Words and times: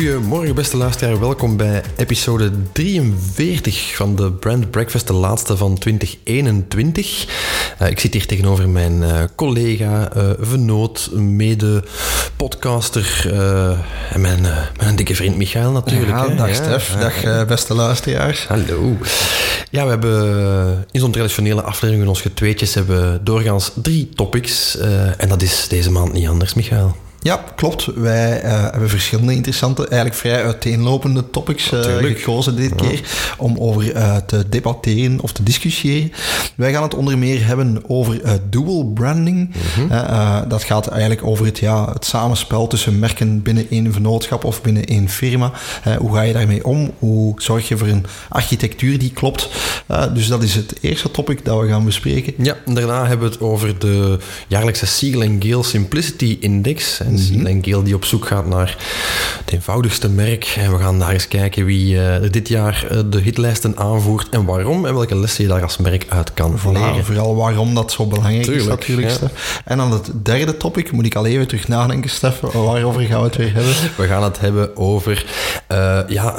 Goedemorgen 0.00 0.54
beste 0.54 0.76
luisteraar, 0.76 1.20
welkom 1.20 1.56
bij 1.56 1.82
episode 1.96 2.50
43 2.72 3.96
van 3.96 4.16
de 4.16 4.32
Brand 4.32 4.70
Breakfast, 4.70 5.06
de 5.06 5.12
laatste 5.12 5.56
van 5.56 5.78
2021. 5.78 7.26
Uh, 7.82 7.88
ik 7.88 8.00
zit 8.00 8.12
hier 8.12 8.26
tegenover 8.26 8.68
mijn 8.68 9.02
uh, 9.02 9.22
collega, 9.36 10.16
uh, 10.16 10.30
vennoot, 10.40 11.10
mede-podcaster 11.12 13.30
en 14.12 14.20
mijn, 14.20 14.40
mijn 14.76 14.96
dikke 14.96 15.14
vriend 15.14 15.36
Michael 15.36 15.72
natuurlijk. 15.72 16.10
Ja, 16.10 16.28
hè? 16.28 16.34
dag 16.34 16.48
Ja, 16.48 16.54
Stef, 16.54 16.96
dag 17.00 17.22
eh, 17.22 17.44
beste 17.44 17.74
luisteraars. 17.74 18.46
Hallo. 18.46 18.96
Ja, 19.70 19.84
we 19.84 19.90
hebben 19.90 20.86
in 20.90 21.00
zo'n 21.00 21.12
traditionele 21.12 21.62
aflevering 21.62 22.00
van 22.00 22.08
ons 22.08 22.20
getweetjes 22.20 22.74
hebben 22.74 23.24
doorgaans 23.24 23.72
drie 23.74 24.08
topics. 24.14 24.78
en 25.16 25.28
dat 25.28 25.42
is 25.42 25.66
deze 25.68 25.90
maand 25.90 26.12
niet 26.12 26.28
anders, 26.28 26.54
Michael. 26.54 26.96
Ja, 27.22 27.44
klopt. 27.54 27.84
Wij 27.94 28.40
eh, 28.40 28.62
hebben 28.62 28.88
verschillende 28.88 29.34
interessante, 29.34 29.82
eigenlijk 29.88 30.20
vrij 30.20 30.44
uiteenlopende 30.44 31.30
topics 31.30 31.70
Natuurlijk. 31.70 32.18
gekozen 32.18 32.56
dit 32.56 32.74
keer 32.74 33.00
om 33.38 33.58
over 33.58 33.92
eh, 33.92 34.16
te 34.16 34.48
debatteren 34.48 35.20
of 35.20 35.32
te 35.32 35.42
discussiëren. 35.42 36.12
Wij 36.56 36.72
gaan 36.72 36.82
het 36.82 36.94
onder 36.94 37.18
meer 37.18 37.46
hebben 37.46 37.82
over 37.86 38.20
dual 38.50 38.84
branding. 38.84 39.54
Mhm. 39.76 40.48
Dat 40.48 40.62
gaat 40.62 40.86
eigenlijk 40.86 41.24
over 41.24 41.46
het, 41.46 41.58
ja, 41.58 41.92
het 41.92 42.04
samenspel 42.04 42.66
tussen 42.66 42.98
merken 42.98 43.42
binnen 43.42 43.66
één 43.70 43.92
vennootschap 43.92 44.44
of 44.44 44.62
binnen 44.62 44.84
één 44.84 45.08
firma. 45.08 45.52
Hoe 45.98 46.14
ga 46.14 46.20
je 46.20 46.32
daarmee 46.32 46.64
om? 46.64 46.90
Hoe 46.98 47.34
zorg 47.36 47.68
je 47.68 47.76
voor 47.76 47.88
een 47.88 48.06
architectuur 48.28 48.98
die 48.98 49.12
klopt? 49.12 49.48
Dus 50.14 50.26
dat 50.28 50.42
is 50.42 50.54
het 50.54 50.74
eerste 50.80 51.10
topic 51.10 51.44
dat 51.44 51.60
we 51.60 51.68
gaan 51.68 51.84
bespreken. 51.84 52.34
Ja, 52.36 52.56
daarna 52.66 53.06
hebben 53.06 53.26
we 53.26 53.32
het 53.32 53.42
over 53.42 53.78
de 53.78 54.18
jaarlijkse 54.48 54.86
Siegel 54.86 55.36
Gale 55.38 55.64
Simplicity 55.64 56.36
Index. 56.40 57.00
En 57.46 57.58
Gale 57.64 57.82
die 57.82 57.94
op 57.94 58.04
zoek 58.04 58.26
gaat 58.26 58.46
naar 58.46 58.76
het 59.44 59.52
eenvoudigste 59.54 60.08
merk. 60.08 60.54
En 60.58 60.72
we 60.72 60.78
gaan 60.78 60.98
daar 60.98 61.10
eens 61.12 61.28
kijken 61.28 61.64
wie 61.64 62.02
eh, 62.06 62.30
dit 62.30 62.48
jaar 62.48 62.86
eh, 62.90 62.98
de 63.10 63.20
hitlijsten 63.20 63.76
aanvoert 63.76 64.28
en 64.28 64.44
waarom 64.44 64.86
en 64.86 64.94
welke 64.94 65.16
lessen 65.18 65.44
je 65.44 65.50
daar 65.50 65.62
als 65.62 65.76
merk 65.76 66.06
uit 66.08 66.34
kan 66.34 66.58
Voilà, 66.58 66.72
leren. 66.72 67.04
vooral 67.04 67.36
waarom 67.36 67.74
dat 67.74 67.92
zo 67.92 68.06
belangrijk 68.06 68.42
Tuurlijk, 68.42 68.64
is 68.64 68.68
natuurlijk, 68.70 69.10
ja. 69.20 69.30
En 69.64 69.76
dan 69.76 69.92
het 69.92 70.10
derde 70.22 70.56
topic, 70.56 70.92
moet 70.92 71.06
ik 71.06 71.14
al 71.14 71.26
even 71.26 71.46
terug 71.48 71.68
nadenken, 71.68 72.10
Stef, 72.10 72.40
waarover 72.40 73.00
gaan 73.02 73.20
we 73.20 73.26
het 73.26 73.36
weer 73.36 73.54
hebben? 73.54 73.72
We 73.96 74.06
gaan 74.06 74.22
het 74.22 74.40
hebben 74.40 74.76
over 74.76 75.26
eh, 75.66 75.98
ja, 76.08 76.34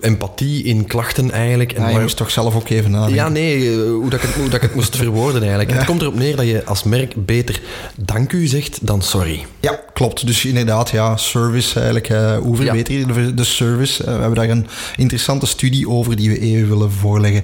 empathie 0.00 0.64
in 0.64 0.86
klachten 0.86 1.30
eigenlijk. 1.30 1.72
En 1.72 1.82
Ja, 1.82 1.88
je 1.88 1.98
moest 2.00 2.16
toch 2.16 2.30
zelf 2.30 2.54
ook 2.56 2.68
even 2.68 2.90
nadenken. 2.90 3.14
Ja, 3.16 3.28
nee, 3.28 3.78
hoe, 3.88 4.10
dat 4.10 4.22
ik 4.22 4.26
het, 4.26 4.34
hoe 4.34 4.44
dat 4.44 4.54
ik 4.54 4.62
het 4.62 4.74
moest 4.74 4.96
verwoorden 4.96 5.40
eigenlijk. 5.40 5.70
Het 5.78 5.84
komt 5.86 6.00
erop 6.02 6.14
neer 6.14 6.36
dat 6.36 6.46
je 6.46 6.64
als 6.64 6.82
merk 6.82 7.26
beter 7.26 7.60
dank 7.96 8.32
u 8.32 8.46
zegt 8.46 8.86
dan 8.86 9.02
sorry. 9.02 9.46
Ja, 9.60 9.80
klopt. 9.98 10.26
Dus 10.26 10.44
inderdaad, 10.44 10.90
ja, 10.90 11.16
service 11.16 11.74
eigenlijk. 11.74 12.08
eh, 12.08 12.36
hoe 12.36 12.56
verbeter 12.56 12.94
je 12.94 13.06
de, 13.06 13.34
de 13.34 13.44
service? 13.44 14.04
Eh, 14.04 14.14
we 14.14 14.20
hebben 14.20 14.34
daar 14.34 14.48
een 14.48 14.66
interessante 14.96 15.46
studie 15.46 15.88
over 15.88 16.16
die 16.16 16.30
we 16.30 16.38
even 16.40 16.68
willen 16.68 16.90
voorleggen. 16.92 17.42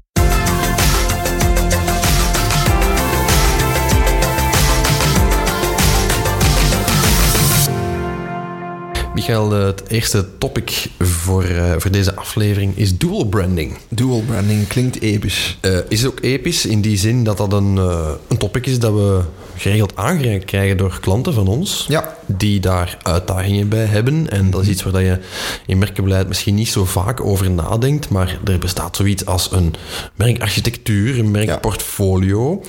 Michael, 9.14 9.54
eh, 9.54 9.64
het 9.64 9.82
eerste 9.88 10.26
topic 10.38 10.86
voor, 10.98 11.44
eh, 11.44 11.72
voor 11.78 11.90
deze 11.90 12.14
aflevering 12.14 12.76
is 12.76 12.98
dual 12.98 13.24
branding. 13.24 13.76
Dual 13.88 14.22
branding 14.26 14.66
klinkt 14.66 15.00
episch. 15.00 15.58
Eh, 15.60 15.78
is 15.88 16.06
ook 16.06 16.18
episch 16.20 16.66
in 16.66 16.80
die 16.80 16.96
zin 16.96 17.24
dat 17.24 17.36
dat 17.36 17.52
een, 17.52 17.78
eh, 17.78 18.08
een 18.28 18.36
topic 18.36 18.66
is 18.66 18.78
dat 18.78 18.92
we 18.92 19.20
geregeld 19.56 19.96
aangereikt 19.96 20.44
krijgen 20.44 20.76
door 20.76 20.98
klanten 21.00 21.34
van 21.34 21.46
ons. 21.48 21.84
Ja. 21.88 22.16
Die 22.26 22.60
daar 22.60 22.98
uitdagingen 23.02 23.68
bij 23.68 23.84
hebben. 23.84 24.30
En 24.30 24.50
dat 24.50 24.62
is 24.62 24.68
iets 24.68 24.82
waar 24.82 24.92
dat 24.92 25.02
je 25.02 25.18
in 25.66 25.78
merkenbeleid 25.78 26.28
misschien 26.28 26.54
niet 26.54 26.68
zo 26.68 26.84
vaak 26.84 27.20
over 27.20 27.50
nadenkt. 27.50 28.08
Maar 28.08 28.38
er 28.44 28.58
bestaat 28.58 28.96
zoiets 28.96 29.26
als 29.26 29.52
een 29.52 29.74
merkarchitectuur, 30.14 31.18
een 31.18 31.30
merkportfolio. 31.30 32.62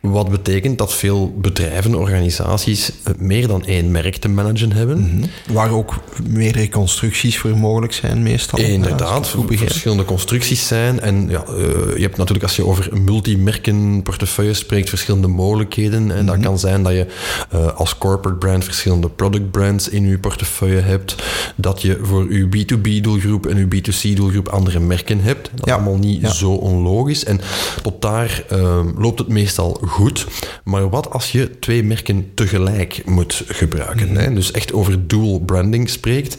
Wat 0.00 0.30
betekent 0.30 0.78
dat 0.78 0.94
veel 0.94 1.34
bedrijven, 1.38 1.94
organisaties 1.94 2.92
eh, 3.04 3.14
meer 3.18 3.46
dan 3.46 3.64
één 3.64 3.90
merk 3.90 4.16
te 4.16 4.28
managen 4.28 4.72
hebben. 4.72 5.24
Waar 5.52 5.70
ook 5.70 5.94
meerdere 6.28 6.68
constructies 6.68 7.38
voor 7.38 7.56
mogelijk 7.56 7.92
zijn, 7.92 8.22
meestal. 8.22 8.58
Ik 8.58 8.66
Inderdaad, 8.66 9.36
verschillende 9.48 10.04
constructies 10.04 10.66
zijn. 10.66 11.00
En 11.00 11.28
ja, 11.28 11.44
eh, 11.44 11.54
je 11.96 12.02
hebt 12.02 12.16
natuurlijk 12.16 12.44
als 12.44 12.56
je 12.56 12.66
over 12.66 12.88
multimerkenportefeuille 13.00 14.54
spreekt, 14.54 14.88
verschillende 14.88 15.28
mogelijkheden. 15.28 16.10
En 16.10 16.26
dat 16.26 16.40
kan 16.40 16.58
zijn 16.58 16.82
dat 16.82 16.92
je 16.92 17.06
eh, 17.50 17.74
als 17.74 17.98
corporate 17.98 18.38
brand 18.38 18.64
verschillende 18.64 18.93
product 19.00 19.50
brands 19.50 19.88
in 19.88 20.08
je 20.08 20.18
portefeuille 20.18 20.80
hebt. 20.80 21.14
Dat 21.56 21.82
je 21.82 21.98
voor 22.02 22.32
je 22.32 22.46
B2B-doelgroep 22.46 23.46
en 23.46 23.56
je 23.56 23.66
B2C-doelgroep 23.66 24.48
andere 24.48 24.80
merken 24.80 25.20
hebt. 25.20 25.50
Dat 25.50 25.66
is 25.66 25.72
Ja, 25.72 25.74
allemaal 25.74 25.98
niet 25.98 26.20
ja. 26.20 26.32
zo 26.32 26.50
onlogisch. 26.50 27.24
En 27.24 27.40
tot 27.82 28.02
daar 28.02 28.44
eh, 28.48 28.80
loopt 28.96 29.18
het 29.18 29.28
meestal 29.28 29.80
goed. 29.86 30.26
Maar 30.64 30.88
wat 30.88 31.10
als 31.10 31.32
je 31.32 31.58
twee 31.58 31.82
merken 31.82 32.30
tegelijk 32.34 33.02
moet 33.04 33.42
gebruiken? 33.46 34.16
Hè? 34.16 34.34
Dus 34.34 34.50
echt 34.50 34.72
over 34.72 35.06
dual 35.06 35.38
branding 35.38 35.90
spreekt. 35.90 36.36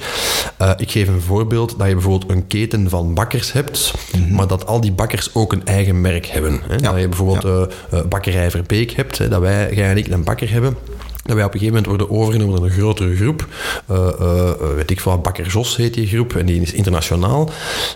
Eh, 0.58 0.72
ik 0.78 0.92
geef 0.92 1.08
een 1.08 1.22
voorbeeld 1.22 1.78
dat 1.78 1.88
je 1.88 1.94
bijvoorbeeld 1.94 2.32
een 2.32 2.48
keten 2.48 2.90
van 2.90 3.14
bakkers 3.14 3.52
hebt, 3.52 3.94
maar 4.30 4.48
dat 4.48 4.66
al 4.66 4.82
die 4.82 4.92
bakkers 4.92 5.36
ook 5.36 5.54
een 5.54 5.66
eigen 5.66 6.02
merk 6.02 6.26
hebben. 6.26 6.62
Hè? 6.68 6.78
Dat 6.78 7.00
je 7.00 7.08
bijvoorbeeld 7.08 7.46
eh, 7.46 8.00
eh, 8.00 8.06
bakkerij 8.06 8.52
Verbeek 8.52 8.92
hebt, 8.92 9.18
hè, 9.18 9.28
dat 9.28 9.42
wij, 9.42 9.74
jij 9.74 9.90
en 9.90 9.98
ik, 9.98 10.08
een 10.08 10.24
bakker 10.24 10.52
hebben. 10.52 10.78
Dat 11.25 11.36
wij 11.36 11.46
op 11.46 11.53
een 11.53 11.59
gegeven 11.59 11.81
moment 11.84 11.86
worden 12.02 12.18
overgenomen 12.19 12.56
door 12.56 12.66
een 12.66 12.72
grotere 12.72 13.16
groep. 13.16 13.47
Eh, 13.88 14.52
weet 14.75 14.91
ik 14.91 15.00
veel, 15.00 15.18
Bakker 15.18 15.47
Jos 15.47 15.75
heet 15.75 15.94
die 15.94 16.08
groep 16.08 16.36
en 16.36 16.46
die 16.46 16.62
is 16.62 16.74
internationaal. 16.74 17.50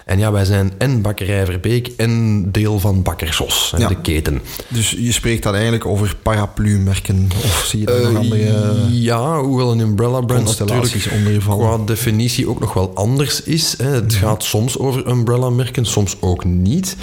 En 0.06 0.20
ja, 0.20 0.32
wij 0.32 0.46
zijn 0.46 0.72
en 0.78 1.02
Bakkerij 1.02 1.46
Verbeek 1.46 1.88
en 1.98 2.44
deel 2.52 2.80
van 2.80 3.04
Bakker 3.04 3.36
Jos, 3.38 3.74
Ja. 3.78 3.88
de 3.88 4.02
keten. 4.02 4.42
Dus 4.68 4.90
je 5.00 5.12
spreekt 5.12 5.44
dan 5.44 5.54
eigenlijk 5.54 5.86
over 5.86 6.16
paraplu-merken, 6.24 7.30
of 7.44 7.64
zie 7.68 7.80
je 7.80 7.86
daar 7.86 8.02
nog 8.02 8.12
Eh, 8.12 8.18
andere... 8.20 8.76
ja, 8.92 9.42
hoewel 9.42 9.72
een 9.72 9.80
umbrella 9.80 10.22
brand 10.22 10.44
constellaties 10.44 11.06
natuurlijk 11.06 11.44
qua 11.46 11.78
definitie 11.86 12.50
ook 12.50 12.60
nog 12.60 12.74
wel 12.74 12.92
anders 12.96 13.44
is. 13.44 13.76
Hè. 13.78 13.90
Het 13.90 14.14
gaat 14.14 14.44
soms 14.44 14.78
over 14.80 15.08
umbrella 15.08 15.50
merken, 15.50 15.86
soms 15.86 16.18
ook 16.20 16.46
niet. 16.46 16.96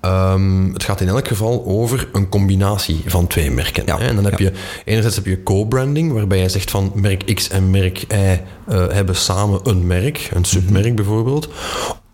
Ehm, 0.00 0.72
het 0.72 0.84
gaat 0.84 1.00
in 1.00 1.08
elk 1.08 1.28
geval 1.28 1.64
over 1.66 2.08
een 2.12 2.28
combinatie 2.28 3.00
van 3.06 3.26
twee 3.26 3.50
merken. 3.50 3.82
Ja, 3.86 3.98
Hè. 3.98 4.06
En 4.06 4.14
dan 4.14 4.24
heb 4.24 4.38
je 4.38 4.52
enerzijds 4.84 5.16
heb 5.16 5.26
je 5.26 5.42
co-branding, 5.72 6.12
waarbij 6.12 6.38
je 6.38 6.48
zegt 6.48 6.70
van 6.70 6.92
merk 6.94 7.34
X 7.34 7.48
en 7.48 7.70
merk 7.70 8.02
Y 8.02 8.04
eh, 8.14 8.38
hebben 8.66 9.16
samen 9.16 9.60
een 9.62 9.86
merk, 9.86 10.30
een 10.32 10.44
submerk 10.44 10.94
bijvoorbeeld. 10.94 11.48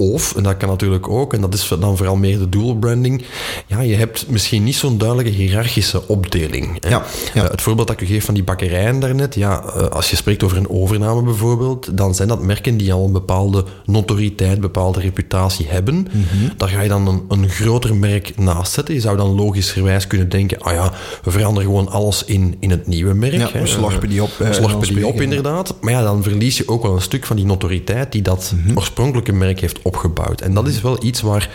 Of, 0.00 0.34
en 0.36 0.42
dat 0.42 0.56
kan 0.56 0.68
natuurlijk 0.68 1.08
ook, 1.08 1.32
en 1.32 1.40
dat 1.40 1.54
is 1.54 1.72
dan 1.80 1.96
vooral 1.96 2.16
meer 2.16 2.38
de 2.38 2.48
dual 2.48 2.74
branding, 2.76 3.24
ja, 3.66 3.80
je 3.80 3.94
hebt 3.94 4.28
misschien 4.28 4.64
niet 4.64 4.74
zo'n 4.76 4.98
duidelijke 4.98 5.30
hiërarchische 5.30 6.08
opdeling. 6.08 6.76
Hè. 6.80 6.88
Ja, 6.88 7.04
ja. 7.34 7.44
Eh, 7.44 7.50
het 7.50 7.62
voorbeeld 7.62 7.88
dat 7.88 8.00
ik 8.00 8.08
u 8.08 8.12
geef 8.12 8.24
van 8.24 8.34
die 8.34 8.42
bakkerijen 8.42 9.00
daarnet, 9.00 9.34
ja, 9.34 9.62
eh, 9.62 9.86
als 9.86 10.10
je 10.10 10.16
spreekt 10.16 10.42
over 10.42 10.56
een 10.56 10.68
overname 10.70 11.22
bijvoorbeeld, 11.22 11.96
dan 11.96 12.14
zijn 12.14 12.28
dat 12.28 12.42
merken 12.42 12.76
die 12.76 12.92
al 12.92 13.04
een 13.04 13.12
bepaalde 13.12 13.64
notoriteit, 13.84 14.54
een 14.54 14.60
bepaalde 14.60 15.00
reputatie 15.00 15.66
hebben. 15.68 15.94
Mhm. 15.94 16.48
Daar 16.56 16.68
ga 16.68 16.80
je 16.80 16.88
dan 16.88 17.06
een, 17.06 17.22
een 17.28 17.48
groter 17.48 17.96
merk 17.96 18.32
naast 18.36 18.72
zetten. 18.72 18.94
Je 18.94 19.00
zou 19.00 19.16
dan 19.16 19.34
logischerwijs 19.34 20.06
kunnen 20.06 20.28
denken, 20.28 20.58
ah 20.58 20.72
ja, 20.72 20.92
we 21.22 21.30
veranderen 21.30 21.68
gewoon 21.68 21.88
alles 21.88 22.24
in, 22.24 22.56
in 22.60 22.70
het 22.70 22.86
nieuwe 22.86 23.14
merk. 23.14 23.32
Ja, 23.32 23.48
hè. 23.52 23.60
we 23.60 23.66
slorpen 23.66 24.08
die 24.08 24.22
op, 24.22 24.30
We 24.38 24.44
eh, 24.44 24.52
slorpen 24.52 24.88
en 24.88 24.94
die 24.94 25.06
op, 25.06 25.20
inderdaad. 25.20 25.74
Maar 25.80 25.92
ja, 25.92 26.02
dan 26.02 26.22
verlies 26.22 26.56
je 26.56 26.68
ook 26.68 26.82
wel 26.82 26.94
een 26.94 27.02
stuk 27.02 27.26
van 27.26 27.36
die 27.36 27.44
notoriteit 27.44 28.12
die 28.12 28.22
dat 28.22 28.52
Mhm. 28.54 28.76
oorspronkelijke 28.76 29.32
merk 29.32 29.60
heeft 29.60 29.78
opgebouwd. 29.88 30.40
En 30.40 30.54
dat 30.54 30.68
is 30.68 30.80
wel 30.80 31.04
iets 31.04 31.20
waar 31.20 31.50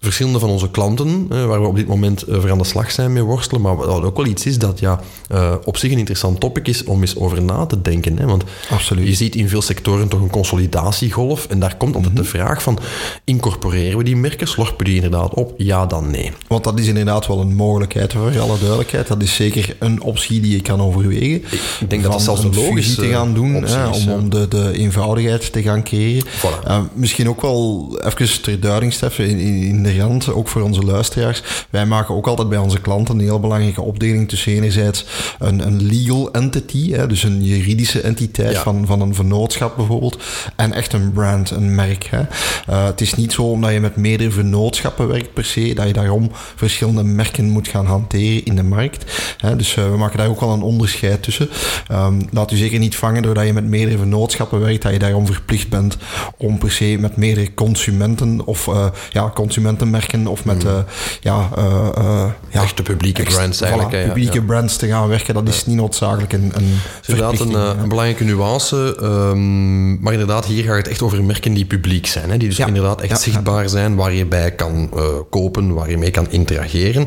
verschillende 0.00 0.38
van 0.38 0.48
onze 0.48 0.70
klanten, 0.70 1.26
eh, 1.30 1.46
waar 1.46 1.60
we 1.60 1.66
op 1.66 1.76
dit 1.76 1.86
moment 1.86 2.22
eh, 2.22 2.40
voor 2.40 2.50
aan 2.50 2.58
de 2.58 2.64
slag 2.64 2.90
zijn 2.90 3.12
mee 3.12 3.22
worstelen, 3.22 3.62
maar 3.62 3.76
wat 3.76 4.02
ook 4.02 4.16
wel 4.16 4.26
iets 4.26 4.46
is 4.46 4.58
dat 4.58 4.80
ja, 4.80 5.00
eh, 5.28 5.54
op 5.64 5.76
zich 5.76 5.92
een 5.92 5.98
interessant 5.98 6.40
topic 6.40 6.68
is 6.68 6.84
om 6.84 7.00
eens 7.00 7.16
over 7.16 7.42
na 7.42 7.66
te 7.66 7.82
denken. 7.82 8.18
Hè? 8.18 8.26
Want 8.26 8.44
Absoluut. 8.70 9.06
je 9.06 9.14
ziet 9.14 9.34
in 9.34 9.48
veel 9.48 9.62
sectoren 9.62 10.08
toch 10.08 10.20
een 10.20 10.30
consolidatiegolf 10.30 11.46
en 11.46 11.60
daar 11.60 11.76
komt 11.76 11.94
altijd 11.94 12.16
de 12.16 12.24
vraag 12.24 12.62
van, 12.62 12.78
incorporeren 13.24 13.98
we 13.98 14.04
die 14.04 14.16
merken, 14.16 14.48
slorpen 14.48 14.84
die 14.84 14.94
inderdaad 14.94 15.34
op? 15.34 15.54
Ja, 15.56 15.86
dan 15.86 16.10
nee. 16.10 16.32
Want 16.46 16.64
dat 16.64 16.78
is 16.78 16.86
inderdaad 16.86 17.26
wel 17.26 17.40
een 17.40 17.54
mogelijkheid, 17.54 18.12
voor 18.12 18.40
alle 18.40 18.58
duidelijkheid. 18.58 19.06
Dat 19.06 19.22
is 19.22 19.34
zeker 19.34 19.76
een 19.78 20.02
optie 20.02 20.40
die 20.40 20.52
je 20.52 20.62
kan 20.62 20.80
overwegen. 20.80 21.42
Ik 21.80 21.90
denk 21.90 22.02
dat 22.02 22.12
dat 22.12 22.22
zelfs 22.22 22.44
een 22.44 22.54
logische 22.54 22.94
te 22.94 23.08
gaan 23.08 23.34
doen, 23.34 23.54
hè, 23.54 23.86
om, 23.86 24.08
om 24.08 24.30
de, 24.30 24.48
de 24.48 24.72
eenvoudigheid 24.72 25.52
te 25.52 25.62
gaan 25.62 25.82
creëren. 25.82 26.26
Voilà. 26.26 26.66
Eh, 26.66 26.80
misschien 26.92 27.28
ook 27.28 27.40
wel 27.40 27.57
even 28.04 28.42
ter 28.42 28.60
duiding, 28.60 28.92
Stef, 28.92 29.18
in, 29.18 29.38
in, 29.38 29.82
de 29.82 29.98
rand, 29.98 30.32
ook 30.32 30.48
voor 30.48 30.62
onze 30.62 30.82
luisteraars. 30.82 31.42
Wij 31.70 31.86
maken 31.86 32.14
ook 32.14 32.26
altijd 32.26 32.48
bij 32.48 32.58
onze 32.58 32.80
klanten 32.80 33.14
een 33.14 33.20
heel 33.24 33.40
belangrijke 33.40 33.82
opdeling 33.82 34.28
tussen 34.28 34.52
enerzijds 34.52 35.04
een, 35.38 35.66
een 35.66 35.82
legal 35.82 36.32
entity, 36.32 36.92
hè, 36.92 37.06
dus 37.06 37.22
een 37.22 37.44
juridische 37.44 38.00
entiteit 38.00 38.52
Ja. 38.52 38.62
van, 38.62 38.86
van 38.86 39.00
een 39.00 39.14
vennootschap 39.14 39.76
bijvoorbeeld, 39.76 40.22
en 40.56 40.72
echt 40.72 40.92
een 40.92 41.12
brand, 41.12 41.50
een 41.50 41.74
merk. 41.74 42.04
Hè. 42.10 42.20
Eh, 42.66 42.84
het 42.84 43.00
is 43.00 43.14
niet 43.14 43.32
zo 43.32 43.42
omdat 43.42 43.72
je 43.72 43.80
met 43.80 43.96
meerdere 43.96 44.30
vennootschappen 44.30 45.08
werkt 45.08 45.32
per 45.32 45.44
se, 45.44 45.74
dat 45.74 45.86
je 45.86 45.92
daarom 45.92 46.30
verschillende 46.56 47.02
merken 47.04 47.50
moet 47.50 47.68
gaan 47.68 47.86
hanteren 47.86 48.44
in 48.44 48.56
de 48.56 48.62
markt. 48.62 49.04
Hè. 49.38 49.56
Dus 49.56 49.76
eh, 49.76 49.90
we 49.90 49.96
maken 49.96 50.18
daar 50.18 50.28
ook 50.28 50.40
wel 50.40 50.52
een 50.52 50.62
onderscheid 50.62 51.22
tussen. 51.22 51.48
Ehm, 51.88 52.20
laat 52.30 52.52
u 52.52 52.56
zeker 52.56 52.78
niet 52.78 52.96
vangen 52.96 53.22
doordat 53.22 53.46
je 53.46 53.52
met 53.52 53.64
meerdere 53.64 53.98
vennootschappen 53.98 54.60
werkt, 54.60 54.82
dat 54.82 54.92
je 54.92 54.98
daarom 54.98 55.26
verplicht 55.26 55.68
bent 55.68 55.96
om 56.36 56.58
per 56.58 56.70
se 56.70 56.96
met 57.00 57.16
meerdere 57.16 57.47
consumenten 57.54 58.46
of 58.46 58.68
eh, 58.68 58.86
ja, 59.10 59.30
consumentenmerken 59.34 60.26
of 60.26 60.44
met 60.44 60.64
eh, 60.64 60.78
ja, 61.20 61.48
eh, 61.56 62.26
ja, 62.50 62.62
Echte 62.62 62.82
publieke 62.82 63.22
ex- 63.22 63.34
brands 63.34 63.58
voilà, 63.58 63.66
eigenlijk, 63.66 63.92
ja, 63.92 64.06
publieke 64.06 64.38
ja. 64.38 64.44
brands 64.44 64.76
te 64.76 64.86
gaan 64.86 65.08
werken, 65.08 65.34
dat 65.34 65.48
is 65.48 65.66
niet 65.66 65.76
noodzakelijk 65.76 66.32
een, 66.32 66.52
een 66.54 66.78
is 67.02 67.08
inderdaad 67.08 67.40
een, 67.40 67.54
een 67.54 67.88
belangrijke 67.88 68.24
nuance. 68.24 68.96
ehm, 69.00 70.00
maar 70.00 70.12
inderdaad, 70.12 70.44
hier 70.44 70.64
gaat 70.64 70.76
het 70.76 70.88
echt 70.88 71.02
over 71.02 71.24
merken 71.24 71.54
die 71.54 71.64
publiek 71.64 72.06
zijn. 72.06 72.30
Hè, 72.30 72.36
die 72.36 72.48
dus 72.48 72.58
inderdaad 72.58 73.00
echt 73.00 73.20
zichtbaar 73.20 73.68
zijn, 73.68 73.94
waar 73.96 74.12
je 74.12 74.26
bij 74.26 74.52
kan 74.52 74.90
kopen, 75.30 75.74
waar 75.74 75.90
je 75.90 75.98
mee 75.98 76.10
kan 76.10 76.30
interageren. 76.30 77.06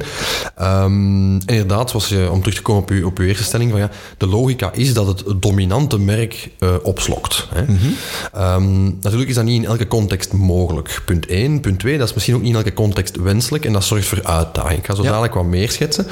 Ehm, 0.56 1.34
inderdaad, 1.34 1.90
zoals 1.90 2.10
je, 2.10 2.30
om 2.32 2.40
terug 2.40 2.56
te 2.56 2.62
komen 2.62 2.82
op 2.82 2.90
uw, 2.90 3.06
op 3.06 3.18
uw 3.18 3.26
eerste 3.26 3.44
stelling, 3.44 3.72
van, 3.72 3.80
ja, 3.80 3.90
de 4.18 4.28
logica 4.28 4.72
is 4.74 4.94
dat 4.94 5.08
het 5.08 5.42
dominante 5.42 6.00
merk 6.00 6.50
eh, 6.60 6.74
opslokt. 6.84 7.48
Hè. 7.54 7.62
Mhm. 7.62 7.88
Ehm, 8.34 8.84
natuurlijk 8.84 9.30
is 9.30 9.36
dat 9.36 9.44
niet 9.44 9.64
in 9.64 9.70
elke 9.70 9.88
context 9.88 10.31
mogelijk. 10.34 11.02
Punt 11.06 11.26
1. 11.26 11.60
Punt 11.60 11.80
2, 11.80 11.98
dat 11.98 12.08
is 12.08 12.14
misschien 12.14 12.36
ook 12.36 12.42
niet 12.42 12.50
in 12.52 12.56
elke 12.56 12.74
context 12.74 13.16
wenselijk 13.22 13.66
en 13.66 13.74
dat 13.74 13.84
zorgt 13.84 14.08
voor 14.08 14.24
uitdaging. 14.24 14.80
Ik 14.80 14.86
ga 14.86 14.96
zo 14.96 15.02
Ja. 15.04 15.08
dadelijk 15.10 15.34
wat 15.34 15.46
meer 15.46 15.72
schetsen. 15.72 16.08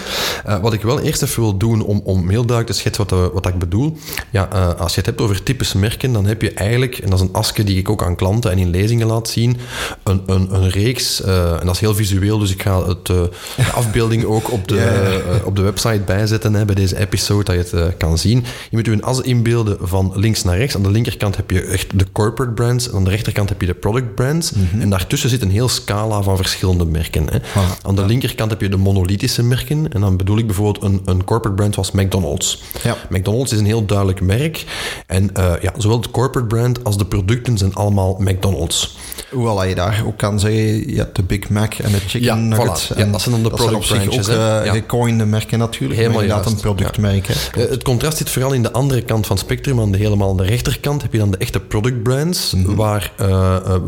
Eh, 0.46 0.60
wat 0.62 0.74
ik 0.74 0.82
wel 0.82 1.00
eerst 1.00 1.22
even 1.22 1.42
wil 1.42 1.58
doen 1.58 1.82
om, 1.82 2.02
om 2.04 2.20
heel 2.30 2.46
duidelijk 2.46 2.68
te 2.68 2.74
schetsen 2.74 3.08
wat, 3.08 3.20
eh, 3.20 3.34
wat 3.34 3.48
ik 3.48 3.60
bedoel. 3.60 3.98
Ja, 4.32 4.50
eh, 4.52 4.80
als 4.80 4.92
je 4.92 4.98
het 4.98 5.06
hebt 5.06 5.22
over 5.22 5.44
types 5.44 5.74
merken, 5.74 6.14
dan 6.14 6.26
heb 6.26 6.42
je 6.42 6.54
eigenlijk, 6.54 6.98
en 6.98 7.10
dat 7.10 7.20
is 7.20 7.26
een 7.26 7.34
aske 7.34 7.64
die 7.64 7.78
ik 7.78 7.90
ook 7.90 8.04
aan 8.04 8.16
klanten 8.16 8.52
en 8.52 8.58
in 8.58 8.70
lezingen 8.70 9.08
laat 9.08 9.30
zien, 9.30 9.58
een, 10.04 10.22
een, 10.26 10.54
een 10.56 10.70
reeks, 10.70 11.22
en 11.22 11.60
dat 11.66 11.74
is 11.74 11.80
heel 11.80 11.96
visueel, 11.96 12.38
dus 12.40 12.52
ik 12.52 12.62
ga 12.62 12.88
het, 12.88 13.06
de 13.06 13.30
afbeelding 13.76 14.24
ook 14.24 14.52
op 14.52 14.68
de, 14.68 15.42
op 15.44 15.56
de 15.56 15.62
website 15.62 16.02
bijzetten 16.06 16.54
hè, 16.54 16.66
bij 16.66 16.76
deze 16.76 16.98
episode, 16.98 17.44
dat 17.44 17.70
je 17.70 17.78
het 17.78 17.98
kan 17.98 18.18
zien. 18.18 18.38
Je 18.70 18.78
moet 18.78 18.86
je 18.86 18.92
een 18.92 19.04
as 19.04 19.22
inbeelden 19.22 19.78
van 19.82 20.12
links 20.16 20.44
naar 20.44 20.58
rechts. 20.58 20.76
Aan 20.76 20.84
de 20.84 20.92
linkerkant 20.92 21.36
heb 21.36 21.52
je 21.52 21.62
echt 21.62 22.00
de 22.00 22.06
corporate 22.12 22.54
brands 22.54 22.90
en 22.90 22.96
aan 22.96 23.04
de 23.04 23.10
rechterkant 23.10 23.50
heb 23.50 23.62
je 23.62 23.68
de 23.68 23.74
product 23.74 23.99
brands. 24.04 24.52
En 24.80 24.90
daartussen 24.90 25.30
zit 25.30 25.42
een 25.42 25.52
heel 25.52 25.70
scala 25.70 26.22
van 26.22 26.36
verschillende 26.36 26.86
merken. 26.86 27.28
Hè. 27.30 27.40
Aan 27.82 27.96
de 27.96 28.06
linkerkant 28.06 28.50
heb 28.52 28.62
je 28.62 28.70
de 28.70 28.78
monolithische 28.78 29.44
merken. 29.44 29.92
En 29.94 30.02
dan 30.02 30.18
bedoel 30.18 30.38
ik 30.38 30.46
bijvoorbeeld 30.46 30.84
een, 30.84 31.02
een 31.06 31.24
corporate 31.24 31.56
brand 31.56 31.74
zoals 31.74 31.92
McDonald's. 31.92 32.64
Ja. 32.84 32.98
McDonald's 33.10 33.52
is 33.52 33.60
een 33.60 33.66
heel 33.66 33.86
duidelijk 33.86 34.22
merk. 34.22 34.66
En 35.08 35.34
eh, 35.34 35.54
ja, 35.62 35.74
zowel 35.78 35.98
het 35.98 36.12
corporate 36.12 36.48
brand 36.48 36.84
als 36.84 36.98
de 36.98 37.06
producten 37.06 37.58
zijn 37.58 37.74
allemaal 37.74 38.16
McDonald's. 38.20 38.98
Hoewel 39.32 39.64
je 39.64 39.76
daar 39.76 40.04
ook 40.06 40.18
kan 40.18 40.40
zeggen, 40.40 40.90
je 40.92 40.98
hebt 40.98 41.16
de 41.16 41.24
Big 41.24 41.50
Mac 41.50 41.74
en 41.74 41.92
de 41.92 42.00
Chicken 42.00 42.48
Nugget. 42.48 42.86
voilà. 42.86 42.98
Ja, 42.98 43.04
en 43.04 43.12
dat 43.12 43.22
zijn 43.22 43.34
dan 43.36 43.44
de 43.44 43.50
dat 43.50 43.58
product 43.58 43.78
op 43.78 43.84
zich 43.84 44.04
branches, 44.04 44.30
ook 44.30 44.36
Ja. 44.66 44.72
gecoinde 44.74 45.26
merken 45.26 45.60
natuurlijk. 45.60 46.00
Helemaal 46.00 46.18
maar 46.18 46.28
inderdaad 46.28 46.46
juist, 46.52 46.66
een 46.66 46.72
productmerk. 46.76 47.28
hè. 47.28 47.64
Eh, 47.64 47.70
het 47.70 47.84
contrast 47.84 48.18
zit 48.18 48.30
vooral 48.30 48.52
in 48.54 48.64
de 48.64 48.72
andere 48.72 49.02
kant 49.02 49.28
van 49.28 49.36
het 49.36 49.46
spectrum. 49.46 49.80
Aan 49.80 49.92
de 49.92 49.98
helemaal 49.98 50.30
aan 50.30 50.38
de 50.38 50.44
rechterkant 50.46 51.02
heb 51.02 51.12
je 51.14 51.18
dan 51.20 51.32
de 51.32 51.38
echte 51.38 51.60
product 51.60 52.04
brands, 52.04 52.54
waar 52.66 53.12
eh, 53.18 53.28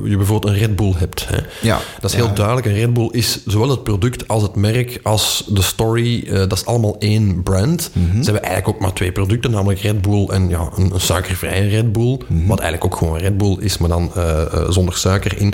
je 0.03 0.17
bijvoorbeeld 0.17 0.53
een 0.53 0.59
Red 0.59 0.75
Bull 0.75 0.93
hebt. 0.97 1.27
Hè. 1.29 1.37
Ja. 1.61 1.79
Dat 2.01 2.09
is 2.11 2.15
heel 2.17 2.27
Ja. 2.27 2.33
duidelijk. 2.33 2.65
Een 2.67 2.73
Red 2.73 2.93
Bull 2.93 3.09
is 3.11 3.39
zowel 3.45 3.69
het 3.69 3.83
product 3.83 4.27
als 4.27 4.41
het 4.43 4.55
merk, 4.55 4.99
als 5.03 5.43
de 5.47 5.61
story. 5.61 6.23
dat 6.31 6.51
is 6.53 6.65
allemaal 6.65 6.95
één 6.99 7.43
brand. 7.43 7.81
Ze 7.93 7.99
hebben 8.23 8.43
eigenlijk 8.43 8.75
ook 8.75 8.79
maar 8.81 8.93
twee 8.93 9.11
producten, 9.11 9.51
namelijk 9.51 9.79
Red 9.79 10.01
Bull 10.01 10.27
en 10.27 10.49
ja, 10.49 10.69
een, 10.75 10.91
een 10.93 10.99
suikervrije 11.01 11.69
Red 11.69 11.91
Bull. 11.91 12.17
Wat 12.27 12.59
eigenlijk 12.59 12.93
ook 12.93 12.99
gewoon 12.99 13.17
Red 13.17 13.37
Bull 13.37 13.57
is, 13.59 13.77
maar 13.77 13.89
dan 13.89 14.11
zonder 14.69 14.97
suiker 14.97 15.20
in. 15.29 15.53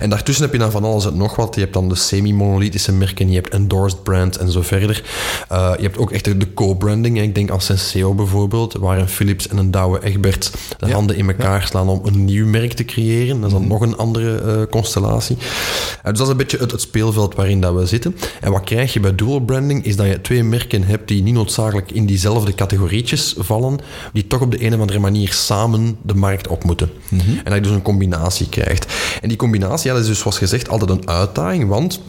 En 0.00 0.10
daartussen 0.10 0.44
heb 0.44 0.52
je 0.52 0.58
dan 0.58 0.70
van 0.70 0.84
alles 0.84 1.06
en 1.06 1.16
nog 1.16 1.36
wat. 1.36 1.54
Je 1.54 1.60
hebt 1.60 1.72
dan 1.72 1.88
de 1.88 1.94
semi-monolithische 1.94 2.92
merken, 2.92 3.28
je 3.28 3.34
hebt 3.34 3.48
endorsed 3.48 4.02
brands 4.02 4.38
en 4.38 4.50
zo 4.52 4.62
verder. 4.62 5.02
Eh, 5.48 5.72
je 5.76 5.82
hebt 5.82 5.98
ook 5.98 6.10
echt 6.12 6.24
de 6.24 6.54
co-branding. 6.54 7.20
Ik 7.20 7.34
denk 7.34 7.50
aan 7.50 7.60
Senseo 7.60 8.14
bijvoorbeeld, 8.14 8.72
waar 8.72 8.98
een 8.98 9.08
Philips 9.08 9.48
en 9.48 9.56
een 9.56 9.70
Douwe 9.70 10.02
Egberts 10.04 10.50
de 10.78 10.86
Ja. 10.86 10.92
handen 10.92 11.16
in 11.16 11.28
elkaar 11.28 11.66
slaan 11.66 11.88
om 11.88 12.00
een 12.04 12.24
nieuw 12.24 12.46
merk 12.46 12.72
te 12.72 12.84
creëren. 12.84 13.36
Dat 13.40 13.46
is 13.50 13.52
dan 13.58 13.66
nog 13.68 13.80
een 13.80 13.96
andere 13.96 14.38
eh, 14.38 14.62
constellatie. 14.70 15.36
Eh, 15.36 16.10
dus 16.10 16.18
dat 16.18 16.20
is 16.20 16.28
een 16.28 16.36
beetje 16.36 16.58
het, 16.58 16.70
het 16.70 16.80
speelveld 16.80 17.34
waarin 17.34 17.60
dat 17.60 17.74
we 17.74 17.86
zitten. 17.86 18.16
En 18.40 18.52
wat 18.52 18.64
krijg 18.64 18.92
je 18.92 19.00
bij 19.00 19.14
dual 19.14 19.40
branding, 19.40 19.84
is 19.84 19.96
dat 19.96 20.06
je 20.06 20.20
twee 20.20 20.42
merken 20.42 20.82
hebt 20.84 21.08
die 21.08 21.22
niet 21.22 21.34
noodzakelijk 21.34 21.90
in 21.90 22.06
diezelfde 22.06 22.54
categorietjes 22.54 23.34
vallen, 23.38 23.78
die 24.12 24.26
toch 24.26 24.40
op 24.40 24.50
de 24.50 24.64
een 24.64 24.74
of 24.74 24.80
andere 24.80 24.98
manier 24.98 25.32
samen 25.32 25.96
de 26.02 26.14
markt 26.14 26.48
op 26.48 26.64
moeten. 26.64 26.90
En 27.10 27.44
dat 27.44 27.54
je 27.54 27.60
dus 27.60 27.70
een 27.70 27.82
combinatie 27.82 28.48
krijgt. 28.48 28.86
En 29.20 29.28
die 29.28 29.36
combinatie, 29.36 29.90
dat 29.90 30.00
is 30.00 30.06
dus 30.06 30.18
zoals 30.18 30.38
gezegd 30.38 30.68
altijd 30.68 30.90
een 30.90 31.08
uitdaging, 31.08 31.68
want 31.68 32.00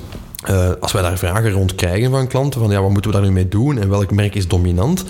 eh, 0.43 0.69
als 0.79 0.91
wij 0.91 1.01
daar 1.01 1.17
vragen 1.17 1.51
rond 1.51 1.75
krijgen 1.75 2.11
van 2.11 2.27
klanten, 2.27 2.61
van 2.61 2.69
ja, 2.69 2.81
wat 2.81 2.91
moeten 2.91 3.11
we 3.11 3.17
daar 3.17 3.25
nu 3.25 3.33
mee 3.33 3.47
doen 3.47 3.79
en 3.79 3.89
welk 3.89 4.11
merk 4.11 4.35
is 4.35 4.47
dominant? 4.47 5.03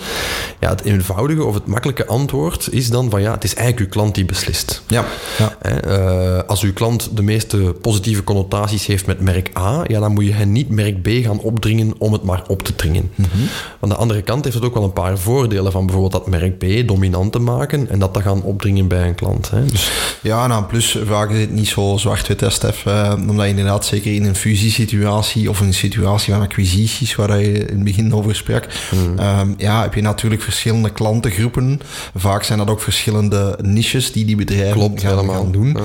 Ja, 0.60 0.68
het 0.68 0.84
eenvoudige 0.84 1.44
of 1.44 1.54
het 1.54 1.66
makkelijke 1.66 2.06
antwoord 2.06 2.68
is 2.70 2.90
dan 2.90 3.10
van 3.10 3.20
ja, 3.20 3.32
het 3.32 3.44
is 3.44 3.54
eigenlijk 3.54 3.86
uw 3.86 3.92
klant 3.92 4.14
die 4.14 4.24
beslist. 4.24 4.82
Ja. 4.86 5.04
ja. 5.38 5.56
Eh, 5.60 6.42
als 6.46 6.62
uw 6.62 6.72
klant 6.72 7.16
de 7.16 7.22
meeste 7.22 7.56
positieve 7.56 8.24
connotaties 8.24 8.86
heeft 8.86 9.06
met 9.06 9.20
merk 9.20 9.50
A, 9.58 9.84
ja, 9.86 10.00
dan 10.00 10.12
moet 10.12 10.24
je 10.24 10.32
hen 10.32 10.52
niet 10.52 10.68
merk 10.68 11.02
B 11.02 11.08
gaan 11.08 11.40
opdringen 11.40 11.94
om 11.98 12.12
het 12.12 12.22
maar 12.22 12.42
op 12.46 12.62
te 12.62 12.74
dringen. 12.76 13.10
Aan 13.80 13.88
de 13.88 13.94
andere 13.94 14.22
kant 14.22 14.44
heeft 14.44 14.56
het 14.56 14.64
ook 14.64 14.74
wel 14.74 14.84
een 14.84 14.92
paar 14.92 15.18
voordelen 15.18 15.72
van 15.72 15.86
bijvoorbeeld 15.86 16.24
dat 16.24 16.26
merk 16.26 16.58
B 16.58 16.88
dominant 16.88 17.32
te 17.32 17.38
maken 17.38 17.90
en 17.90 17.98
dat 17.98 18.14
te 18.14 18.22
gaan 18.22 18.42
opdringen 18.42 18.88
bij 18.88 19.06
een 19.08 19.14
klant. 19.14 19.50
Hè. 19.50 19.64
Dus, 19.64 19.90
Ja, 20.22 20.46
nou, 20.46 20.64
plus 20.64 20.98
vaak 21.04 21.30
is 21.30 21.40
het 21.40 21.52
niet 21.52 21.68
zo 21.68 21.96
zwart-wit, 21.96 22.44
Stef. 22.46 22.86
Eh, 22.86 23.12
omdat 23.28 23.44
je 23.44 23.50
inderdaad 23.50 23.86
zeker 23.86 24.14
in 24.14 24.24
een 24.24 24.36
fusiesituatie 24.36 25.16
of 25.22 25.60
een 25.60 25.74
situatie 25.74 26.32
van 26.32 26.42
acquisities, 26.42 27.14
waar 27.14 27.40
je 27.40 27.52
in 27.52 27.74
het 27.74 27.84
begin 27.84 28.14
over 28.14 28.34
sprak, 28.34 28.66
Hmm. 28.90 29.18
ehm, 29.18 29.48
ja, 29.56 29.82
heb 29.82 29.94
je 29.94 30.00
natuurlijk 30.00 30.42
verschillende 30.42 30.90
klantengroepen. 30.90 31.80
Vaak 32.14 32.42
zijn 32.42 32.58
dat 32.58 32.70
ook 32.70 32.80
verschillende 32.80 33.58
niches 33.62 34.12
die 34.12 34.24
die 34.24 34.36
bedrijven 34.36 34.72
Klopt, 34.72 35.00
gaan, 35.02 35.52
doen. 35.52 35.68
Ja. 35.68 35.82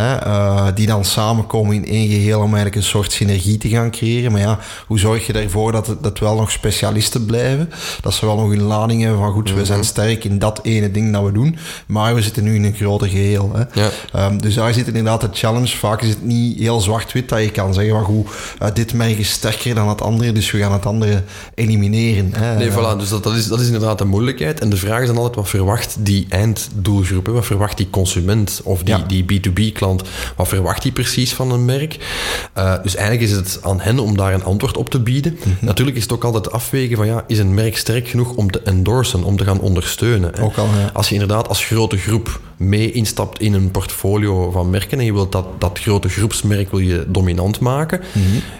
Hè, 0.00 0.14
eh, 0.16 0.66
die 0.74 0.86
dan 0.86 1.04
samenkomen 1.04 1.74
in 1.76 1.86
één 1.86 2.08
geheel 2.08 2.38
om 2.38 2.44
eigenlijk 2.46 2.76
een 2.76 2.82
soort 2.82 3.12
synergie 3.12 3.58
te 3.58 3.68
gaan 3.68 3.90
creëren. 3.90 4.32
Maar 4.32 4.40
ja, 4.40 4.58
hoe 4.86 4.98
zorg 4.98 5.26
je 5.26 5.32
ervoor 5.32 5.72
dat 5.72 5.86
het 5.86 6.02
dat 6.02 6.18
wel 6.18 6.36
nog 6.36 6.50
specialisten 6.50 7.24
blijven? 7.24 7.70
Dat 8.00 8.14
ze 8.14 8.26
wel 8.26 8.36
nog 8.36 8.50
een 8.50 8.62
lading 8.62 9.02
hebben 9.02 9.18
van 9.20 9.32
goed, 9.32 9.48
we 9.48 9.54
Mhm. 9.56 9.64
zijn 9.64 9.84
sterk 9.84 10.24
in 10.24 10.38
dat 10.38 10.60
ene 10.62 10.90
ding 10.90 11.12
dat 11.12 11.22
we 11.24 11.32
doen, 11.32 11.56
maar 11.86 12.14
we 12.14 12.22
zitten 12.22 12.44
nu 12.44 12.54
in 12.54 12.64
een 12.64 12.74
groter 12.74 13.08
geheel. 13.08 13.50
Hè. 13.54 13.80
Ja. 13.80 13.90
Ehm, 14.12 14.38
dus 14.38 14.54
daar 14.54 14.72
zit 14.74 14.86
inderdaad 14.86 15.20
de 15.20 15.28
challenge. 15.32 15.76
Vaak 15.76 16.02
is 16.02 16.08
het 16.08 16.24
niet 16.24 16.58
heel 16.58 16.80
zwart-wit 16.80 17.28
dat 17.28 17.40
je 17.40 17.50
kan 17.50 17.74
zeggen 17.74 17.94
van 17.94 18.04
goed, 18.04 18.28
dit 18.76 18.94
merk 18.94 19.18
is 19.18 19.30
sterker 19.30 19.74
dan 19.74 19.88
het 19.88 20.00
andere, 20.02 20.32
dus 20.32 20.50
we 20.50 20.58
gaan 20.58 20.72
het 20.72 20.86
andere 20.86 21.22
elimineren. 21.54 22.32
Hè. 22.34 22.56
Nee, 22.56 22.70
voilà. 22.70 22.98
Dus 22.98 23.08
dat, 23.08 23.22
dat, 23.24 23.34
is, 23.34 23.46
dat 23.46 23.60
is 23.60 23.66
inderdaad 23.66 23.98
de 23.98 24.04
moeilijkheid. 24.04 24.60
En 24.60 24.70
de 24.70 24.76
vraag 24.76 25.00
is 25.00 25.06
dan 25.06 25.16
altijd, 25.16 25.34
wat 25.34 25.48
verwacht 25.48 25.96
die 25.98 26.26
einddoelgroep? 26.28 27.26
hè? 27.26 27.32
Wat 27.32 27.46
verwacht 27.46 27.76
die 27.76 27.90
consument 27.90 28.60
of 28.64 28.82
die, 28.82 28.94
Ja. 28.96 29.04
die 29.06 29.24
B2B-klant? 29.24 30.02
Wat 30.36 30.48
verwacht 30.48 30.82
die 30.82 30.92
precies 30.92 31.34
van 31.34 31.50
een 31.52 31.64
merk? 31.64 31.96
Eh, 32.52 32.74
dus 32.82 32.94
eigenlijk 32.94 33.30
is 33.30 33.36
het 33.36 33.58
aan 33.62 33.80
hen 33.80 33.98
om 33.98 34.16
daar 34.16 34.34
een 34.34 34.44
antwoord 34.44 34.76
op 34.76 34.90
te 34.90 35.00
bieden. 35.00 35.38
Natuurlijk 35.60 35.96
is 35.96 36.02
het 36.02 36.12
ook 36.12 36.24
altijd 36.24 36.50
afwegen 36.52 36.96
van, 36.96 37.06
ja, 37.06 37.24
is 37.26 37.38
een 37.38 37.54
merk 37.54 37.76
sterk 37.76 38.08
genoeg 38.08 38.34
om 38.34 38.50
te 38.50 38.60
endorsen, 38.64 39.24
om 39.24 39.36
te 39.36 39.44
gaan 39.44 39.60
ondersteunen? 39.60 40.30
hè? 40.34 40.42
Ook 40.42 40.56
al, 40.56 40.66
ja. 40.66 40.90
Als 40.92 41.08
je 41.08 41.14
inderdaad 41.14 41.48
als 41.48 41.64
grote 41.64 41.96
groep 41.96 42.40
mee 42.56 42.92
instapt 42.92 43.40
in 43.40 43.52
een 43.54 43.70
portfolio 43.70 44.50
van 44.50 44.70
merken 44.70 44.98
en 44.98 45.04
je 45.04 45.12
wilt 45.12 45.32
dat, 45.32 45.46
dat 45.58 45.78
grote 45.78 46.08
groepsmerk 46.08 46.70
wil 46.70 46.80
je 46.80 47.04
dominant 47.08 47.60
maken. 47.60 48.00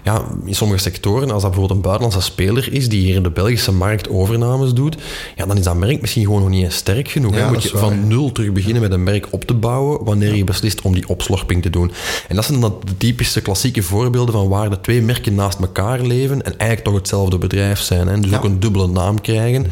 Ja, 0.07 0.25
in 0.45 0.55
sommige 0.55 0.81
sectoren, 0.81 1.31
als 1.31 1.43
dat 1.43 1.51
bijvoorbeeld 1.51 1.79
een 1.79 1.91
buitenlandse 1.91 2.31
speler 2.31 2.73
is 2.73 2.89
die 2.89 3.01
hier 3.01 3.15
in 3.15 3.23
de 3.23 3.31
Belgische 3.31 3.73
markt 3.73 4.09
overnames 4.09 4.73
doet, 4.73 4.97
ja, 5.37 5.47
dan 5.47 5.57
is 5.57 5.65
dat 5.65 5.77
merk 5.77 6.01
misschien 6.01 6.25
gewoon 6.25 6.41
nog 6.41 6.49
niet 6.49 6.65
eens 6.65 6.77
sterk 6.77 7.09
genoeg. 7.09 7.35
Ja, 7.35 7.45
hè. 7.45 7.53
Moet 7.53 7.63
je 7.63 7.73
waar, 7.73 7.81
van 7.81 8.09
nul 8.09 8.33
terug 8.33 8.53
beginnen 8.53 8.83
met 8.83 8.93
een 8.93 9.03
merk 9.03 9.27
op 9.31 9.45
te 9.45 9.55
bouwen 9.55 10.05
wanneer 10.05 10.35
je 10.35 10.45
beslist 10.45 10.81
om 10.83 10.95
die 10.95 11.09
opslorping 11.09 11.63
te 11.63 11.71
doen. 11.71 11.93
En 12.29 12.37
dat 12.37 12.45
zijn 12.45 12.61
dan 12.61 12.77
de 12.85 12.97
typische 12.97 13.41
klassieke 13.41 13.83
voorbeelden 13.83 14.35
van 14.35 14.49
waar 14.49 14.71
de 14.71 14.81
twee 14.81 15.03
merken 15.03 15.35
naast 15.35 15.59
elkaar 15.59 16.01
leven 16.01 16.43
en 16.43 16.59
eigenlijk 16.59 16.89
toch 16.89 16.95
hetzelfde 16.95 17.39
bedrijf 17.39 17.81
zijn. 17.81 18.09
Hè. 18.09 18.21
Dus 18.21 18.35
ook 18.35 18.45
een 18.45 18.61
dubbele 18.61 18.89
naam 18.89 19.21
krijgen. 19.21 19.67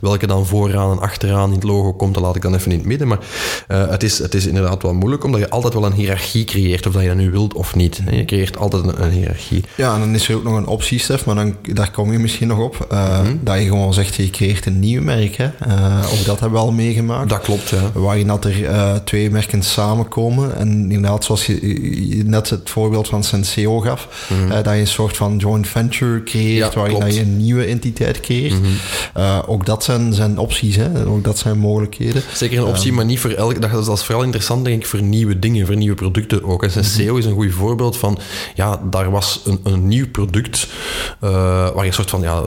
Welke 0.00 0.26
dan 0.26 0.46
vooraan 0.46 0.90
en 0.90 0.98
achteraan 0.98 1.48
in 1.48 1.54
het 1.54 1.64
logo 1.64 1.92
komt, 1.92 2.14
dat 2.14 2.22
laat 2.22 2.36
ik 2.36 2.42
dan 2.42 2.54
even 2.54 2.70
in 2.70 2.78
het 2.78 2.86
midden. 2.86 3.08
Maar 3.08 3.20
eh, 3.68 3.88
het, 3.88 4.02
is, 4.02 4.18
het 4.18 4.34
is 4.34 4.46
inderdaad 4.46 4.82
wel 4.82 4.94
moeilijk, 4.94 5.24
omdat 5.24 5.40
je 5.40 5.50
altijd 5.50 5.74
wel 5.74 5.86
een 5.86 5.92
hiërarchie 5.92 6.44
creëert, 6.44 6.86
of 6.86 6.92
dat 6.92 7.02
je 7.02 7.08
dat 7.08 7.16
nu 7.16 7.30
wilt 7.30 7.54
of 7.54 7.74
niet. 7.74 8.00
Je 8.10 8.24
creëert 8.24 8.56
altijd 8.56 8.84
een, 8.84 9.02
een 9.02 9.10
hiërarchie. 9.10 9.64
Ja, 9.76 9.94
en 9.94 10.00
dan 10.00 10.14
is 10.14 10.28
er 10.28 10.34
ook 10.36 10.42
nog 10.44 10.56
een 10.56 10.66
optie, 10.66 10.98
Stef, 10.98 11.24
maar 11.26 11.34
dan, 11.34 11.56
daar 11.72 11.90
kom 11.90 12.12
je 12.12 12.18
misschien 12.18 12.48
nog 12.48 12.58
op. 12.58 12.86
eh, 12.90 13.20
Mhm. 13.22 13.36
Dat 13.40 13.58
je 13.58 13.64
gewoon 13.64 13.94
zegt, 13.94 14.14
je 14.14 14.30
creëert 14.30 14.66
een 14.66 14.78
nieuw 14.80 15.02
merk. 15.02 15.36
Hè. 15.36 15.44
Eh, 15.58 16.06
ook 16.12 16.24
dat 16.24 16.40
hebben 16.40 16.58
we 16.58 16.64
al 16.66 16.72
meegemaakt. 16.72 17.28
Dat 17.28 17.40
klopt, 17.40 17.68
ja. 17.68 17.90
Waarin 17.94 18.26
dat 18.26 18.44
er 18.44 18.64
eh, 18.66 18.94
twee 19.04 19.30
merken 19.30 19.62
samenkomen. 19.62 20.56
En 20.56 20.68
inderdaad, 20.92 21.24
zoals 21.24 21.46
je, 21.46 22.16
je 22.16 22.24
net 22.24 22.50
het 22.50 22.70
voorbeeld 22.70 23.08
van 23.08 23.24
Senseo 23.24 23.80
gaf, 23.80 24.08
eh, 24.48 24.54
dat 24.62 24.74
je 24.74 24.80
een 24.80 24.86
soort 24.86 25.16
van 25.16 25.36
joint 25.36 25.66
venture 25.68 26.22
creëert, 26.22 26.74
Mhm. 26.74 26.78
Ja, 26.78 26.80
waarin. 26.80 26.96
Mhm. 26.96 27.06
dat 27.06 27.14
je 27.14 27.20
een 27.20 27.36
nieuwe 27.36 27.64
entiteit 27.64 28.20
creëert. 28.20 28.54
Eh, 29.14 29.38
ook 29.46 29.66
dat 29.66 29.84
zijn, 29.84 30.14
zijn 30.14 30.38
opties, 30.38 30.76
hè. 30.76 31.06
ook 31.06 31.24
dat 31.24 31.38
zijn 31.38 31.58
mogelijkheden. 31.58 32.22
Zeker 32.34 32.58
een 32.58 32.64
optie, 32.64 32.92
maar 32.92 33.04
niet 33.04 33.20
voor 33.20 33.30
elk. 33.30 33.60
Dat 33.60 33.80
is, 33.80 33.86
dat 33.86 33.98
is 33.98 34.04
vooral 34.04 34.22
interessant, 34.24 34.64
denk 34.64 34.80
ik, 34.82 34.86
voor 34.88 35.02
nieuwe 35.02 35.38
dingen, 35.38 35.66
voor 35.66 35.76
nieuwe 35.76 35.94
producten 35.94 36.44
ook. 36.44 36.62
En 36.62 36.70
Senseo 36.70 37.16
is 37.16 37.24
een 37.24 37.32
goed 37.32 37.52
voorbeeld 37.52 37.96
van, 37.96 38.18
ja, 38.54 38.80
daar 38.90 39.10
was 39.10 39.40
een, 39.44 39.60
een 39.62 39.88
nieuw 39.88 40.10
product, 40.10 40.68
eh, 41.20 41.30
waar 41.74 41.80
je 41.80 41.86
een 41.86 41.92
soort 41.92 42.10
van, 42.10 42.20
ja, 42.20 42.36
eh, 42.36 42.46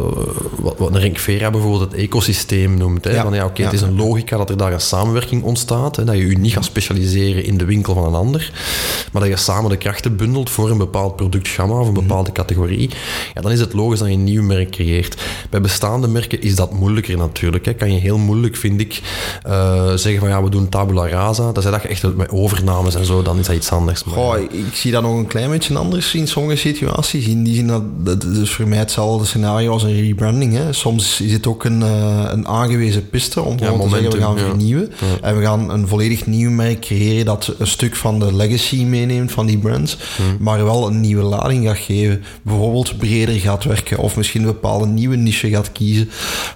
wat, 0.55 0.77
wat 0.77 0.93
een 0.93 0.99
Renkvera 0.99 1.49
bijvoorbeeld 1.49 1.91
het 1.91 1.93
ecosysteem 1.99 2.77
noemt. 2.77 3.03
Hè? 3.03 3.11
Ja. 3.11 3.23
Van, 3.23 3.33
ja, 3.33 3.45
oké, 3.45 3.63
het 3.63 3.73
is 3.73 3.81
een 3.81 3.95
logica 3.95 4.37
dat 4.37 4.49
er 4.49 4.57
daar 4.57 4.73
een 4.73 4.81
samenwerking 4.81 5.43
ontstaat, 5.43 5.95
hè? 5.95 6.03
dat 6.03 6.15
je 6.15 6.27
je 6.27 6.37
niet 6.37 6.53
gaat 6.53 6.65
specialiseren 6.65 7.43
in 7.43 7.57
de 7.57 7.65
winkel 7.65 7.93
van 7.93 8.03
een 8.03 8.13
ander, 8.13 8.51
maar 9.11 9.21
dat 9.21 9.31
je 9.31 9.37
samen 9.37 9.69
de 9.69 9.77
krachten 9.77 10.15
bundelt 10.15 10.49
voor 10.49 10.69
een 10.69 10.77
bepaald 10.77 11.15
productgamma 11.15 11.79
of 11.79 11.87
een 11.87 11.93
bepaalde 11.93 12.31
categorie. 12.31 12.89
Ja, 13.33 13.41
dan 13.41 13.51
is 13.51 13.59
het 13.59 13.73
logisch 13.73 13.99
dat 13.99 14.07
je 14.07 14.13
een 14.13 14.23
nieuw 14.23 14.43
merk 14.43 14.71
creëert. 14.71 15.21
Bij 15.49 15.61
bestaande 15.61 16.07
merken 16.07 16.41
is 16.41 16.55
dat 16.55 16.71
moeilijker 16.71 17.17
natuurlijk. 17.17 17.65
Hè. 17.65 17.73
Kan 17.73 17.93
je 17.93 17.99
heel 17.99 18.17
moeilijk, 18.17 18.55
vind 18.55 18.81
ik, 18.81 19.01
eh, 19.43 19.93
zeggen 19.95 20.19
van 20.19 20.29
ja, 20.29 20.43
we 20.43 20.49
doen 20.49 20.69
tabula 20.69 21.07
rasa. 21.07 21.51
Dat 21.51 21.63
is 21.63 21.71
dat 21.71 21.81
je 21.81 21.87
echt 21.87 22.15
met 22.15 22.29
overnames 22.29 22.95
en 22.95 23.05
zo, 23.05 23.21
dan 23.21 23.39
is 23.39 23.45
dat 23.45 23.55
iets 23.55 23.71
anders. 23.71 24.03
Maar, 24.03 24.15
Goh, 24.15 24.39
ik, 24.39 24.51
ik 24.51 24.73
zie 24.75 24.91
dat 24.91 25.01
nog 25.01 25.17
een 25.17 25.27
klein 25.27 25.49
beetje 25.49 25.77
anders 25.77 26.13
in 26.13 26.27
sommige 26.27 26.57
situaties. 26.57 27.04
In 27.13 27.43
die 27.43 27.55
zin 27.55 27.67
dat, 27.67 27.83
dat 28.05 28.23
is 28.23 28.49
voor 28.49 28.67
mij 28.67 28.77
hetzelfde 28.77 29.25
scenario 29.25 29.71
als 29.71 29.83
een 29.83 30.01
rebranding. 30.01 30.53
Hè. 30.53 30.73
Soms 30.73 31.21
is 31.21 31.31
het 31.31 31.47
ook 31.47 31.63
een, 31.63 31.81
eh, 31.81 32.23
een 32.31 32.47
aangewezen 32.47 33.09
piste 33.09 33.41
om 33.41 33.57
te 33.57 33.63
zeggen, 33.63 34.11
we 34.11 34.17
gaan 34.17 34.35
ja. 34.35 34.45
vernieuwen. 34.45 34.91
En 35.21 35.37
we 35.37 35.43
gaan 35.43 35.69
een 35.69 35.87
volledig 35.87 36.25
nieuw 36.25 36.51
merk 36.51 36.79
creëren 36.79 37.25
dat 37.25 37.53
een 37.57 37.67
stuk 37.67 37.95
van 37.95 38.19
de 38.19 38.35
legacy 38.35 38.83
meeneemt 38.83 39.31
van 39.31 39.45
die 39.45 39.57
brands, 39.57 39.97
maar 40.39 40.63
wel 40.63 40.87
een 40.87 41.01
nieuwe 41.01 41.23
lading 41.23 41.65
gaat 41.65 41.77
geven. 41.77 42.23
Bijvoorbeeld 42.41 42.97
breder 42.97 43.35
gaat 43.35 43.63
werken 43.63 43.97
of 43.97 44.15
misschien 44.15 44.41
een 44.41 44.47
bepaalde 44.47 44.85
nieuwe 44.85 45.15
niche 45.15 45.49
gaat 45.49 45.71
kiezen. 45.71 46.09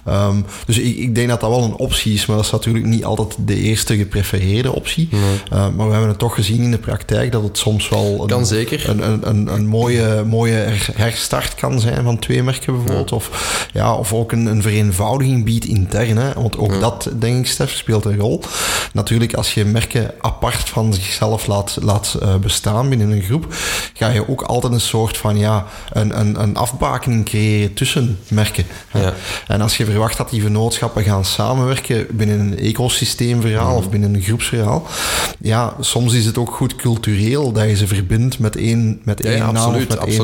Ehm, 0.04 0.36
dus 0.66 0.78
ik, 0.78 0.96
ik 0.96 1.14
denk 1.14 1.28
dat 1.28 1.40
dat 1.40 1.50
wel 1.50 1.62
een 1.62 1.76
optie 1.76 2.14
is, 2.14 2.26
maar 2.26 2.36
dat 2.36 2.44
is 2.44 2.50
natuurlijk 2.50 2.84
niet 2.84 3.04
altijd 3.04 3.36
de 3.46 3.56
eerste 3.56 3.96
geprefereerde 3.96 4.74
optie. 4.74 5.08
Uh, 5.12 5.18
maar 5.50 5.86
we 5.86 5.92
hebben 5.92 6.08
het 6.08 6.18
toch 6.18 6.34
gezien 6.34 6.62
in 6.62 6.70
de 6.70 6.78
praktijk 6.78 7.32
dat 7.32 7.42
het 7.42 7.58
soms 7.58 7.88
wel 7.88 8.18
een, 8.20 8.26
Kan 8.26 8.46
zeker. 8.46 8.88
een, 8.88 9.10
een, 9.10 9.28
een, 9.28 9.54
een 9.54 9.66
mooie, 9.66 10.24
mooie 10.26 10.39
her- 10.48 10.88
herstart 10.94 11.54
kan 11.54 11.80
zijn 11.80 12.04
van 12.04 12.18
twee 12.18 12.42
merken 12.42 12.72
bijvoorbeeld. 12.72 13.12
Of, 13.12 13.30
ja, 13.72 13.94
of 13.94 14.12
ook 14.12 14.32
een, 14.32 14.46
een 14.46 14.62
vereenvoudiging 14.62 15.44
biedt 15.44 15.64
intern. 15.64 16.16
Hè? 16.16 16.32
Want 16.32 16.58
ook 16.58 16.80
dat, 16.80 17.08
denk 17.18 17.38
ik, 17.38 17.46
Stef, 17.46 17.70
speelt 17.70 18.04
een 18.04 18.18
rol. 18.18 18.42
Natuurlijk, 18.92 19.34
als 19.34 19.54
je 19.54 19.64
merken 19.64 20.10
apart 20.20 20.68
van 20.68 20.94
zichzelf 20.94 21.46
laat, 21.46 21.78
laat 21.82 22.16
eh, 22.22 22.34
bestaan 22.36 22.88
binnen 22.88 23.10
een 23.10 23.22
groep, 23.22 23.46
ga 23.94 24.08
je 24.08 24.28
ook 24.28 24.42
altijd 24.42 24.72
een 24.72 24.80
soort 24.80 25.16
van 25.16 25.38
ja, 25.38 25.66
een, 25.92 26.20
een, 26.20 26.42
een 26.42 26.56
afbakening 26.56 27.24
creëren 27.24 27.74
tussen 27.74 28.18
merken. 28.28 28.64
hè. 28.88 29.00
Ja. 29.02 29.14
En 29.46 29.60
als 29.60 29.76
je 29.76 29.84
verwacht 29.84 30.16
dat 30.16 30.30
die 30.30 30.42
vernootschappen 30.42 31.02
gaan 31.04 31.24
samenwerken 31.24 32.06
binnen 32.10 32.40
een 32.40 32.58
ecosysteemverhaal 32.58 33.76
of 33.76 33.90
binnen 33.90 34.14
een 34.14 34.22
groepsverhaal, 34.22 34.86
ja, 35.38 35.74
soms 35.80 36.14
is 36.14 36.26
het 36.26 36.38
ook 36.38 36.54
goed 36.54 36.76
cultureel 36.76 37.52
dat 37.52 37.64
je 37.68 37.76
ze 37.76 37.86
verbindt 37.86 38.38
met 38.38 38.56
één, 38.56 39.00
met 39.04 39.20
één 39.24 39.38
naam 39.52 39.74
of 39.74 39.78
met 39.78 39.98
absoluut. 39.98 40.18
één 40.18 40.19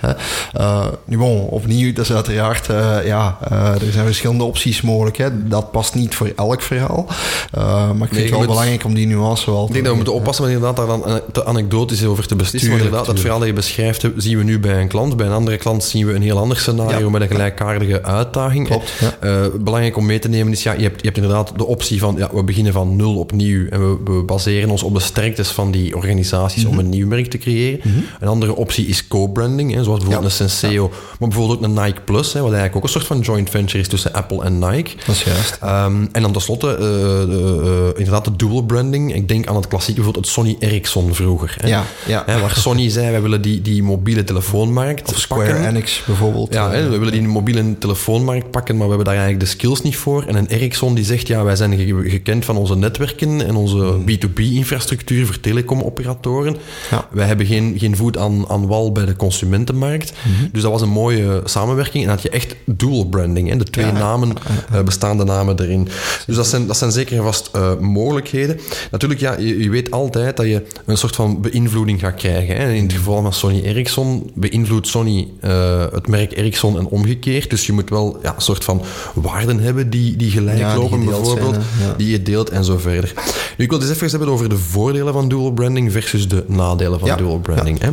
Hè. 0.00 0.12
Eh, 0.52 0.86
nu 1.04 1.18
bon, 1.18 1.40
opnieuw, 1.40 1.92
dat 1.92 2.04
is 2.04 2.12
uiteraard, 2.12 2.68
eh, 2.68 2.96
ja, 3.06 3.38
eh, 3.50 3.68
er 3.86 3.92
zijn 3.92 4.04
verschillende 4.06 4.44
opties 4.44 4.80
mogelijk. 4.80 5.16
Hè. 5.16 5.48
Dat 5.48 5.70
past 5.70 5.94
niet 5.94 6.14
voor 6.14 6.32
elk 6.36 6.62
verhaal. 6.62 7.06
Eh, 7.52 7.62
maar 7.64 7.90
ik 7.92 7.98
vind 7.98 8.10
Nee, 8.10 8.20
het 8.20 8.30
wel 8.30 8.38
moet- 8.38 8.48
belangrijk 8.48 8.84
om 8.84 8.94
die 8.94 9.06
nuance 9.06 9.50
wel 9.50 9.66
Ik 9.66 9.72
denk 9.72 9.80
dat 9.84 9.90
we 9.90 9.96
moeten 9.96 10.14
oppassen 10.14 10.44
met 10.44 10.52
inderdaad 10.54 10.76
daar 10.76 10.86
dan 10.98 11.20
te 11.32 11.44
anekdotisch 11.44 12.04
over 12.04 12.26
te 12.26 12.36
beslissen. 12.36 12.70
Want 12.70 12.82
inderdaad, 12.82 13.06
dat 13.06 13.20
verhaal 13.20 13.38
dat 13.38 13.48
je 13.48 13.54
beschrijft, 13.54 14.04
zien 14.16 14.38
we 14.38 14.44
nu 14.44 14.58
bij 14.60 14.80
een 14.80 14.88
klant. 14.88 15.16
Bij 15.16 15.26
een 15.26 15.32
andere 15.32 15.56
klant 15.56 15.84
zien 15.84 16.06
we 16.06 16.12
een 16.14 16.22
heel 16.22 16.38
ander 16.38 16.56
scenario 16.56 16.98
Ja. 17.04 17.10
met 17.10 17.20
een 17.20 17.28
gelijkaardige 17.28 18.02
uitdaging. 18.02 18.66
Klopt, 18.66 18.92
ja. 19.20 19.48
Belangrijk 19.60 19.96
om 19.96 20.06
mee 20.06 20.18
te 20.18 20.28
nemen 20.28 20.52
is, 20.52 20.62
ja, 20.62 20.72
je 20.72 20.82
hebt, 20.82 21.00
je 21.00 21.06
hebt 21.06 21.16
inderdaad 21.16 21.52
de 21.56 21.66
optie 21.66 21.98
van, 21.98 22.14
ja, 22.18 22.28
we 22.32 22.44
beginnen 22.44 22.72
van 22.72 22.96
nul 22.96 23.16
opnieuw 23.18 23.68
en 23.68 23.80
we, 24.04 24.12
we 24.12 24.22
baseren 24.22 24.70
ons 24.70 24.82
op 24.82 24.94
de 24.94 25.00
sterktes 25.00 25.48
van 25.48 25.70
die 25.70 25.96
organisaties 25.96 26.62
Mhm. 26.64 26.72
om 26.72 26.78
een 26.78 26.88
nieuw 26.88 27.06
merk 27.06 27.26
te 27.30 27.38
creëren. 27.38 27.80
Een 28.20 28.28
andere 28.28 28.54
optie 28.56 28.86
is 28.86 29.06
co-branding, 29.18 29.70
zoals 29.72 29.86
bijvoorbeeld 29.86 30.20
Ja. 30.20 30.24
een 30.44 30.48
Senseo, 30.50 30.88
maar 31.18 31.28
bijvoorbeeld 31.28 31.58
ook 31.58 31.64
een 31.64 31.84
Nike 31.84 32.00
Plus, 32.04 32.32
hè, 32.32 32.40
wat 32.40 32.52
eigenlijk 32.52 32.76
ook 32.76 32.82
een 32.82 32.88
soort 32.88 33.06
van 33.06 33.20
joint 33.20 33.50
venture 33.50 33.78
is 33.78 33.88
tussen 33.88 34.12
Apple 34.12 34.42
en 34.44 34.58
Nike. 34.58 34.90
Dat 35.06 35.14
is 35.14 35.22
juist. 35.22 35.58
Ehm, 35.60 36.06
en 36.12 36.22
dan 36.22 36.32
tenslotte, 36.32 36.76
eh, 36.76 37.98
inderdaad, 37.98 38.24
de 38.24 38.36
dual 38.36 38.62
branding. 38.62 39.14
Ik 39.14 39.28
denk 39.28 39.46
aan 39.46 39.56
het 39.56 39.68
klassieke 39.68 40.00
bijvoorbeeld 40.00 40.24
het 40.24 40.34
Sony 40.34 40.56
Ericsson 40.58 41.14
vroeger. 41.14 41.54
Hè? 41.58 41.68
Ja, 41.68 41.84
ja. 42.06 42.22
Hè, 42.26 42.40
waar 42.40 42.56
Sony 42.56 42.88
zei, 42.90 43.10
wij 43.10 43.22
willen 43.22 43.42
die, 43.42 43.62
die 43.62 43.82
mobiele 43.82 44.24
telefoonmarkt 44.24 45.08
Of 45.10 45.18
Square 45.18 45.50
pakken. 45.50 45.68
Enix 45.68 46.02
bijvoorbeeld. 46.06 46.52
Ja, 46.54 46.70
hè, 46.70 46.88
we 46.88 46.98
willen 46.98 47.12
die 47.12 47.22
mobiele 47.22 47.78
telefoonmarkt 47.78 48.50
pakken, 48.50 48.76
maar 48.76 48.88
we 48.88 48.94
hebben 48.94 49.14
daar 49.14 49.22
eigenlijk 49.22 49.44
de 49.52 49.56
skills 49.58 49.82
niet 49.82 49.96
voor. 49.96 50.24
En 50.26 50.34
een 50.36 50.46
Ericsson 50.46 50.94
die 50.94 51.04
zegt, 51.04 51.26
ja, 51.26 51.44
wij 51.44 51.56
zijn 51.56 51.76
ge- 51.76 52.02
gekend 52.10 52.44
van 52.44 52.56
onze 52.56 52.76
netwerken 52.76 53.46
en 53.46 53.56
onze 53.56 53.96
B2B-infrastructuur 54.06 55.26
voor 55.26 55.40
telecomoperatoren. 55.40 56.56
Ja. 56.90 57.06
Wij 57.10 57.26
hebben 57.26 57.46
geen, 57.46 57.74
geen 57.78 57.96
voet 57.96 58.16
aan, 58.18 58.48
aan 58.48 58.66
wal 58.66 58.92
bij 58.92 59.06
de 59.08 59.16
consumentenmarkt. 59.16 60.12
Mhm. 60.22 60.48
Dus 60.52 60.62
dat 60.62 60.70
was 60.70 60.80
een 60.82 60.88
mooie 60.88 61.40
samenwerking. 61.44 62.04
En 62.04 62.10
had 62.10 62.22
je 62.22 62.30
echt 62.30 62.54
dual 62.64 63.04
branding, 63.04 63.48
hè, 63.48 63.56
de 63.56 63.64
twee 63.64 63.86
Ja. 63.86 63.92
namen, 63.92 64.32
eh, 64.72 64.80
bestaande 64.82 65.24
namen 65.24 65.60
erin. 65.60 65.88
Dus 66.26 66.36
dat 66.36 66.46
zijn, 66.46 66.66
dat 66.66 66.76
zijn 66.76 66.92
zeker 66.92 67.22
vast 67.22 67.50
eh, 67.52 67.70
mogelijkheden. 67.80 68.60
Natuurlijk, 68.90 69.20
ja, 69.20 69.36
je, 69.38 69.62
je 69.62 69.70
weet 69.70 69.90
altijd 69.90 70.36
dat 70.36 70.46
je 70.46 70.62
een 70.86 70.96
soort 70.98 71.14
van 71.16 71.40
beïnvloeding 71.40 72.00
gaat 72.00 72.14
krijgen. 72.14 72.56
Hè. 72.56 72.72
In 72.72 72.82
het 72.82 72.92
geval 72.92 73.22
van 73.22 73.32
Sony 73.32 73.60
Ericsson 73.62 74.30
beïnvloedt 74.34 74.86
Sony 74.86 75.28
eh, 75.40 75.84
het 75.92 76.08
merk 76.08 76.36
Ericsson 76.36 76.78
en 76.78 76.86
omgekeerd. 76.86 77.50
Dus 77.50 77.66
je 77.66 77.72
moet 77.72 77.90
wel 77.90 78.18
ja, 78.22 78.34
een 78.34 78.40
soort 78.42 78.64
van 78.64 78.82
waarden 79.14 79.58
hebben 79.60 79.90
die, 79.90 80.16
die 80.16 80.30
gelijk 80.30 80.58
Ja, 80.58 80.76
lopen, 80.76 81.04
bijvoorbeeld. 81.04 81.54
zijn, 81.54 81.64
hè. 81.78 81.86
Ja. 81.86 81.94
Die 81.96 82.10
je 82.10 82.22
deelt 82.22 82.50
en 82.50 82.64
zo 82.64 82.78
verder. 82.78 83.12
Nu, 83.56 83.64
ik 83.64 83.70
wil 83.70 83.78
het 83.78 83.88
eens 83.88 83.96
even 83.96 84.10
hebben 84.10 84.28
over 84.28 84.48
de 84.48 84.56
voordelen 84.58 85.12
van 85.12 85.28
dual 85.28 85.50
branding 85.52 85.92
versus 85.92 86.28
de 86.28 86.44
nadelen 86.46 86.98
van 87.00 87.16
dual 87.16 87.38
branding. 87.38 87.80
Hè. 87.80 87.88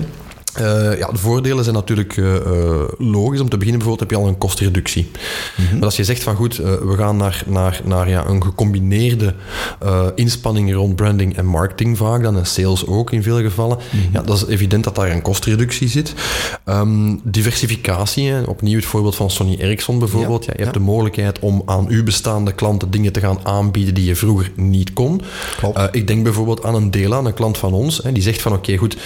Eh, 0.56 0.98
ja, 0.98 1.08
de 1.08 1.18
voordelen 1.18 1.64
zijn 1.64 1.76
natuurlijk 1.76 2.18
eh, 2.18 2.36
eh, 2.36 2.88
logisch. 2.98 3.40
Om 3.40 3.50
te 3.50 3.58
beginnen 3.58 3.84
bijvoorbeeld 3.84 4.00
heb 4.00 4.12
je 4.12 4.26
al 4.26 4.28
een 4.28 4.38
kostreductie. 4.38 5.12
Maar 5.74 5.84
als 5.84 5.96
je 5.96 6.04
zegt 6.04 6.24
van 6.24 6.36
goed, 6.36 6.56
we 6.56 6.94
gaan 6.98 7.18
naar, 7.18 7.44
naar, 7.46 7.82
naar 7.84 8.10
ja, 8.10 8.26
een 8.26 8.44
gecombineerde 8.44 9.34
inspanning 10.16 10.74
rond 10.74 10.96
branding 10.96 11.38
en 11.38 11.46
marketing 11.46 11.98
vaak, 11.98 12.24
dan 12.24 12.38
en 12.38 12.46
sales 12.46 12.88
ook 12.88 13.12
in 13.12 13.24
veel 13.24 13.42
gevallen, 13.42 13.78
ja, 14.12 14.22
dat 14.22 14.36
is 14.38 14.46
evident 14.46 14.84
dat 14.84 14.96
daar 14.96 15.12
een 15.12 15.22
kostreductie 15.22 15.88
zit. 15.88 16.14
Ehm, 16.64 17.16
diversificatie, 17.24 18.30
hè. 18.30 18.42
opnieuw 18.42 18.76
het 18.76 18.86
voorbeeld 18.86 19.16
van 19.16 19.32
Sony 19.32 19.56
Ericsson 19.60 20.00
bijvoorbeeld. 20.00 20.46
Ja, 20.46 20.52
Ja, 20.52 20.58
je 20.58 20.64
hebt 20.64 20.78
de 20.78 20.84
mogelijkheid 20.84 21.40
om 21.40 21.62
aan 21.66 21.88
uw 21.88 22.04
bestaande 22.04 22.52
klanten 22.52 22.92
dingen 22.92 23.12
te 23.12 23.20
gaan 23.20 23.40
aanbieden 23.44 23.94
die 23.94 24.06
je 24.06 24.16
vroeger 24.16 24.52
niet 24.56 24.94
kon. 24.94 25.22
Ik 25.92 26.08
denk 26.08 26.24
bijvoorbeeld 26.24 26.64
aan 26.64 26.76
een 26.76 26.92
deel 26.92 27.14
aan 27.14 27.26
een 27.26 27.34
klant 27.34 27.58
van 27.58 27.74
ons, 27.74 27.98
hè, 28.04 28.12
die 28.12 28.24
zegt 28.24 28.42
van 28.42 28.54
oké 28.54 28.78
goed, 28.78 28.98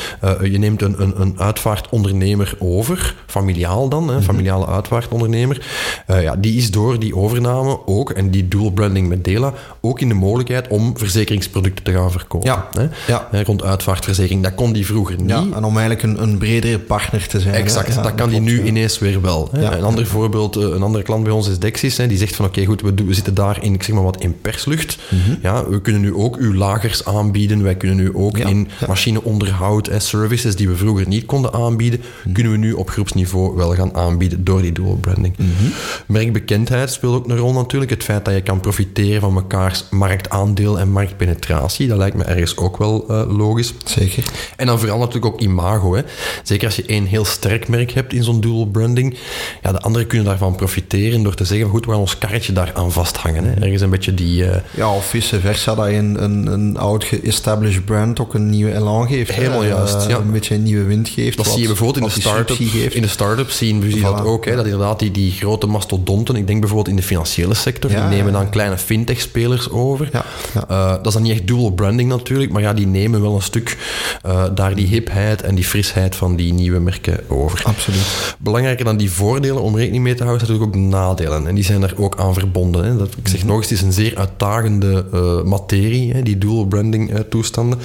je 0.41 0.57
neemt 0.57 0.81
een, 0.81 1.01
een, 1.01 1.21
een, 1.21 1.38
uitvaartondernemer 1.39 2.55
over, 2.59 3.15
familiaal 3.25 3.89
dan, 3.89 4.09
hè, 4.09 4.21
familiale 4.21 4.67
uitvaartondernemer. 4.67 5.65
Eh, 6.05 6.21
ja, 6.21 6.35
die 6.35 6.57
is 6.57 6.71
door 6.71 6.99
die 6.99 7.15
overname 7.15 7.79
ook, 7.85 8.09
en 8.09 8.29
die 8.29 8.47
dual 8.47 8.71
branding 8.71 9.07
met 9.07 9.23
Dela, 9.23 9.53
ook 9.81 10.01
in 10.01 10.07
de 10.07 10.13
mogelijkheid 10.13 10.67
om 10.67 10.97
verzekeringsproducten 10.97 11.83
te 11.83 11.91
gaan 11.91 12.11
verkopen. 12.11 12.49
Ja. 12.49 12.67
Hè? 12.71 12.87
Ja. 13.07 13.27
Hè, 13.31 13.43
Rond 13.43 13.63
uitvaartverzekering. 13.63 14.43
Dat 14.43 14.55
kon 14.55 14.73
die 14.73 14.85
vroeger 14.85 15.15
niet. 15.17 15.29
Ja, 15.29 15.45
en 15.53 15.63
om 15.63 15.77
eigenlijk 15.77 16.03
een, 16.03 16.21
een 16.21 16.37
bredere 16.37 16.79
partner 16.79 17.27
te 17.27 17.39
zijn. 17.39 17.53
Exact, 17.53 17.93
Ja, 17.93 18.01
dat 18.01 18.15
kan 18.15 18.29
die 18.29 18.39
nu 18.39 18.63
ineens 18.63 18.99
weer 18.99 19.21
wel. 19.21 19.49
Hè. 19.51 19.77
Een 19.77 19.83
ander 19.83 20.05
voorbeeld, 20.05 20.55
eh, 20.55 20.63
een 20.63 20.81
andere 20.81 21.03
klant 21.03 21.23
bij 21.23 21.31
ons 21.31 21.47
is 21.49 21.59
Dexis. 21.59 21.97
Hè, 21.97 22.07
die 22.07 22.17
zegt 22.17 22.35
van 22.35 22.45
oké, 22.45 22.65
goed, 22.65 22.81
we, 22.81 23.13
zitten 23.13 23.33
daar 23.33 23.63
in, 23.63 23.73
ik 23.73 23.83
zeg 23.83 23.95
maar 23.95 24.03
wat, 24.03 24.21
in 24.21 24.41
perslucht. 24.41 24.97
Mhm. 25.09 25.35
ja, 25.41 25.69
we 25.69 25.81
kunnen 25.81 26.01
nu 26.01 26.13
ook 26.13 26.37
uw 26.37 26.53
lagers 26.53 27.05
aanbieden. 27.05 27.63
Wij 27.63 27.75
kunnen 27.75 27.97
nu 27.97 28.15
ook 28.15 28.37
in 28.37 28.67
machineonderhoud 28.87 29.87
en 29.87 30.01
services 30.01 30.55
die 30.55 30.67
we 30.67 30.75
vroeger 30.75 31.07
niet 31.07 31.25
konden 31.29 31.53
aanbieden, 31.53 32.01
kunnen 32.33 32.51
we 32.51 32.57
nu 32.57 32.73
op 32.73 32.89
groepsniveau 32.89 33.55
wel 33.55 33.73
gaan 33.73 33.95
aanbieden 33.95 34.43
door 34.43 34.61
die 34.61 34.71
dual 34.71 34.95
branding. 35.01 35.37
Mhm. 35.37 35.47
Merkbekendheid 36.05 36.91
speelt 36.91 37.15
ook 37.15 37.27
een 37.29 37.37
rol 37.37 37.53
natuurlijk. 37.53 37.91
Het 37.91 38.03
feit 38.03 38.25
dat 38.25 38.33
je 38.33 38.41
kan 38.41 38.59
profiteren 38.59 39.21
van 39.21 39.33
mekaars 39.33 39.83
marktaandeel 39.89 40.79
en 40.79 40.91
marktpenetratie, 40.91 41.87
dat 41.87 41.97
lijkt 41.97 42.15
me 42.15 42.23
ergens 42.23 42.57
ook 42.57 42.77
wel 42.77 43.05
eh, 43.09 43.37
logisch. 43.37 43.73
Zeker. 43.85 44.23
En 44.55 44.65
dan 44.67 44.79
vooral 44.79 44.97
natuurlijk 44.97 45.25
ook 45.33 45.39
imago. 45.41 45.95
Hè. 45.95 46.01
Zeker 46.43 46.65
als 46.67 46.75
je 46.75 46.85
één 46.85 47.05
heel 47.05 47.25
sterk 47.25 47.67
merk 47.67 47.91
hebt 47.91 48.13
in 48.13 48.23
zo'n 48.23 48.41
dual 48.41 48.65
branding. 48.65 49.17
Ja, 49.61 49.71
de 49.71 49.79
anderen 49.79 50.07
kunnen 50.07 50.27
daarvan 50.27 50.55
profiteren 50.55 51.23
door 51.23 51.35
te 51.35 51.45
zeggen, 51.45 51.69
goed, 51.69 51.85
we 51.85 51.91
gaan 51.91 51.99
ons 51.99 52.17
karretje 52.17 52.53
daar 52.53 52.71
aan 52.73 52.91
vasthangen. 52.91 53.43
Hè. 53.43 53.53
Ergens 53.53 53.81
een 53.81 53.89
beetje 53.89 54.13
die... 54.13 54.45
eh, 54.45 54.61
Ja, 54.71 54.93
of 54.93 55.05
vice 55.05 55.39
versa, 55.39 55.75
dat 55.75 55.87
je 55.87 55.93
een, 55.95 56.23
een, 56.23 56.47
een 56.47 56.77
oud 56.77 57.03
ge-established 57.03 57.85
brand 57.85 58.19
ook 58.19 58.33
een 58.33 58.49
nieuwe 58.49 58.73
elan 58.75 59.07
geeft. 59.07 59.29
hè. 59.35 59.41
Helemaal 59.41 59.63
juist, 59.65 59.95
Eh, 59.95 60.07
ja. 60.09 60.17
Een 60.17 60.31
beetje 60.31 60.55
een 60.55 60.63
nieuwe 60.63 60.83
wind 60.83 61.09
geeft. 61.09 61.18
Dat 61.25 61.35
wat- 61.35 61.53
zie 61.53 61.61
je 61.61 61.67
bijvoorbeeld 61.67 61.97
in 61.97 62.13
de 62.13 62.19
start-up 62.21 62.57
geeft. 62.59 62.95
in 62.95 63.01
de 63.01 63.07
start-up 63.07 63.49
zien 63.49 63.81
zie 63.81 63.95
je 63.95 64.01
dat 64.01 64.23
ook. 64.23 64.45
Hè, 64.45 64.55
dat 64.55 64.65
inderdaad 64.65 64.99
die, 64.99 65.11
die 65.11 65.31
grote 65.31 65.67
mastodonten, 65.67 66.35
ik 66.35 66.47
denk 66.47 66.59
bijvoorbeeld 66.59 66.89
in 66.89 66.95
de 66.95 67.07
financiële 67.07 67.53
sector, 67.53 67.91
Ja, 67.91 68.07
die 68.07 68.17
nemen 68.17 68.33
dan 68.33 68.49
kleine 68.49 68.77
fintech-spelers 68.77 69.69
over. 69.69 70.09
Ja. 70.13 70.25
Eh, 70.69 70.89
dat 70.91 71.07
is 71.07 71.13
dan 71.13 71.21
niet 71.21 71.31
echt 71.31 71.47
dual 71.47 71.71
branding 71.71 72.09
natuurlijk, 72.09 72.51
maar 72.51 72.61
ja, 72.61 72.73
die 72.73 72.87
nemen 72.87 73.21
wel 73.21 73.35
een 73.35 73.41
stuk 73.41 73.77
eh, 74.21 74.43
daar 74.55 74.75
die 74.75 74.87
hipheid 74.87 75.41
en 75.41 75.55
die 75.55 75.63
frisheid 75.65 76.15
van 76.15 76.35
die 76.35 76.53
nieuwe 76.53 76.79
merken 76.79 77.29
over. 77.29 77.61
Absoluut. 77.63 78.35
Belangrijker 78.39 78.85
dan 78.85 78.97
die 78.97 79.11
voordelen 79.11 79.61
om 79.61 79.75
rekening 79.75 80.03
mee 80.03 80.15
te 80.15 80.23
houden, 80.23 80.45
zijn 80.45 80.59
natuurlijk 80.59 80.77
ook 80.85 80.91
de 80.91 80.97
nadelen. 80.97 81.47
En 81.47 81.55
die 81.55 81.63
zijn 81.63 81.81
daar 81.81 81.93
ook 81.97 82.17
aan 82.17 82.33
verbonden. 82.33 82.83
Hè. 82.85 82.97
Dat, 82.97 83.09
ik 83.17 83.27
zeg 83.27 83.45
nog 83.45 83.55
eens, 83.57 83.69
het 83.69 83.77
is 83.79 83.85
een 83.85 83.93
zeer 83.93 84.17
uitdagende 84.17 85.05
eh, 85.13 85.41
materie, 85.43 86.13
hè, 86.13 86.23
die 86.23 86.37
dual 86.37 86.65
branding 86.65 87.11
toestanden. 87.29 87.79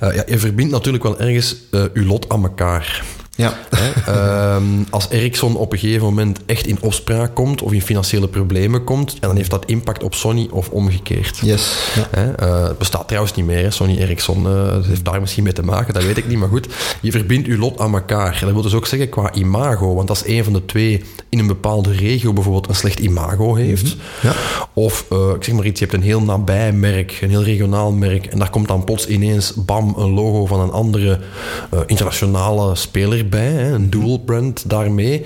Eh, 0.00 0.14
ja, 0.14 0.22
je 0.26 0.38
verbindt 0.38 0.72
natuurlijk 0.72 1.04
wel 1.04 1.18
ergens 1.20 1.56
je 1.70 2.04
lot 2.04 2.28
aan 2.28 2.42
elkaar. 2.42 2.57
elkaar. 2.58 3.02
Ja. 3.38 3.54
Hè. 3.76 4.12
Ehm, 4.12 4.64
als 4.90 5.06
Ericsson 5.10 5.56
op 5.56 5.72
een 5.72 5.78
gegeven 5.78 6.04
moment 6.06 6.38
echt 6.46 6.66
in 6.66 6.78
opspraak 6.80 7.34
komt 7.34 7.62
of 7.62 7.72
in 7.72 7.82
financiële 7.82 8.28
problemen 8.28 8.84
komt, 8.84 9.12
ja, 9.12 9.26
dan 9.26 9.36
heeft 9.36 9.50
dat 9.50 9.64
impact 9.64 10.02
op 10.02 10.14
Sony 10.14 10.48
of 10.50 10.68
omgekeerd. 10.68 11.38
Yes. 11.42 11.88
Ja. 11.94 12.06
Hè, 12.20 12.32
eh, 12.32 12.62
het 12.68 12.78
bestaat 12.78 13.06
trouwens 13.08 13.34
niet 13.34 13.46
meer, 13.46 13.62
hè, 13.62 13.70
Sony 13.70 13.96
Ericsson. 13.98 14.46
eh, 14.46 14.52
dat 14.72 14.86
heeft 14.86 15.04
daar 15.04 15.20
misschien 15.20 15.44
mee 15.44 15.52
te 15.52 15.62
maken, 15.62 15.94
dat 15.94 16.04
weet 16.04 16.16
ik 16.16 16.28
niet. 16.28 16.38
Maar 16.38 16.48
goed, 16.48 16.66
je 17.00 17.10
verbindt 17.10 17.46
je 17.46 17.58
lot 17.58 17.80
aan 17.80 17.94
elkaar. 17.94 18.38
Dat 18.40 18.52
wil 18.52 18.62
dus 18.62 18.74
ook 18.74 18.86
zeggen 18.86 19.08
qua 19.08 19.34
imago. 19.34 19.94
Want 19.94 20.08
als 20.08 20.26
een 20.26 20.44
van 20.44 20.52
de 20.52 20.64
twee 20.64 21.04
in 21.28 21.38
een 21.38 21.46
bepaalde 21.46 21.92
regio 21.92 22.32
bijvoorbeeld 22.32 22.68
een 22.68 22.74
slecht 22.74 22.98
imago 22.98 23.54
heeft, 23.54 23.96
Ja. 24.22 24.32
of 24.72 25.04
eh, 25.10 25.18
ik 25.36 25.44
zeg 25.44 25.54
maar 25.54 25.64
iets, 25.66 25.80
je 25.80 25.86
hebt 25.86 25.96
een 25.98 26.04
heel 26.06 26.22
nabij 26.22 26.72
merk, 26.72 27.18
een 27.20 27.30
heel 27.30 27.42
regionaal 27.44 27.92
merk, 27.92 28.26
en 28.26 28.38
daar 28.38 28.50
komt 28.50 28.68
dan 28.68 28.84
plots 28.84 29.06
ineens, 29.06 29.52
bam, 29.54 29.94
een 29.98 30.10
logo 30.10 30.46
van 30.46 30.60
een 30.60 30.70
andere 30.70 31.18
internationale 31.86 32.74
speler 32.74 33.27
bij, 33.28 33.46
hè, 33.52 33.72
een 33.72 33.90
dual 33.90 34.18
brand 34.18 34.64
daarmee, 34.70 35.24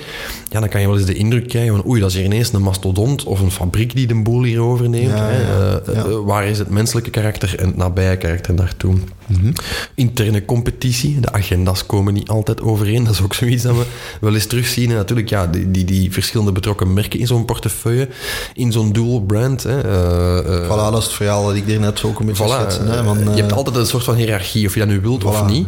ja, 0.51 0.61
dan 0.61 0.69
kan 0.69 0.81
je 0.81 0.87
wel 0.87 0.97
eens 0.97 1.07
de 1.07 1.15
indruk 1.15 1.49
krijgen 1.49 1.77
van 1.77 1.87
oei, 1.87 2.01
dat 2.01 2.09
is 2.11 2.17
hier 2.17 2.25
ineens 2.25 2.53
een 2.53 2.63
mastodont 2.63 3.25
of 3.25 3.41
een 3.41 3.51
fabriek 3.51 3.95
die 3.95 4.07
de 4.07 4.15
boel 4.23 4.43
hier 4.43 4.61
overneemt. 4.61 5.11
Ja, 5.19 5.25
hè. 5.29 5.41
ja, 5.43 5.81
Eh, 5.87 5.95
ja. 5.95 6.05
eh, 6.05 6.17
waar 6.25 6.47
is 6.47 6.59
het 6.59 6.69
menselijke 6.71 7.11
karakter 7.11 7.59
en 7.59 7.67
het 7.67 7.77
nabije 7.77 8.17
karakter 8.17 8.57
daartoe? 8.57 8.95
Mhm. 9.27 9.53
Interne 9.95 10.45
competitie, 10.45 11.21
de 11.21 11.33
agenda's 11.33 11.87
komen 11.87 12.15
niet 12.15 12.29
altijd 12.29 12.61
overeen. 12.63 13.05
Dat 13.05 13.13
is 13.15 13.21
ook 13.23 13.35
zoiets 13.35 13.63
dat 13.63 13.77
we 13.77 13.85
wel 14.21 14.35
eens 14.35 14.47
terugzien. 14.47 14.91
En 14.91 14.97
natuurlijk, 14.97 15.29
ja, 15.29 15.47
die, 15.47 15.71
die, 15.71 15.85
die 15.85 16.13
verschillende 16.13 16.53
betrokken 16.53 16.93
merken 16.93 17.19
in 17.21 17.27
zo'n 17.27 17.45
portefeuille, 17.45 18.09
in 18.55 18.73
zo'n 18.73 18.93
dual 18.93 19.21
brand. 19.21 19.63
Hè, 19.63 19.81
eh, 19.81 20.65
Voilà, 20.67 20.91
dat 20.91 20.99
is 20.99 21.05
het 21.05 21.13
verhaal 21.13 21.47
dat 21.47 21.55
ik 21.55 21.69
er 21.71 21.81
net 21.81 22.03
ook 22.05 22.21
een 22.21 22.27
beetje 22.27 22.45
voilà, 22.45 22.49
schetsen. 22.49 22.87
Hè, 22.87 23.05
van, 23.05 23.19
je 23.19 23.41
hebt 23.41 23.53
altijd 23.53 23.77
een 23.77 23.87
soort 23.87 24.05
van 24.05 24.15
hiërarchie, 24.15 24.67
of 24.67 24.73
je 24.75 24.81
dat 24.81 24.89
nu 24.89 25.01
wilt 25.01 25.25
of 25.25 25.47
niet. 25.47 25.67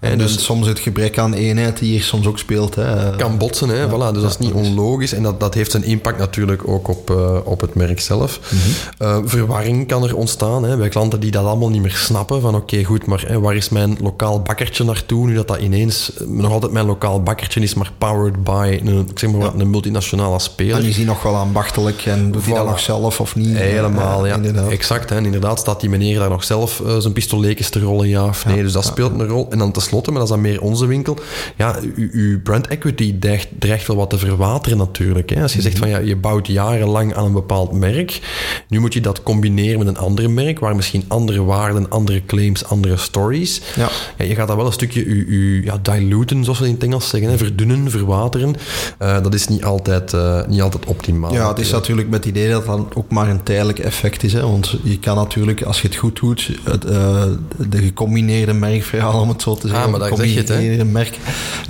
En 0.00 0.10
En 0.10 0.18
dus 0.18 0.34
dus 0.34 0.44
soms 0.44 0.66
het 0.66 0.78
gebrek 0.78 1.18
aan 1.18 1.34
eenheid 1.34 1.75
die 1.78 1.90
hier 1.90 2.02
soms 2.02 2.26
ook 2.26 2.38
speelt. 2.38 2.74
Hè. 2.74 3.16
kan 3.16 3.38
botsen, 3.38 3.68
hè, 3.68 3.86
voilà, 3.86 4.12
dus 4.12 4.22
dat 4.22 4.30
is 4.30 4.38
niet 4.38 4.52
onlogisch. 4.52 5.12
En 5.12 5.22
dat, 5.22 5.40
dat 5.40 5.54
heeft 5.54 5.70
zijn 5.70 5.84
impact 5.84 6.18
natuurlijk 6.18 6.68
ook 6.68 6.88
op, 6.88 7.10
eh, 7.10 7.36
op 7.44 7.60
het 7.60 7.74
merk 7.74 8.00
zelf. 8.00 8.40
Mhm. 8.42 8.58
Eh, 8.98 9.18
verwarring 9.24 9.88
kan 9.88 10.04
er 10.04 10.16
ontstaan 10.16 10.64
hè, 10.64 10.76
bij 10.76 10.88
klanten 10.88 11.20
die 11.20 11.30
dat 11.30 11.44
allemaal 11.44 11.68
niet 11.68 11.82
meer 11.82 11.96
snappen. 11.96 12.40
Van 12.40 12.54
oké, 12.54 12.84
goed, 12.84 13.06
maar 13.06 13.24
hè, 13.26 13.40
waar 13.40 13.56
is 13.56 13.68
mijn 13.68 13.96
lokaal 14.00 14.42
bakkertje 14.42 14.84
naartoe? 14.84 15.26
Nu 15.26 15.34
dat 15.34 15.48
dat 15.48 15.60
ineens 15.60 16.12
eh, 16.12 16.26
nog 16.26 16.52
altijd 16.52 16.72
mijn 16.72 16.86
lokaal 16.86 17.22
bakkertje 17.22 17.60
is, 17.60 17.74
maar 17.74 17.92
powered 17.98 18.44
by 18.44 18.80
een, 18.84 19.08
ik 19.10 19.18
zeg 19.18 19.30
maar, 19.30 19.40
wat, 19.40 19.54
een 19.58 19.70
multinationale 19.70 20.38
speler. 20.38 20.76
Dan 20.76 20.84
is 20.84 20.96
hij 20.96 21.04
nog 21.04 21.22
wel 21.22 21.36
aanbachtelijk 21.36 22.06
en 22.06 22.32
doet 22.32 22.44
hij 22.44 22.54
dat 22.54 22.66
nog 22.66 22.80
zelf 22.80 23.20
of 23.20 23.36
niet. 23.36 23.56
Helemaal, 23.56 24.26
ja. 24.26 24.34
inderdaad. 24.34 24.70
Exact. 24.70 25.10
Hè. 25.10 25.16
En 25.16 25.24
inderdaad 25.24 25.58
staat 25.58 25.80
die 25.80 25.90
meneer 25.90 26.18
daar 26.18 26.30
nog 26.30 26.44
zelf 26.44 26.82
zijn 26.98 27.12
pistoletjes 27.12 27.70
te 27.70 27.80
rollen, 27.80 28.08
ja 28.08 28.24
of 28.24 28.46
nee. 28.46 28.62
dus 28.62 28.72
dat 28.72 28.84
speelt 28.84 29.20
een 29.20 29.26
rol. 29.26 29.46
En 29.50 29.58
dan 29.58 29.72
tenslotte, 29.72 30.10
maar 30.10 30.18
dat 30.18 30.28
is 30.28 30.34
dan 30.34 30.42
meer 30.44 30.60
onze 30.60 30.86
winkel, 30.86 31.16
ja, 31.56 31.65
u- 31.94 32.10
uw 32.12 32.40
brand 32.42 32.66
equity 32.66 33.14
dreigt, 33.18 33.48
dreigt 33.58 33.86
wel 33.86 33.96
wat 33.96 34.10
te 34.10 34.18
verwateren 34.18 34.78
natuurlijk. 34.78 35.30
Hè. 35.30 35.42
Als 35.42 35.52
je 35.52 35.60
zegt 35.60 35.78
van 35.78 35.88
ja, 35.88 35.98
je 35.98 36.16
bouwt 36.16 36.46
jarenlang 36.46 37.14
aan 37.14 37.24
een 37.24 37.32
bepaald 37.32 37.72
merk, 37.72 38.20
nu 38.68 38.80
moet 38.80 38.92
je 38.94 39.00
dat 39.00 39.22
combineren 39.22 39.78
met 39.78 39.86
een 39.88 39.96
ander 39.98 40.30
merk, 40.30 40.58
waar 40.58 40.76
misschien 40.76 41.04
andere 41.08 41.42
waarden, 41.42 41.90
andere 41.90 42.22
claims, 42.26 42.64
andere 42.64 42.96
stories. 42.96 43.60
Ja. 43.76 43.88
Ja, 44.18 44.24
je 44.24 44.34
gaat 44.34 44.48
dat 44.48 44.56
wel 44.56 44.66
een 44.66 44.72
stukje 44.72 45.04
u, 45.04 45.26
u, 45.28 45.64
ja, 45.64 45.78
diluten, 45.82 46.44
zoals 46.44 46.58
we 46.58 46.66
in 46.66 46.72
het 46.74 46.82
Engels 46.82 47.08
zeggen, 47.08 47.30
hè. 47.30 47.36
verdunnen, 47.36 47.90
verwateren. 47.90 48.54
Eh, 48.98 49.22
dat 49.22 49.34
is 49.34 49.48
niet 49.48 49.64
altijd, 49.64 50.12
eh, 50.12 50.46
niet 50.46 50.60
altijd 50.62 50.86
optimaal. 50.86 51.32
Ja, 51.32 51.48
het 51.48 51.58
is 51.58 51.70
natuurlijk 51.70 52.08
met 52.08 52.24
het 52.24 52.34
idee 52.36 52.50
dat 52.50 52.66
dat 52.66 52.94
ook 52.94 53.10
maar 53.10 53.28
een 53.28 53.42
tijdelijk 53.42 53.78
effect 53.78 54.22
is. 54.22 54.32
Hè? 54.32 54.40
Want 54.42 54.74
je 54.82 54.98
kan 54.98 55.16
natuurlijk, 55.16 55.62
als 55.62 55.80
je 55.80 55.86
het 55.88 55.96
goed 55.96 56.20
doet, 56.20 56.50
het, 56.64 56.84
eh, 56.84 57.24
de 57.68 57.78
gecombineerde 57.78 58.52
merkverhaal, 58.52 59.20
om 59.20 59.28
het 59.28 59.42
zo 59.42 59.54
te 59.54 59.68
zeggen, 59.68 59.84
Ah, 59.84 59.90
maar 59.90 60.00
daar 60.00 60.16
zeg 60.16 60.32
je 60.32 60.38
het, 60.38 60.48
hè. 60.48 60.84
merk, 60.84 61.18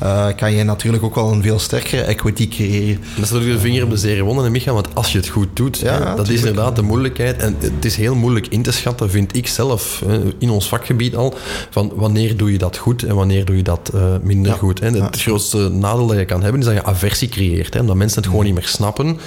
eh, 0.01 0.27
kan 0.37 0.53
je 0.53 0.64
natuurlijk 0.64 1.03
ook 1.05 1.14
wel 1.14 1.33
een 1.33 1.42
veel 1.42 1.59
sterkere 1.59 2.03
equity 2.03 2.49
creëren. 2.49 3.01
Dat 3.14 3.25
is 3.25 3.31
natuurlijk 3.31 3.61
de 3.62 3.66
vinger 3.68 3.85
op 3.85 3.90
de 3.90 3.96
zere 3.96 4.22
wonden, 4.22 4.53
Micha, 4.53 4.72
want 4.72 4.94
als 4.94 5.12
je 5.12 5.18
het 5.18 5.29
goed 5.29 5.49
doet, 5.53 5.79
Ja, 5.79 6.09
hè, 6.11 6.14
dat 6.16 6.29
is 6.29 6.38
inderdaad 6.38 6.77
de 6.77 6.83
moeilijkheid. 6.83 7.37
En 7.37 7.57
het 7.59 7.85
is 7.85 7.96
heel 7.96 8.14
moeilijk 8.14 8.46
in 8.46 8.62
te 8.62 8.72
schatten, 8.72 9.11
vind 9.11 9.37
ik 9.37 9.46
zelf, 9.46 10.03
hè, 10.07 10.20
in 10.38 10.51
ons 10.51 10.68
vakgebied 10.68 11.16
al, 11.16 11.35
van 11.70 11.92
wanneer 11.94 12.37
doe 12.37 12.53
je 12.53 12.59
dat 12.59 12.77
goed 12.77 13.03
en 13.03 13.14
wanneer 13.14 13.44
doe 13.44 13.57
je 13.57 13.62
dat 13.62 13.90
eh, 13.94 14.01
minder 14.22 14.53
Ja. 14.53 14.59
goed. 14.59 14.81
Hè. 14.81 14.87
Het 14.87 14.96
Ja. 14.96 15.09
grootste 15.12 15.68
nadeel 15.68 16.07
dat 16.07 16.16
je 16.18 16.25
kan 16.25 16.42
hebben, 16.42 16.61
is 16.61 16.66
dat 16.66 16.75
je 16.75 16.85
aversie 16.85 17.29
creëert. 17.29 17.75
Hè, 17.75 17.81
omdat 17.81 17.96
mensen 17.96 18.18
het 18.18 18.31
gewoon 18.31 18.44
niet 18.44 18.55
meer 18.55 18.66
snappen. 18.66 19.18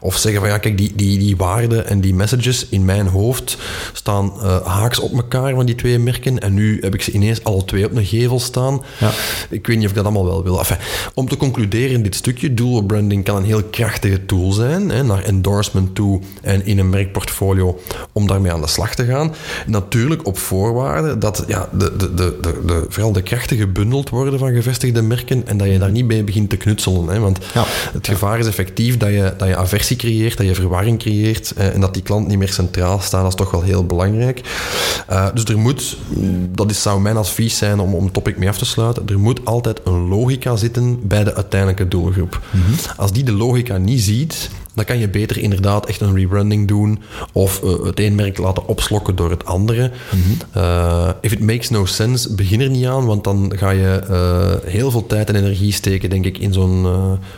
Of 0.00 0.16
zeggen 0.16 0.40
van, 0.40 0.50
ja, 0.50 0.58
kijk, 0.58 0.78
die, 0.78 0.92
die, 0.96 1.18
die 1.18 1.36
waarden 1.36 1.86
en 1.86 2.00
die 2.00 2.14
messages 2.14 2.66
in 2.68 2.84
mijn 2.84 3.06
hoofd 3.06 3.56
staan 3.92 4.32
eh, 4.42 4.66
haaks 4.66 4.98
op 4.98 5.12
elkaar 5.12 5.54
van 5.54 5.66
die 5.66 5.74
twee 5.74 5.98
merken. 5.98 6.38
En 6.38 6.54
nu 6.54 6.78
heb 6.80 6.94
ik 6.94 7.02
ze 7.02 7.10
ineens 7.10 7.44
alle 7.44 7.64
twee 7.64 7.84
op 7.84 7.96
een 7.96 8.04
gevel 8.04 8.40
staan. 8.40 8.82
Ja. 8.98 9.10
Ik 9.50 9.66
weet 9.66 9.76
niet 9.76 9.84
of 9.84 9.90
ik 9.90 9.96
dat 10.02 10.12
allemaal 10.12 10.32
wel 10.32 10.42
wil. 10.42 10.58
Enfin, 10.58 10.76
om 11.14 11.28
te 11.28 11.36
concluderen 11.36 11.90
in 11.90 12.02
dit 12.02 12.14
stukje, 12.14 12.54
dual 12.54 12.82
branding 12.82 13.24
kan 13.24 13.36
een 13.36 13.44
heel 13.44 13.62
krachtige 13.62 14.26
tool 14.26 14.52
zijn, 14.52 14.88
hè, 14.90 15.02
naar 15.02 15.22
endorsement 15.22 15.94
toe 15.94 16.20
en 16.42 16.66
in 16.66 16.78
een 16.78 16.90
merkportfolio 16.90 17.80
om 18.12 18.26
daarmee 18.26 18.52
aan 18.52 18.60
de 18.60 18.66
slag 18.66 18.94
te 18.94 19.04
gaan. 19.04 19.34
Natuurlijk 19.66 20.26
op 20.26 20.38
voorwaarde 20.38 21.18
dat 21.18 21.44
ja, 21.46 21.68
de, 21.72 21.96
de, 21.96 22.14
de, 22.14 22.38
de, 22.40 22.60
de, 22.66 22.86
vooral 22.88 23.12
de 23.12 23.22
krachten 23.22 23.56
gebundeld 23.56 24.08
worden 24.10 24.38
van 24.38 24.52
gevestigde 24.52 25.02
merken 25.02 25.46
en 25.46 25.56
dat 25.56 25.68
je 25.68 25.78
daar 25.78 25.90
niet 25.90 26.04
mee 26.04 26.24
begint 26.24 26.50
te 26.50 26.56
knutselen. 26.56 27.06
Hè, 27.08 27.18
want 27.18 27.38
Ja. 27.54 27.64
het 27.92 28.08
gevaar 28.08 28.38
is 28.38 28.46
effectief 28.46 28.96
dat 28.96 29.08
je, 29.08 29.34
dat 29.36 29.48
je 29.48 29.56
aversie 29.56 29.96
creëert, 29.96 30.36
dat 30.36 30.46
je 30.46 30.54
verwarring 30.54 30.98
creëert 30.98 31.52
eh, 31.56 31.74
en 31.74 31.80
dat 31.80 31.94
die 31.94 32.02
klant 32.02 32.28
niet 32.28 32.38
meer 32.38 32.52
centraal 32.52 32.98
staat. 33.00 33.20
Dat 33.22 33.30
is 33.30 33.36
toch 33.36 33.50
wel 33.50 33.62
heel 33.62 33.86
belangrijk. 33.86 34.40
Eh, 35.06 35.26
dus 35.34 35.44
er 35.44 35.58
moet, 35.58 35.96
dat 36.50 36.70
is, 36.70 36.82
zou 36.82 37.00
mijn 37.00 37.16
advies 37.16 37.56
zijn 37.58 37.80
om, 37.80 37.94
om 37.94 38.12
topic 38.12 38.38
mee 38.38 38.48
af 38.48 38.58
te 38.58 38.64
sluiten, 38.64 39.02
er 39.08 39.18
moet 39.18 39.40
altijd 39.44 39.81
een 39.84 40.08
logica 40.08 40.56
zitten 40.56 41.08
bij 41.08 41.24
de 41.24 41.34
uiteindelijke 41.34 41.88
doelgroep. 41.88 42.40
Als 42.96 43.12
die 43.12 43.24
de 43.24 43.32
logica 43.32 43.76
niet 43.76 44.00
ziet 44.00 44.50
dan 44.74 44.84
kan 44.84 44.98
je 44.98 45.08
beter 45.08 45.38
inderdaad 45.38 45.86
echt 45.86 46.00
een 46.00 46.16
rebranding 46.16 46.68
doen 46.68 46.98
of 47.32 47.60
uh, 47.64 47.84
het 47.84 48.00
een 48.00 48.14
merk 48.14 48.38
laten 48.38 48.66
opslokken 48.66 49.16
door 49.16 49.30
het 49.30 49.44
andere. 49.44 49.90
Uh, 50.56 51.08
if 51.20 51.32
it 51.32 51.40
makes 51.40 51.70
no 51.70 51.84
sense, 51.84 52.34
begin 52.34 52.60
er 52.60 52.70
niet 52.70 52.86
aan, 52.86 53.06
want 53.06 53.24
dan 53.24 53.52
ga 53.56 53.70
je 53.70 54.00
uh, 54.10 54.70
heel 54.70 54.90
veel 54.90 55.06
tijd 55.06 55.28
en 55.28 55.36
energie 55.36 55.72
steken, 55.72 56.10
denk 56.10 56.24
ik, 56.24 56.38
in 56.38 56.52
zo'n 56.52 56.86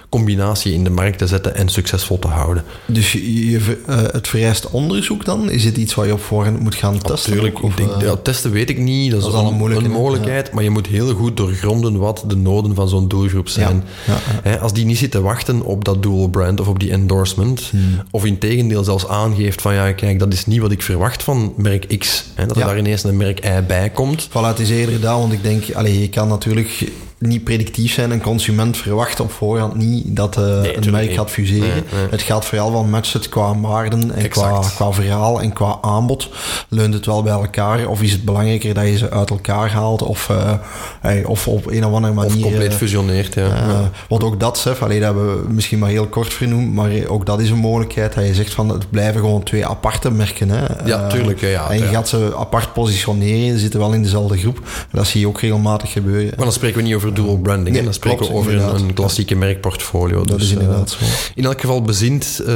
combinatie 0.09 0.73
in 0.73 0.85
de 0.85 0.91
markt 0.91 1.19
te 1.19 1.27
zetten 1.27 1.55
en 1.55 1.69
succesvol 1.69 2.19
te 2.19 2.29
houden. 2.29 2.65
Dus 2.87 3.13
je, 3.13 3.51
je, 3.51 3.79
het 4.13 4.29
vereist 4.29 4.71
onderzoek 4.71 5.25
dan? 5.25 5.51
Is 5.51 5.65
het 5.65 5.77
iets 5.77 5.95
waar 5.95 6.07
je 6.07 6.13
op 6.13 6.21
voorhand 6.21 6.61
moet 6.61 6.75
gaan 6.75 6.99
testen? 6.99 7.31
Natuurlijk, 7.31 7.59
ik 7.59 7.77
denk, 7.77 8.01
ja, 8.01 8.17
testen 8.17 8.51
weet 8.51 8.71
ik 8.71 8.79
niet, 8.79 9.11
dat, 9.11 9.21
dat 9.21 9.31
is 9.31 9.37
al 9.37 9.53
een, 9.53 9.85
een 9.85 9.91
mogelijkheid, 9.91 10.47
ja. 10.47 10.55
maar 10.55 10.63
je 10.63 10.71
moet 10.71 10.87
heel 10.87 11.15
goed 11.15 11.37
doorgronden 11.37 11.99
wat 11.99 12.25
de 12.27 12.37
noden 12.37 12.75
van 12.75 12.89
zo'n 12.89 13.09
doelgroep 13.09 13.49
zijn. 13.49 13.85
Ja, 14.07 14.19
He, 14.43 14.59
als 14.59 14.73
die 14.73 14.85
niet 14.85 14.99
zitten 14.99 15.23
wachten 15.23 15.63
op 15.63 15.85
dat 15.85 16.03
dual 16.03 16.29
brand 16.29 16.61
of 16.61 16.69
op 16.69 16.79
die 16.79 16.91
endorsement, 17.25 17.61
hmm. 17.71 18.03
of 18.11 18.25
in 18.25 18.39
tegendeel 18.39 18.85
zelfs 18.85 19.09
aangeeft 19.09 19.63
van 19.63 19.75
ja, 19.75 19.93
kijk, 19.93 20.19
dat 20.19 20.33
is 20.33 20.47
niet 20.47 20.61
wat 20.61 20.73
ik 20.73 20.83
verwacht 20.83 21.23
van 21.23 21.55
merk 21.57 21.99
X. 21.99 22.25
Hè, 22.35 22.47
dat 22.47 22.57
er 22.57 22.67
daar 22.67 22.79
ineens 22.79 23.05
een 23.05 23.17
merk 23.17 23.45
Y 23.45 23.63
bij 23.67 23.91
komt. 23.91 24.29
Voilà, 24.29 24.33
het 24.33 24.59
is 24.59 24.71
eerder 24.71 25.01
dat, 25.01 25.19
want 25.19 25.33
ik 25.33 25.43
denk, 25.43 25.73
allee, 25.73 26.01
je 26.01 26.09
kan 26.09 26.29
natuurlijk 26.29 26.91
niet 27.27 27.45
predictief 27.45 27.93
zijn. 27.93 28.11
Een 28.11 28.23
consument 28.23 28.77
verwacht 28.77 29.21
op 29.21 29.33
voorhand 29.33 29.75
niet 29.75 30.17
dat 30.17 30.39
uh, 30.39 30.61
nee, 30.61 30.77
een 30.77 30.91
merk 30.91 31.13
gaat 31.13 31.31
fuseren. 31.31 31.69
Nee, 31.69 31.83
nee. 31.93 32.09
Het 32.11 32.23
gaat 32.23 32.45
vooral 32.45 32.73
wel 32.73 32.85
matchen 32.85 33.29
qua 33.29 33.61
waarden 33.61 34.15
en 34.15 34.29
qua, 34.29 34.61
qua 34.75 34.93
verhaal 34.93 35.41
en 35.41 35.53
qua 35.53 35.79
aanbod. 35.81 36.29
Leunt 36.69 36.95
het 36.95 37.07
wel 37.07 37.23
bij 37.23 37.33
elkaar? 37.33 37.87
Of 37.87 38.03
is 38.03 38.13
het 38.13 38.25
belangrijker 38.25 38.75
dat 38.75 38.85
je 38.85 38.97
ze 38.97 39.11
uit 39.11 39.31
elkaar 39.31 39.71
haalt? 39.71 40.03
Of, 40.03 40.29
uh, 40.31 40.53
hey, 41.01 41.25
of 41.25 41.49
op 41.49 41.67
een 41.71 41.85
of 41.85 41.93
andere 41.93 42.13
manier... 42.15 42.37
Of 42.37 42.43
compleet 42.43 42.73
uh, 42.73 42.77
fusioneert, 42.77 43.35
ja. 43.35 43.91
Want 44.09 44.25
ook 44.25 44.41
dat, 44.41 44.59
Sef, 44.59 44.83
alleen 44.83 45.01
dat 45.01 45.15
hebben 45.15 45.43
we 45.43 45.53
misschien 45.53 45.79
maar 45.79 45.91
heel 45.91 46.07
kort 46.07 46.35
vernoemd, 46.35 46.75
maar 46.75 46.91
ook 47.07 47.27
dat 47.27 47.41
is 47.41 47.51
een 47.51 47.59
mogelijkheid. 47.59 48.15
Dat 48.15 48.27
je 48.27 48.35
zegt 48.35 48.55
van, 48.55 48.69
het 48.69 48.91
blijven 48.91 49.21
gewoon 49.21 49.43
twee 49.43 49.67
aparte 49.67 50.11
merken. 50.11 50.49
Hè. 50.49 50.65
Ja, 50.85 51.07
tuurlijk. 51.07 51.41
Ja, 51.41 51.71
en 51.71 51.79
je 51.79 51.85
ja. 51.85 51.91
gaat 51.91 52.09
ze 52.09 52.35
apart 52.37 52.73
positioneren. 52.73 53.55
Ze 53.55 53.59
zitten 53.59 53.81
wel 53.81 53.93
in 53.93 54.03
dezelfde 54.03 54.39
groep. 54.39 54.61
Dat 54.91 55.07
zie 55.07 55.21
je 55.21 55.29
ook 55.29 55.41
regelmatig 55.41 55.93
gebeuren. 55.93 56.33
Maar 56.37 56.45
dan 56.45 56.53
spreken 56.53 56.77
we 56.77 56.83
niet 56.83 56.95
over 56.95 57.14
dual 57.15 57.39
branding. 57.39 57.75
Nee, 57.75 57.85
dan 57.85 57.95
spreken 57.95 58.19
klopt, 58.19 58.33
we 58.33 58.39
over 58.39 58.55
een, 58.55 58.75
een, 58.75 58.95
klassieke 58.95 59.35
merkportfolio. 59.35 60.25
Dat 60.25 60.39
dus, 60.39 60.47
is 60.47 60.53
inderdaad 60.53 60.91
zo. 60.91 61.05
In 61.35 61.45
elk 61.45 61.61
geval 61.61 61.83
bezint 61.83 62.41
uh, 62.41 62.49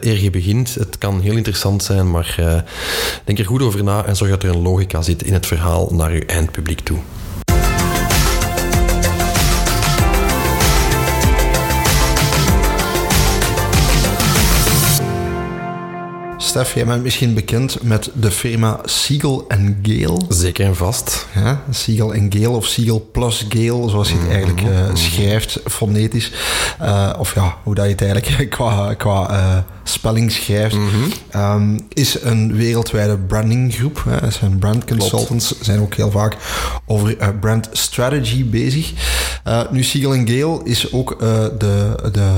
eer 0.00 0.22
je 0.22 0.30
begint. 0.30 0.74
Het 0.74 0.98
kan 0.98 1.20
heel 1.20 1.36
interessant 1.36 1.82
zijn, 1.82 2.10
maar 2.10 2.36
uh, 2.40 2.60
denk 3.24 3.38
er 3.38 3.46
goed 3.46 3.62
over 3.62 3.84
na 3.84 4.04
en 4.04 4.16
zorg 4.16 4.30
dat 4.30 4.42
er 4.42 4.48
een 4.48 4.62
logica 4.62 5.02
zit 5.02 5.22
in 5.22 5.32
het 5.32 5.46
verhaal 5.46 5.88
naar 5.92 6.10
uw 6.10 6.24
eindpubliek 6.26 6.80
toe. 6.80 6.98
Stef, 16.44 16.74
jij 16.74 16.84
bent 16.84 17.02
misschien 17.02 17.34
bekend 17.34 17.82
met 17.82 18.10
de 18.14 18.30
firma 18.30 18.80
Siegel 18.84 19.46
Gale. 19.82 20.20
Zeker 20.28 20.66
en 20.66 20.76
vast. 20.76 21.26
Ja, 21.34 21.62
Siegel 21.70 22.14
Gale 22.28 22.48
of 22.48 22.66
Siegel 22.66 23.08
plus 23.12 23.46
Gale, 23.48 23.88
zoals 23.88 24.08
je 24.08 24.16
het 24.18 24.28
eigenlijk 24.28 24.62
uh, 24.62 24.68
schrijft, 24.94 25.60
fonetisch. 25.64 26.32
Uh, 26.82 27.12
of 27.18 27.34
ja, 27.34 27.56
hoe 27.62 27.74
dat 27.74 27.84
je 27.84 27.90
het 27.90 28.02
eigenlijk 28.02 28.50
qua, 28.56 28.94
qua 28.94 29.30
uh, 29.30 29.58
spelling 29.82 30.32
schrijft. 30.32 30.74
Mm 30.74 30.88
-hmm. 30.88 31.40
um, 31.42 31.86
is 31.88 32.22
een 32.22 32.56
wereldwijde 32.56 33.18
brandinggroep. 33.18 34.04
Hè. 34.08 34.30
Zijn 34.30 34.58
brand 34.58 34.84
consultants, 34.84 35.46
Klopt. 35.46 35.64
zijn 35.64 35.80
ook 35.80 35.94
heel 35.94 36.10
vaak 36.10 36.36
over 36.86 37.34
brand 37.40 37.68
strategy 37.72 38.44
bezig. 38.44 38.92
nu, 39.70 39.82
Siegel 39.82 40.12
Gale 40.12 40.60
is 40.64 40.92
ook 40.92 41.18
de, 41.58 41.94
de 42.12 42.30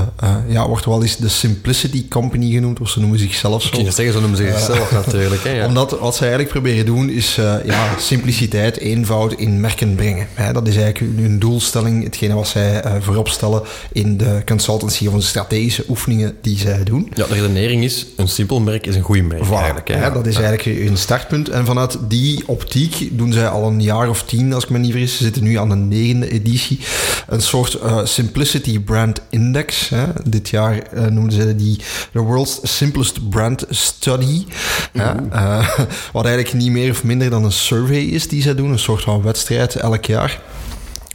ja, 0.47 0.67
wordt 0.67 0.85
wel 0.85 1.01
eens 1.01 1.17
de 1.17 1.29
Simplicity 1.29 2.07
Company 2.07 2.51
genoemd, 2.51 2.79
of 2.79 2.89
ze 2.89 2.99
noemen 2.99 3.19
zichzelf 3.19 3.61
zo. 3.61 3.69
Zeggen, 3.97 4.13
zo 4.13 4.19
noemen 4.19 4.37
ze 4.37 4.51
zichzelf 4.51 4.91
uh, 4.91 5.05
natuurlijk. 5.05 5.43
Hè, 5.43 5.49
ja. 5.49 5.65
Omdat 5.65 5.99
wat 5.99 6.15
ze 6.15 6.21
eigenlijk 6.21 6.51
proberen 6.51 6.85
doen 6.85 7.09
is 7.09 7.37
uh, 7.37 7.55
ja, 7.65 7.89
simpliciteit, 7.99 8.77
eenvoud 8.77 9.33
in 9.33 9.59
merken 9.59 9.95
brengen. 9.95 10.27
Hè, 10.33 10.53
dat 10.53 10.67
is 10.67 10.75
eigenlijk 10.75 11.17
hun 11.19 11.39
doelstelling, 11.39 12.03
hetgene 12.03 12.33
wat 12.33 12.47
zij 12.47 12.85
uh, 12.85 12.93
voorop 12.99 13.27
stellen 13.27 13.61
in 13.91 14.17
de 14.17 14.41
consultancy 14.45 15.07
of 15.07 15.13
de 15.13 15.21
strategische 15.21 15.83
oefeningen 15.89 16.37
die 16.41 16.57
zij 16.57 16.83
doen. 16.83 17.11
Ja, 17.13 17.25
de 17.27 17.33
redenering 17.33 17.83
is, 17.83 18.05
een 18.15 18.27
simpel 18.27 18.59
merk 18.59 18.87
is 18.87 18.95
een 18.95 19.01
goed 19.01 19.23
merk 19.23 19.45
voilà, 19.45 19.51
eigenlijk. 19.51 19.87
Hè, 19.87 19.99
ja, 19.99 20.09
dat 20.09 20.27
is 20.27 20.35
eigenlijk 20.35 20.79
hun 20.79 20.97
startpunt. 20.97 21.49
En 21.49 21.65
vanuit 21.65 21.97
die 22.07 22.43
optiek 22.47 23.09
doen 23.11 23.33
zij 23.33 23.47
al 23.47 23.67
een 23.67 23.81
jaar 23.81 24.09
of 24.09 24.23
tien, 24.23 24.53
als 24.53 24.63
ik 24.63 24.69
me 24.69 24.77
niet 24.77 24.91
vergis, 24.91 25.17
ze 25.17 25.23
zitten 25.23 25.43
nu 25.43 25.57
aan 25.57 25.69
de 25.69 25.75
negende 25.75 26.29
editie, 26.29 26.79
een 27.27 27.41
soort 27.41 27.79
Simplicity 28.03 28.79
Brand 28.79 29.21
Index. 29.29 29.89
Hè. 29.89 30.05
Dit 30.23 30.49
jaar 30.49 30.81
noemden 31.09 31.31
ze 31.41 31.55
die 31.55 31.77
The 32.11 32.19
World's 32.19 32.59
Simplest 32.63 33.29
Brand 33.29 33.65
Study. 33.77 34.45
Ja, 34.93 35.15
uh, 35.33 35.69
wat 36.13 36.25
eigenlijk 36.25 36.55
niet 36.55 36.71
meer 36.71 36.91
of 36.91 37.03
minder 37.03 37.29
dan 37.29 37.43
een 37.43 37.51
survey 37.51 38.03
is 38.03 38.27
die 38.27 38.41
zij 38.41 38.55
doen, 38.55 38.71
een 38.71 38.79
soort 38.79 39.01
van 39.01 39.21
wedstrijd 39.21 39.75
elk 39.75 40.05
jaar 40.05 40.41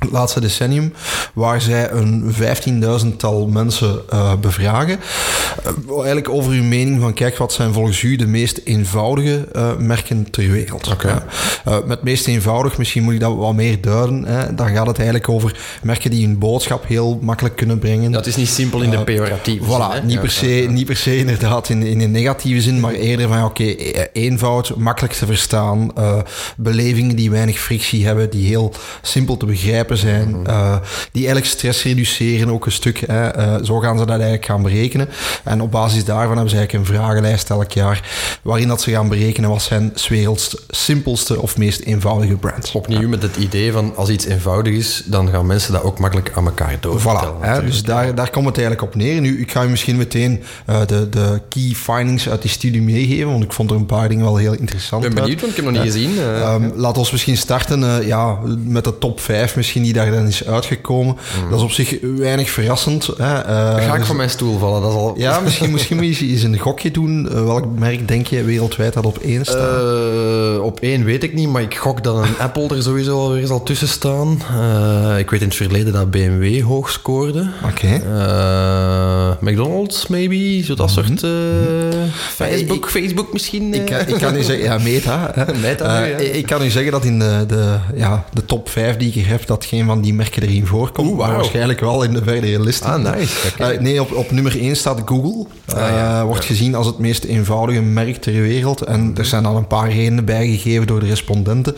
het 0.02 0.12
laatste 0.12 0.40
decennium, 0.40 0.92
waar 1.34 1.60
zij 1.60 1.90
een 1.90 2.34
15.000-tal 3.02 3.46
mensen 3.46 4.00
uh, 4.12 4.32
bevragen. 4.40 5.00
Uh, 5.88 5.94
eigenlijk 5.94 6.28
over 6.28 6.52
uw 6.52 6.62
mening 6.62 7.00
van, 7.00 7.14
kijk, 7.14 7.36
wat 7.36 7.52
zijn 7.52 7.72
volgens 7.72 8.02
u 8.02 8.16
de 8.16 8.26
meest 8.26 8.60
eenvoudige 8.64 9.48
uh, 9.56 9.76
merken 9.76 10.30
ter 10.30 10.50
wereld? 10.50 10.88
Okay. 10.92 11.22
met 11.86 12.02
meest 12.02 12.26
eenvoudig, 12.26 12.78
misschien 12.78 13.02
moet 13.02 13.14
ik 13.14 13.20
dat 13.20 13.36
wat 13.36 13.54
meer 13.54 13.80
duiden, 13.80 14.24
hè, 14.24 14.54
dan 14.54 14.68
gaat 14.68 14.86
het 14.86 14.96
eigenlijk 14.96 15.28
over 15.28 15.58
merken 15.82 16.10
die 16.10 16.26
hun 16.26 16.38
boodschap 16.38 16.86
heel 16.86 17.18
makkelijk 17.22 17.56
kunnen 17.56 17.78
brengen. 17.78 18.12
Dat 18.12 18.26
is 18.26 18.36
niet 18.36 18.48
simpel 18.48 18.82
in 18.82 18.90
de 18.90 19.04
pejoratieve 19.04 19.64
voilà, 19.64 19.94
zin, 19.94 20.06
niet, 20.06 20.20
per 20.20 20.30
se, 20.30 20.66
niet 20.68 20.86
per 20.86 20.96
se 20.96 21.16
inderdaad 21.16 21.68
in, 21.68 21.82
in 21.82 22.00
een 22.00 22.10
negatieve 22.10 22.60
zin, 22.60 22.80
maar 22.80 22.92
eerder 22.92 23.28
van, 23.28 23.44
oké, 23.44 23.62
okay, 23.62 24.08
eenvoud, 24.12 24.76
makkelijk 24.76 25.14
te 25.14 25.26
verstaan, 25.26 25.92
belevingen 26.56 27.16
die 27.16 27.30
weinig 27.30 27.58
frictie 27.58 28.06
hebben, 28.06 28.30
die 28.30 28.46
heel 28.46 28.72
simpel 29.02 29.36
te 29.36 29.46
begrijpen 29.46 29.91
zijn, 29.96 30.28
mm 30.28 30.34
-hmm. 30.34 30.46
uh, 30.46 30.76
die 31.12 31.24
eigenlijk 31.24 31.46
stress 31.46 31.82
reduceren 31.82 32.50
ook 32.50 32.66
een 32.66 32.72
stuk. 32.72 33.02
Hè. 33.06 33.36
Uh, 33.36 33.64
zo 33.64 33.78
gaan 33.78 33.98
ze 33.98 34.04
dat 34.04 34.14
eigenlijk 34.14 34.44
gaan 34.44 34.62
berekenen. 34.62 35.08
En 35.44 35.60
op 35.60 35.70
basis 35.70 36.04
daarvan 36.04 36.32
hebben 36.32 36.50
ze 36.50 36.56
eigenlijk 36.56 36.88
een 36.88 36.94
vragenlijst 36.94 37.50
elk 37.50 37.72
jaar, 37.72 38.10
waarin 38.42 38.68
dat 38.68 38.82
ze 38.82 38.90
gaan 38.90 39.08
berekenen 39.08 39.50
wat 39.50 39.62
zijn 39.62 39.92
werelds 40.08 40.56
simpelste 40.68 41.40
of 41.40 41.56
meest 41.56 41.80
eenvoudige 41.80 42.36
brands. 42.36 42.72
Opnieuw 42.72 43.00
ja. 43.00 43.08
met 43.08 43.22
het 43.22 43.36
idee 43.36 43.72
van 43.72 43.96
als 43.96 44.08
iets 44.08 44.24
eenvoudig 44.24 44.74
is, 44.74 45.02
dan 45.06 45.28
gaan 45.28 45.46
mensen 45.46 45.72
dat 45.72 45.82
ook 45.82 45.98
makkelijk 45.98 46.32
aan 46.34 46.44
elkaar 46.44 46.76
doorvertellen. 46.80 47.34
Voilà, 47.34 47.44
hè, 47.44 47.64
dus 47.64 47.82
daar, 47.82 48.14
daar 48.14 48.30
komt 48.30 48.46
het 48.46 48.58
eigenlijk 48.58 48.86
op 48.86 48.94
neer. 48.94 49.20
Nu, 49.20 49.40
ik 49.40 49.50
ga 49.50 49.62
je 49.62 49.68
misschien 49.68 49.96
meteen 49.96 50.42
uh, 50.70 50.80
de, 50.86 51.08
de 51.08 51.40
key 51.48 51.72
findings 51.74 52.28
uit 52.28 52.42
die 52.42 52.50
studie 52.50 52.82
meegeven, 52.82 53.30
want 53.30 53.44
ik 53.44 53.52
vond 53.52 53.70
er 53.70 53.76
een 53.76 53.86
paar 53.86 54.08
dingen 54.08 54.24
wel 54.24 54.36
heel 54.36 54.54
interessant. 54.54 55.04
Ik 55.04 55.14
ben 55.14 55.22
benieuwd, 55.22 55.40
want 55.40 55.52
ik 55.52 55.64
heb 55.64 55.72
nog 55.72 55.82
niet 55.82 55.92
gezien. 55.92 56.18
Um. 56.18 56.72
Laat 56.76 56.98
ons 56.98 57.10
misschien 57.10 57.36
starten 57.36 58.06
ja, 58.06 58.38
met 58.64 58.84
de 58.84 58.98
top 58.98 59.20
5 59.20 59.56
misschien 59.56 59.81
die 59.82 59.92
daar 59.92 60.10
dan 60.10 60.26
is 60.26 60.46
uitgekomen. 60.46 61.16
Mm. 61.44 61.50
Dat 61.50 61.58
is 61.58 61.64
op 61.64 61.70
zich 61.70 61.98
weinig 62.16 62.50
verrassend. 62.50 63.06
Hè. 63.06 63.34
Uh, 63.34 63.86
Ga 63.86 63.92
ik 63.92 63.98
dus, 63.98 64.06
van 64.06 64.16
mijn 64.16 64.30
stoel 64.30 64.58
vallen? 64.58 64.82
Dat 64.82 64.90
is 64.90 64.96
al... 64.96 65.14
Ja, 65.16 65.40
misschien, 65.40 65.70
misschien 65.70 65.96
moet 65.96 66.16
je 66.16 66.26
eens 66.26 66.42
een 66.42 66.58
gokje 66.58 66.90
doen. 66.90 67.28
Uh, 67.32 67.44
welk 67.44 67.64
merk 67.78 68.08
denk 68.08 68.26
je 68.26 68.44
wereldwijd 68.44 68.92
dat 68.92 69.06
op 69.06 69.18
één 69.18 69.44
staat? 69.44 69.82
Uh, 69.82 70.62
op 70.62 70.80
één 70.80 71.04
weet 71.04 71.22
ik 71.22 71.34
niet, 71.34 71.48
maar 71.48 71.62
ik 71.62 71.74
gok 71.74 72.04
dat 72.04 72.16
een 72.16 72.38
Apple 72.38 72.76
er 72.76 72.82
sowieso 72.82 73.18
alweer 73.18 73.46
zal 73.46 73.62
tussen 73.62 73.88
staan. 73.88 74.30
ik 75.18 75.30
weet 75.30 75.40
in 75.40 75.46
het 75.46 75.56
verleden 75.56 75.92
dat 75.92 76.10
BMW 76.10 76.62
hoog 76.62 76.90
scoorde. 76.90 77.50
Oké. 77.64 78.00
Okay. 78.00 79.36
McDonald's, 79.40 80.06
maybe? 80.06 80.64
Zo 80.64 80.74
dat 80.74 80.96
mm 80.96 81.04
-hmm. 81.04 81.18
soort... 81.18 81.32
Facebook, 82.12 82.90
Facebook 82.90 83.32
misschien? 83.32 83.74
Ik, 83.74 83.90
ik, 83.90 84.18
kan 84.18 84.36
u 84.36 84.42
zeggen... 84.42 84.64
Ja, 84.64 84.78
Meta. 84.78 85.34
Meta 85.62 86.04
ja. 86.04 86.16
Ik 86.16 86.46
kan 86.46 86.62
u 86.62 86.70
zeggen 86.70 86.92
dat 86.92 87.04
in 87.04 87.18
de, 87.18 87.44
de, 87.46 87.76
ja, 87.94 88.24
de 88.32 88.44
top 88.44 88.68
5 88.68 88.96
die 88.96 89.12
ik 89.12 89.26
heb, 89.26 89.46
dat 89.46 89.64
geen 89.76 89.86
van 89.86 90.00
die 90.00 90.14
merken 90.14 90.42
erin 90.42 90.66
voorkomt. 90.66 91.08
Oeh, 91.08 91.16
wow. 91.16 91.26
Maar 91.26 91.36
waarschijnlijk 91.36 91.80
wel 91.80 92.02
in 92.02 92.12
de 92.12 92.22
verdere 92.22 92.60
list. 92.60 92.84
Ah, 92.84 93.02
nice. 93.02 93.48
Okay. 93.48 93.74
Uh, 93.74 93.80
nee, 93.80 94.00
op, 94.00 94.12
op 94.12 94.30
nummer 94.30 94.58
1 94.60 94.76
staat 94.76 95.02
Google. 95.04 95.46
Ah, 95.66 95.88
ja. 95.88 96.24
Wordt 96.24 96.44
gezien 96.44 96.74
als 96.74 96.86
het 96.86 96.98
meest 96.98 97.24
eenvoudige 97.24 97.80
merk 97.80 98.16
ter 98.16 98.32
wereld. 98.32 98.82
En 98.82 99.00
mm-hmm. 99.00 99.16
er 99.16 99.24
zijn 99.24 99.46
al 99.46 99.56
een 99.56 99.66
paar 99.66 99.90
redenen 99.90 100.24
bijgegeven 100.24 100.86
door 100.86 101.00
de 101.00 101.06
respondenten. 101.06 101.74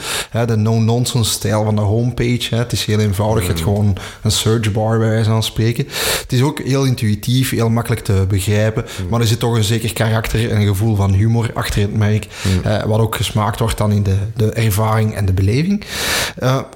De 0.47 0.57
no-nonsense 0.57 1.31
stijl 1.31 1.65
van 1.65 1.77
de 1.77 1.83
homepage. 1.83 2.55
Het 2.55 2.73
is 2.73 2.85
heel 2.85 2.99
eenvoudig. 2.99 3.43
Mm. 3.43 3.49
Het 3.49 3.61
gewoon 3.61 3.97
een 4.23 4.31
search 4.31 4.73
bar 4.73 4.99
bij 4.99 5.09
wijze 5.09 5.31
van 5.31 5.43
spreken. 5.43 5.87
Het 6.21 6.33
is 6.33 6.43
ook 6.43 6.61
heel 6.61 6.85
intuïtief, 6.85 7.51
heel 7.51 7.71
makkelijk 7.71 8.05
te 8.05 8.25
begrijpen. 8.29 8.85
Mm. 9.03 9.09
Maar 9.09 9.21
er 9.21 9.27
zit 9.27 9.39
toch 9.39 9.57
een 9.57 9.65
zeker 9.65 9.93
karakter 9.93 10.51
en 10.51 10.57
een 10.57 10.67
gevoel 10.67 10.97
van 10.97 11.13
humor 11.13 11.51
achter 11.55 11.81
het 11.81 11.97
merk. 11.97 12.27
Mm. 12.43 12.89
Wat 12.89 13.01
ook 13.01 13.17
gesmaakt 13.17 13.59
wordt 13.59 13.79
dan 13.79 13.93
in 13.93 14.03
de, 14.03 14.17
de 14.37 14.53
ervaring 14.53 15.15
en 15.15 15.27
de 15.27 15.33
beleving. 15.33 15.85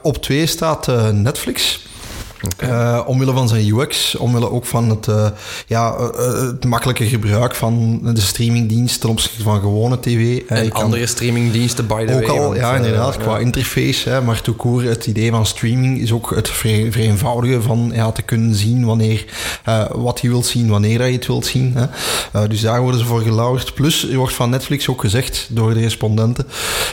op 0.02 0.22
2 0.22 0.46
staat 0.46 0.88
Netflix. 1.12 1.87
Uh, 2.62 3.00
omwille 3.06 3.32
van 3.32 3.48
zijn 3.48 3.68
UX, 3.68 4.16
omwille 4.16 4.50
ook 4.50 4.64
van 4.64 4.90
het, 4.90 5.06
uh, 5.06 5.26
ja, 5.66 5.96
uh, 5.98 6.40
het 6.40 6.64
makkelijke 6.64 7.06
gebruik 7.06 7.54
van 7.54 8.00
de 8.14 8.20
streamingdienst 8.20 9.00
ten 9.00 9.08
opzichte 9.08 9.42
van 9.42 9.60
gewone 9.60 10.00
tv. 10.00 10.42
En 10.48 10.72
andere 10.72 11.06
streamingdiensten, 11.06 11.86
by 11.86 12.04
the 12.04 12.14
ook 12.14 12.26
way. 12.26 12.30
Ook 12.30 12.44
al, 12.44 12.54
ja, 12.54 12.74
inderdaad, 12.74 13.16
qua 13.16 13.38
interface. 13.38 14.08
Hè, 14.08 14.22
maar 14.22 14.40
toekoer, 14.40 14.82
het 14.82 15.06
idee 15.06 15.30
van 15.30 15.46
streaming 15.46 16.00
is 16.00 16.12
ook 16.12 16.34
het 16.34 16.48
vereenvoudigen 16.48 17.62
van 17.62 17.90
ja, 17.94 18.12
te 18.12 18.22
kunnen 18.22 18.54
zien 18.54 18.84
wanneer, 18.84 19.24
wat 19.90 20.20
je 20.20 20.28
wilt 20.28 20.46
zien, 20.46 20.68
wanneer 20.68 21.06
je 21.06 21.12
het 21.12 21.26
wilt 21.26 21.46
zien. 21.46 21.76
Hè. 21.76 22.48
dus 22.48 22.60
daar 22.60 22.80
worden 22.80 23.00
ze 23.00 23.06
voor 23.06 23.20
gelauwerd. 23.20 23.74
Plus, 23.74 24.10
er 24.10 24.16
wordt 24.16 24.34
van 24.34 24.50
Netflix 24.50 24.88
ook 24.88 25.00
gezegd 25.00 25.46
door 25.50 25.74
de 25.74 25.80
respondenten, 25.80 26.46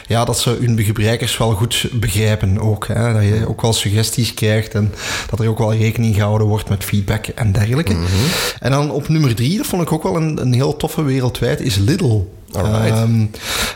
ja, 0.07 0.25
dat 0.25 0.39
ze 0.39 0.57
hun 0.61 0.83
gebruikers 0.83 1.37
wel 1.37 1.51
goed 1.51 1.87
begrijpen 1.93 2.59
ook. 2.59 2.87
Hè, 2.87 3.13
dat 3.13 3.23
je 3.23 3.45
ook 3.47 3.61
wel 3.61 3.73
suggesties 3.73 4.33
krijgt 4.33 4.73
en 4.73 4.93
dat 5.29 5.34
er 5.39 5.49
ook 5.49 5.57
wel 5.57 5.73
rekening 5.73 6.15
gehouden 6.15 6.47
wordt 6.47 6.69
met 6.69 6.83
feedback 6.83 7.27
en 7.27 7.51
dergelijke. 7.51 7.93
Mhm. 7.93 8.05
En 8.59 8.71
dan 8.71 8.91
op 8.91 9.07
nummer 9.07 9.35
drie, 9.35 9.57
dat 9.57 9.65
vond 9.65 9.81
ik 9.81 9.91
ook 9.91 10.03
wel 10.03 10.15
een, 10.15 10.41
een 10.41 10.53
heel 10.53 10.77
toffe 10.77 11.03
wereldwijd, 11.03 11.61
is 11.61 11.77
Lidl. 11.77 12.21
Um, 12.57 13.31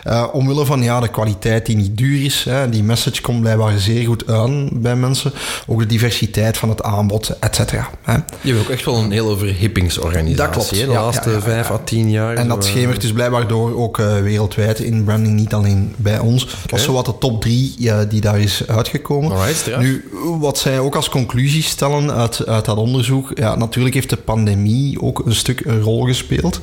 uh, 0.08 0.28
omwille 0.32 0.66
van 0.66 0.84
ja, 0.84 1.00
de 1.00 1.08
kwaliteit 1.08 1.66
die 1.66 1.76
niet 1.76 1.98
duur 1.98 2.26
is. 2.26 2.44
Hè, 2.50 2.70
die 2.70 2.84
message 2.84 3.22
komt 3.22 3.42
blijkbaar 3.42 3.78
zeer 3.78 4.06
goed 4.06 4.28
aan 4.28 4.70
bij 4.74 4.96
mensen. 4.96 5.32
Ook 5.68 5.80
de 5.80 5.86
diversiteit 5.86 6.58
van 6.58 6.70
het 6.70 6.84
aanbod, 6.84 7.38
et 7.40 7.56
cetera. 7.56 7.90
Je 8.42 8.54
hebt 8.54 8.60
ook 8.60 8.70
echt 8.70 8.86
wel 8.86 8.96
een 8.96 9.12
hele 9.12 9.38
verhippingsorganisatie. 9.38 10.36
Dat 10.36 10.50
klopt. 10.50 10.70
Hè, 10.70 10.86
de 10.86 10.92
ja, 10.92 11.04
laatste 11.04 11.30
ja, 11.30 11.36
ja, 11.36 11.42
vijf 11.42 11.72
à 11.72 11.80
tien 11.84 12.10
jaar. 12.10 12.36
En 12.36 12.48
dat 12.48 12.66
schemert 12.66 13.02
dus 13.02 13.14
blijkbaar 13.14 13.48
door 13.48 13.76
ook 13.76 13.98
uh, 13.98 14.18
wereldwijd 14.22 14.80
in 14.80 15.04
branding, 15.04 15.36
niet 15.36 15.54
alleen 15.54 15.94
bij 15.98 16.20
ons. 16.20 16.44
Okay. 16.44 16.56
Dat 16.62 16.72
was 16.72 16.84
zo 16.84 16.94
wat 16.94 17.06
de 17.06 17.18
top 17.18 17.42
drie 17.42 17.76
die 18.10 18.22
daar 18.22 18.40
is 18.40 18.68
uitgekomen. 18.68 19.32
Alright, 19.32 19.78
nu, 19.80 20.10
wat 20.40 20.58
zij 20.58 20.80
ook 20.80 20.96
als 20.96 21.10
conclusie 21.10 21.64
stellen 21.64 22.12
uit, 22.12 22.46
uit 22.46 22.66
dat 22.66 22.78
onderzoek. 22.78 23.32
Ja, 23.34 23.56
natuurlijk 23.56 23.96
heeft 23.96 24.10
de 24.10 24.18
pandemie 24.18 25.02
ook 25.02 25.22
een 25.26 25.36
stuk 25.36 25.66
een 25.66 25.82
rol 25.82 26.06
gespeeld. 26.06 26.60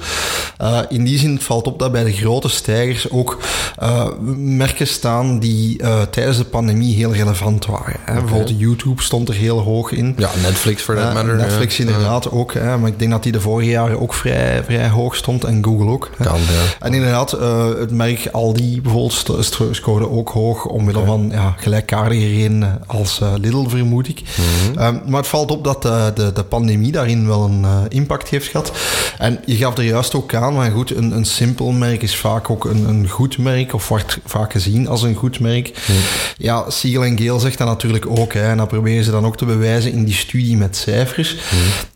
In 0.89 1.05
die 1.05 1.19
zin 1.19 1.41
valt 1.41 1.67
op 1.67 1.79
dat 1.79 1.93
bij 1.93 2.05
de 2.07 2.13
grote 2.13 2.49
stijgers 2.49 3.11
ook 3.11 3.39
uh, 3.83 4.07
merken 4.37 4.87
staan 4.87 5.39
die 5.39 5.83
uh, 5.83 6.03
tijdens 6.03 6.37
de 6.37 6.45
pandemie 6.45 6.95
heel 6.95 7.13
relevant 7.13 7.67
waren. 7.67 7.97
Hè. 8.05 8.11
Okay. 8.11 8.23
Bijvoorbeeld 8.23 8.59
YouTube 8.59 9.03
stond 9.03 9.29
er 9.29 9.35
heel 9.35 9.61
hoog 9.61 9.93
in. 9.93 10.15
Ja, 10.17 10.31
Netflix 10.43 10.83
for 10.83 10.95
that 10.95 11.15
matter. 11.15 11.37
Netflix 11.37 11.81
inderdaad 11.81 12.31
ook, 12.31 12.55
hè, 12.55 12.79
maar 12.79 12.89
ik 12.89 12.99
denk 12.99 13.11
dat 13.11 13.23
die 13.23 13.33
de 13.33 13.41
vorige 13.41 13.71
jaren 13.71 14.01
ook 14.01 14.15
vrij, 14.15 14.63
vrij 14.65 14.89
hoog 14.89 15.17
stond 15.17 15.45
en 15.45 15.65
Google 15.65 15.91
ook. 15.91 16.11
Hè. 16.17 16.25
Kan, 16.25 16.41
ja. 16.41 16.87
En 16.87 16.95
inderdaad, 16.95 17.31
het 17.79 17.91
merk 17.91 18.29
Aldi 18.33 18.81
bijvoorbeeld 18.81 19.45
scoorde 19.71 20.11
ook 20.11 20.29
hoog 20.29 20.65
omwille 20.65 20.99
okay. 20.99 21.11
van 21.11 21.29
ja, 21.33 21.55
gelijkaardige 21.57 22.27
redenen 22.27 22.81
als 22.87 23.21
Lidl, 23.41 23.69
vermoed 23.69 24.09
ik. 24.09 24.21
Mm 24.21 24.45
-hmm. 24.75 24.87
um, 24.87 25.03
maar 25.07 25.21
het 25.21 25.31
valt 25.31 25.51
op 25.51 25.65
dat 25.65 25.83
de, 25.83 26.13
de, 26.15 26.33
de 26.33 26.45
pandemie 26.45 26.93
daarin 26.93 27.27
wel 27.27 27.45
een 27.45 27.67
impact 27.89 28.29
heeft 28.29 28.49
gehad. 28.49 28.73
En 29.19 29.41
je 29.45 29.57
gaf 29.57 29.77
er 29.77 29.85
juist 29.85 30.15
ook 30.15 30.35
aan, 30.35 30.55
maar 30.55 30.71
goed, 30.71 30.97
een, 30.97 31.17
een 31.17 31.25
simpel 31.25 31.73
merk 31.73 31.96
is 32.03 32.17
vaak 32.17 32.51
ook 32.51 32.65
een, 32.65 32.89
een 32.89 33.09
goed 33.09 33.39
merk, 33.39 33.75
of 33.75 33.89
wordt 33.89 34.19
vaak 34.25 34.53
gezien 34.53 34.89
als 34.89 35.03
een 35.03 35.15
goed 35.15 35.41
merk. 35.41 35.83
Hmm. 35.87 35.97
Ja, 36.37 36.71
Siegel 36.71 37.05
en 37.05 37.19
Geel 37.19 37.39
zegt 37.41 37.59
dat 37.59 37.67
natuurlijk 37.67 38.07
ook. 38.07 38.33
Hè, 38.33 38.49
en 38.49 38.57
dat 38.57 38.69
proberen 38.69 39.05
ze 39.05 39.11
dan 39.11 39.27
ook 39.27 39.37
te 39.37 39.45
bewijzen 39.45 39.93
in 39.93 40.05
die 40.05 40.15
studie 40.15 40.57
met 40.57 40.77
cijfers. 40.77 41.37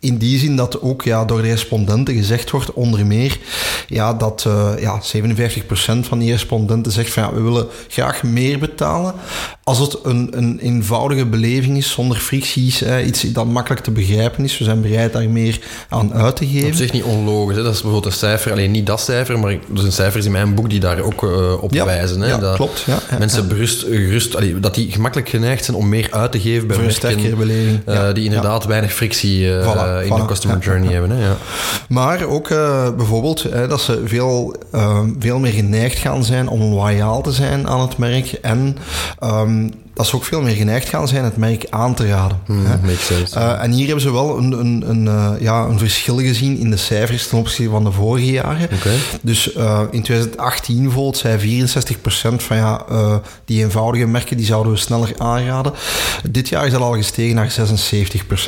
In 0.00 0.18
die 0.18 0.38
zin 0.38 0.56
dat 0.56 0.82
ook 0.82 1.02
ja, 1.02 1.24
door 1.24 1.42
de 1.42 1.48
respondenten 1.48 2.14
gezegd 2.14 2.50
wordt, 2.50 2.72
onder 2.72 3.06
meer, 3.06 3.38
ja, 3.86 4.14
dat 4.14 4.44
uh, 4.46 4.70
ja, 4.78 5.00
57% 5.16 6.00
van 6.00 6.18
die 6.18 6.30
respondenten 6.30 6.92
zegt 6.92 7.12
van 7.12 7.22
ja, 7.22 7.32
we 7.32 7.40
willen 7.40 7.66
graag 7.88 8.22
meer 8.22 8.58
betalen 8.58 9.14
als 9.70 9.78
het 9.78 9.98
een, 10.02 10.28
een 10.30 10.58
eenvoudige 10.58 11.26
beleving 11.26 11.76
is, 11.76 11.90
zonder 11.90 12.16
fricties, 12.16 12.80
hè, 12.80 13.02
iets 13.02 13.32
dat 13.32 13.46
makkelijk 13.46 13.82
te 13.82 13.90
begrijpen 13.90 14.44
is. 14.44 14.58
We 14.58 14.64
zijn 14.64 14.80
bereid 14.80 15.12
daar 15.12 15.28
meer 15.28 15.58
aan 15.88 16.14
uit 16.14 16.36
te 16.36 16.46
geven. 16.46 16.68
Op 16.68 16.74
zich 16.74 16.92
niet 16.92 17.02
onlogisch. 17.02 17.56
Hè? 17.56 17.62
Dat 17.62 17.74
is 17.74 17.80
bijvoorbeeld 17.80 18.12
een 18.12 18.18
cijfer, 18.18 18.52
alleen 18.52 18.70
niet 18.70 18.86
dat 18.86 19.00
cijfer, 19.00 19.38
maar 19.38 19.50
er 19.50 19.58
zijn 19.74 19.92
cijfers 19.92 20.24
in 20.24 20.32
mijn 20.32 20.54
boek 20.54 20.70
die 20.70 20.80
daar 20.80 21.00
ook 21.00 21.22
uh, 21.22 21.62
op 21.62 21.72
ja, 21.72 21.84
wijzen. 21.84 22.20
Hè? 22.20 22.28
Ja, 22.28 22.38
dat 22.38 22.54
klopt. 22.54 22.80
Ja, 22.86 22.98
mensen 23.18 23.48
berust, 23.48 23.82
gerust, 23.82 24.36
allee, 24.36 24.60
dat 24.60 24.74
die 24.74 24.92
gemakkelijk 24.92 25.28
geneigd 25.28 25.64
zijn 25.64 25.76
om 25.76 25.88
meer 25.88 26.08
uit 26.10 26.32
te 26.32 26.40
geven 26.40 26.66
bij 26.66 26.76
Voor 26.76 26.84
een 26.84 26.92
sterkere 26.92 27.36
beleving. 27.36 27.80
uh, 27.88 28.12
die 28.12 28.24
inderdaad 28.24 28.64
weinig 28.64 28.92
frictie 28.92 29.40
uh, 29.40 29.72
Voilà, 29.72 30.04
in 30.06 30.14
de 30.14 30.24
customer 30.24 30.58
journey 30.58 30.92
hebben. 30.92 31.10
Hè? 31.10 31.26
Ja. 31.26 31.36
Maar 31.88 32.24
ook 32.24 32.50
eh, 32.50 32.88
bijvoorbeeld 32.96 33.42
hè, 33.42 33.66
dat 33.68 33.80
ze 33.80 34.02
veel, 34.04 34.54
eh, 34.72 35.00
veel 35.18 35.38
meer 35.38 35.52
geneigd 35.52 35.98
gaan 35.98 36.24
zijn 36.24 36.48
om 36.48 36.62
loyaal 36.62 37.22
te 37.22 37.32
zijn 37.32 37.68
aan 37.68 37.80
het 37.80 37.98
merk. 37.98 38.32
En 38.32 38.76
um, 39.60 39.89
dat 40.00 40.08
ze 40.08 40.16
ook 40.16 40.24
veel 40.24 40.42
meer 40.42 40.54
geneigd 40.54 40.88
gaan 40.88 41.08
zijn 41.08 41.24
het 41.24 41.36
merk 41.36 41.66
aan 41.70 41.94
te 41.94 42.06
raden. 42.06 42.38
Hmm, 42.46 42.66
hè. 42.66 42.76
Eh, 43.34 43.62
en 43.62 43.70
hier 43.70 43.84
hebben 43.84 44.02
ze 44.02 44.12
wel 44.12 44.38
een, 44.38 44.52
een, 44.52 44.84
een, 44.86 45.08
eh, 45.08 45.30
ja, 45.40 45.64
een 45.64 45.78
verschil 45.78 46.18
gezien 46.18 46.58
in 46.58 46.70
de 46.70 46.76
cijfers 46.76 47.26
ten 47.26 47.38
opzichte 47.38 47.70
van 47.70 47.84
de 47.84 47.92
vorige 47.92 48.30
jaren. 48.30 48.68
Dus 49.22 49.52
eh, 49.52 49.80
in 49.90 50.02
2018 50.02 50.82
bijvoorbeeld 50.82 51.16
zei 51.16 51.38
64% 51.38 52.42
van 52.42 52.56
ja, 52.56 52.84
die 53.44 53.62
eenvoudige 53.64 54.06
merken 54.06 54.36
die 54.36 54.46
zouden 54.46 54.72
we 54.72 54.78
sneller 54.78 55.12
aanraden. 55.18 55.72
Dit 56.30 56.48
jaar 56.48 56.66
is 56.66 56.72
dat 56.72 56.80
al 56.80 56.92
gestegen 56.92 57.34
naar 57.34 57.54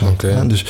76%. 0.03 0.09
Oké. 0.09 0.27
hè. 0.27 0.47
Dus 0.47 0.65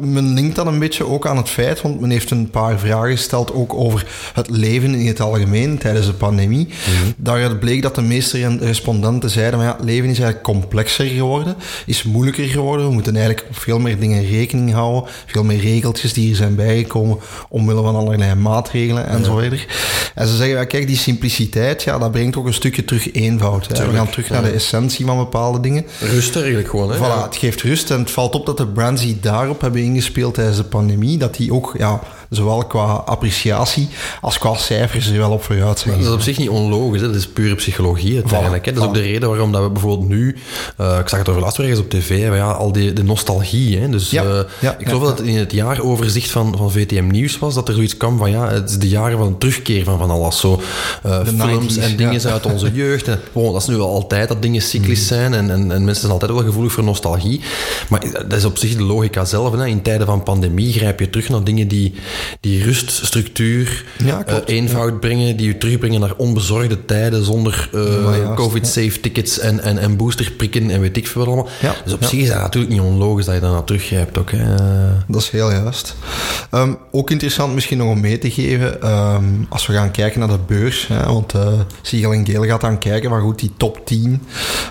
men 0.00 0.34
linkt 0.34 0.56
dat 0.56 0.66
een 0.66 0.78
beetje 0.78 1.06
ook 1.06 1.26
aan 1.26 1.36
het 1.36 1.48
feit, 1.48 1.82
want 1.82 2.00
men 2.00 2.10
heeft 2.10 2.30
een 2.30 2.50
paar 2.50 2.78
vragen 2.78 3.10
gesteld 3.10 3.52
ook 3.52 3.74
over 3.74 4.06
het 4.32 4.50
leven 4.50 4.94
in 4.94 5.06
het 5.06 5.20
algemeen 5.20 5.78
tijdens 5.78 6.06
de 6.06 6.12
pandemie. 6.12 6.66
Mhm. 6.66 7.12
Daaruit 7.16 7.60
bleek 7.60 7.82
dat 7.82 7.94
de 7.94 8.02
meeste 8.02 8.56
respondenten 8.60 9.30
zeiden, 9.30 9.58
maar 9.58 9.68
ja, 9.68 9.84
leven 9.84 10.08
is 10.08 10.15
eigenlijk 10.18 10.42
complexer 10.42 11.06
geworden, 11.06 11.56
is 11.86 12.02
moeilijker 12.02 12.44
geworden. 12.44 12.86
We 12.86 12.92
moeten 12.92 13.16
eigenlijk 13.16 13.46
op 13.48 13.56
veel 13.56 13.78
meer 13.78 13.98
dingen 13.98 14.26
rekening 14.26 14.72
houden, 14.72 15.10
veel 15.26 15.44
meer 15.44 15.60
regeltjes 15.60 16.12
die 16.12 16.30
er 16.30 16.36
zijn 16.36 16.54
bijgekomen 16.54 17.18
omwille 17.48 17.82
van 17.82 17.96
allerlei 17.96 18.34
maatregelen 18.34 19.06
en 19.06 19.24
zo 19.24 19.36
verder. 19.36 19.66
En 20.14 20.26
ze 20.26 20.36
zeggen, 20.36 20.56
ja, 20.56 20.64
kijk, 20.64 20.86
die 20.86 20.96
simpliciteit, 20.96 21.82
ja, 21.82 21.98
dat 21.98 22.12
brengt 22.12 22.36
ook 22.36 22.46
een 22.46 22.54
stukje 22.54 22.84
terug 22.84 23.12
eenvoud. 23.12 23.66
Hè. 23.66 23.86
We 23.86 23.96
gaan 23.96 24.10
terug 24.10 24.30
naar 24.30 24.42
de 24.42 24.50
essentie 24.50 25.06
van 25.06 25.16
bepaalde 25.16 25.60
dingen. 25.60 25.86
Rust 26.00 26.36
eigenlijk 26.36 26.68
gewoon. 26.68 26.90
Hè? 26.90 26.96
Voilà, 26.96 27.24
het 27.24 27.36
geeft 27.36 27.62
rust 27.62 27.90
en 27.90 27.98
het 27.98 28.10
valt 28.10 28.34
op 28.34 28.46
dat 28.46 28.56
de 28.56 28.66
brands 28.66 29.02
die 29.02 29.18
daarop 29.20 29.60
hebben 29.60 29.82
ingespeeld 29.82 30.34
tijdens 30.34 30.56
de 30.56 30.64
pandemie, 30.64 31.18
dat 31.18 31.36
die 31.36 31.52
ook, 31.52 31.74
ja, 31.78 32.00
zowel 32.30 32.64
qua 32.64 32.84
appreciatie 32.84 33.88
als 34.20 34.38
qua 34.38 34.54
cijfers 34.54 35.06
er 35.06 35.18
wel 35.18 35.30
op 35.30 35.42
vooruit 35.42 35.78
zijn. 35.78 35.98
Dat 35.98 36.06
is 36.06 36.12
op 36.12 36.20
zich 36.20 36.38
niet 36.38 36.48
onlogisch, 36.48 37.00
hè? 37.00 37.06
dat 37.06 37.16
is 37.16 37.28
pure 37.28 37.54
psychologie 37.54 38.14
uiteindelijk. 38.14 38.64
hè. 38.64 38.72
Dat 38.72 38.82
is 38.82 38.88
ook 38.88 38.94
de 38.94 39.00
reden 39.00 39.28
waarom 39.28 39.52
dat 39.52 39.62
we 39.62 39.70
bijvoorbeeld 39.70 40.08
nu, 40.08 40.36
uh, 40.80 40.98
ik 40.98 41.08
zag 41.08 41.18
het 41.18 41.28
over 41.28 41.40
laatst 41.40 41.56
weer 41.56 41.68
eens 41.68 41.78
op 41.78 41.90
tv, 41.90 42.28
maar 42.28 42.36
ja, 42.36 42.50
al 42.50 42.72
die 42.72 42.92
de 42.92 43.04
nostalgie. 43.04 43.78
Hè? 43.78 43.88
Dus 43.88 44.10
Ja, 44.10 44.24
uh, 44.24 44.38
ja, 44.60 44.76
ik 44.78 44.86
geloof 44.86 45.02
ja, 45.02 45.08
dat 45.08 45.18
het 45.18 45.26
in 45.26 45.36
het 45.36 45.52
jaaroverzicht 45.52 46.30
van, 46.30 46.54
van 46.56 46.70
VTM 46.72 47.06
Nieuws 47.06 47.38
was, 47.38 47.54
dat 47.54 47.68
er 47.68 47.74
zoiets 47.74 47.96
kwam 47.96 48.18
van 48.18 48.30
ja, 48.30 48.48
het 48.48 48.70
is 48.70 48.78
de 48.78 48.88
jaren 48.88 49.18
van 49.18 49.26
een 49.26 49.38
terugkeer 49.38 49.84
van 49.84 49.98
van 49.98 50.10
alles. 50.10 50.40
Zo, 50.40 50.60
uh, 51.06 51.24
De 51.24 51.32
films 51.38 51.76
90s, 51.76 51.82
en 51.82 51.96
dingen 51.96 52.22
uit 52.22 52.46
onze 52.46 52.72
jeugd. 52.72 53.08
En, 53.08 53.20
dat 53.32 53.62
is 53.62 53.66
nu 53.66 53.76
wel 53.76 53.90
altijd 53.90 54.28
dat 54.28 54.42
dingen 54.42 54.62
cyclisch 54.62 55.06
zijn 55.06 55.34
en, 55.34 55.50
en, 55.50 55.72
en 55.72 55.84
mensen 55.84 56.00
zijn 56.00 56.12
altijd 56.12 56.30
wel 56.32 56.42
gevoelig 56.42 56.72
voor 56.72 56.84
nostalgie. 56.84 57.40
Maar 57.88 58.04
dat 58.28 58.38
is 58.38 58.44
op 58.44 58.58
zich 58.58 58.76
de 58.76 58.82
logica 58.82 59.24
zelf. 59.24 59.54
Hè? 59.54 59.66
In 59.66 59.82
tijden 59.82 60.06
van 60.06 60.22
pandemie 60.22 60.72
grijp 60.72 61.00
je 61.00 61.10
terug 61.10 61.28
naar 61.28 61.44
dingen 61.44 61.68
die, 61.68 61.94
die 62.40 62.64
rust, 62.64 62.90
structuur, 62.90 63.84
Ja, 64.04 64.24
eh, 64.26 64.36
eenvoud 64.46 65.00
brengen, 65.00 65.36
die 65.36 65.46
je 65.46 65.58
terugbrengen 65.58 66.00
naar 66.00 66.14
onbezorgde 66.16 66.84
tijden 66.84 67.24
zonder 67.24 67.68
eh, 67.72 68.34
COVID-safe 68.34 69.00
tickets 69.00 69.38
en, 69.38 69.60
en, 69.60 69.78
en 69.78 69.96
boosterprikken 69.96 70.70
en 70.70 70.80
weet 70.80 70.96
ik 70.96 71.06
veel 71.06 71.24
wat 71.24 71.34
allemaal. 71.34 71.52
Dus 71.84 71.92
op 71.92 72.04
zich 72.04 72.20
is 72.20 72.28
dat 72.28 72.38
natuurlijk 72.38 72.72
niet 72.72 72.82
onlogisch 72.82 73.24
dat 73.24 73.34
je 73.34 73.40
daar 73.40 73.50
naar 73.50 73.64
teruggrijpt 73.64 74.18
ook. 74.18 74.30
Hè. 74.30 74.54
Dat 75.08 75.22
is 75.22 75.30
heel 75.30 75.50
juist. 75.50 75.96
Ehm, 76.50 76.72
ook 76.90 77.10
interessant 77.10 77.54
misschien 77.54 77.78
nog 77.78 77.88
om 77.88 78.00
mee 78.00 78.18
te 78.18 78.30
geven, 78.30 78.82
ehm, 78.82 79.24
als 79.48 79.66
we 79.66 79.72
gaan 79.72 79.90
kijken 79.90 80.18
naar 80.20 80.28
de 80.28 80.38
beurs, 80.46 80.86
hè, 80.86 81.04
want 81.04 81.34
uh, 81.34 81.52
Siegel 81.82 82.12
en 82.12 82.26
Geel 82.26 82.44
gaat 82.44 82.60
dan 82.60 82.78
kijken, 82.78 83.10
maar 83.10 83.20
goed, 83.20 83.38
die 83.38 83.52
top 83.56 83.86
10. 83.86 84.22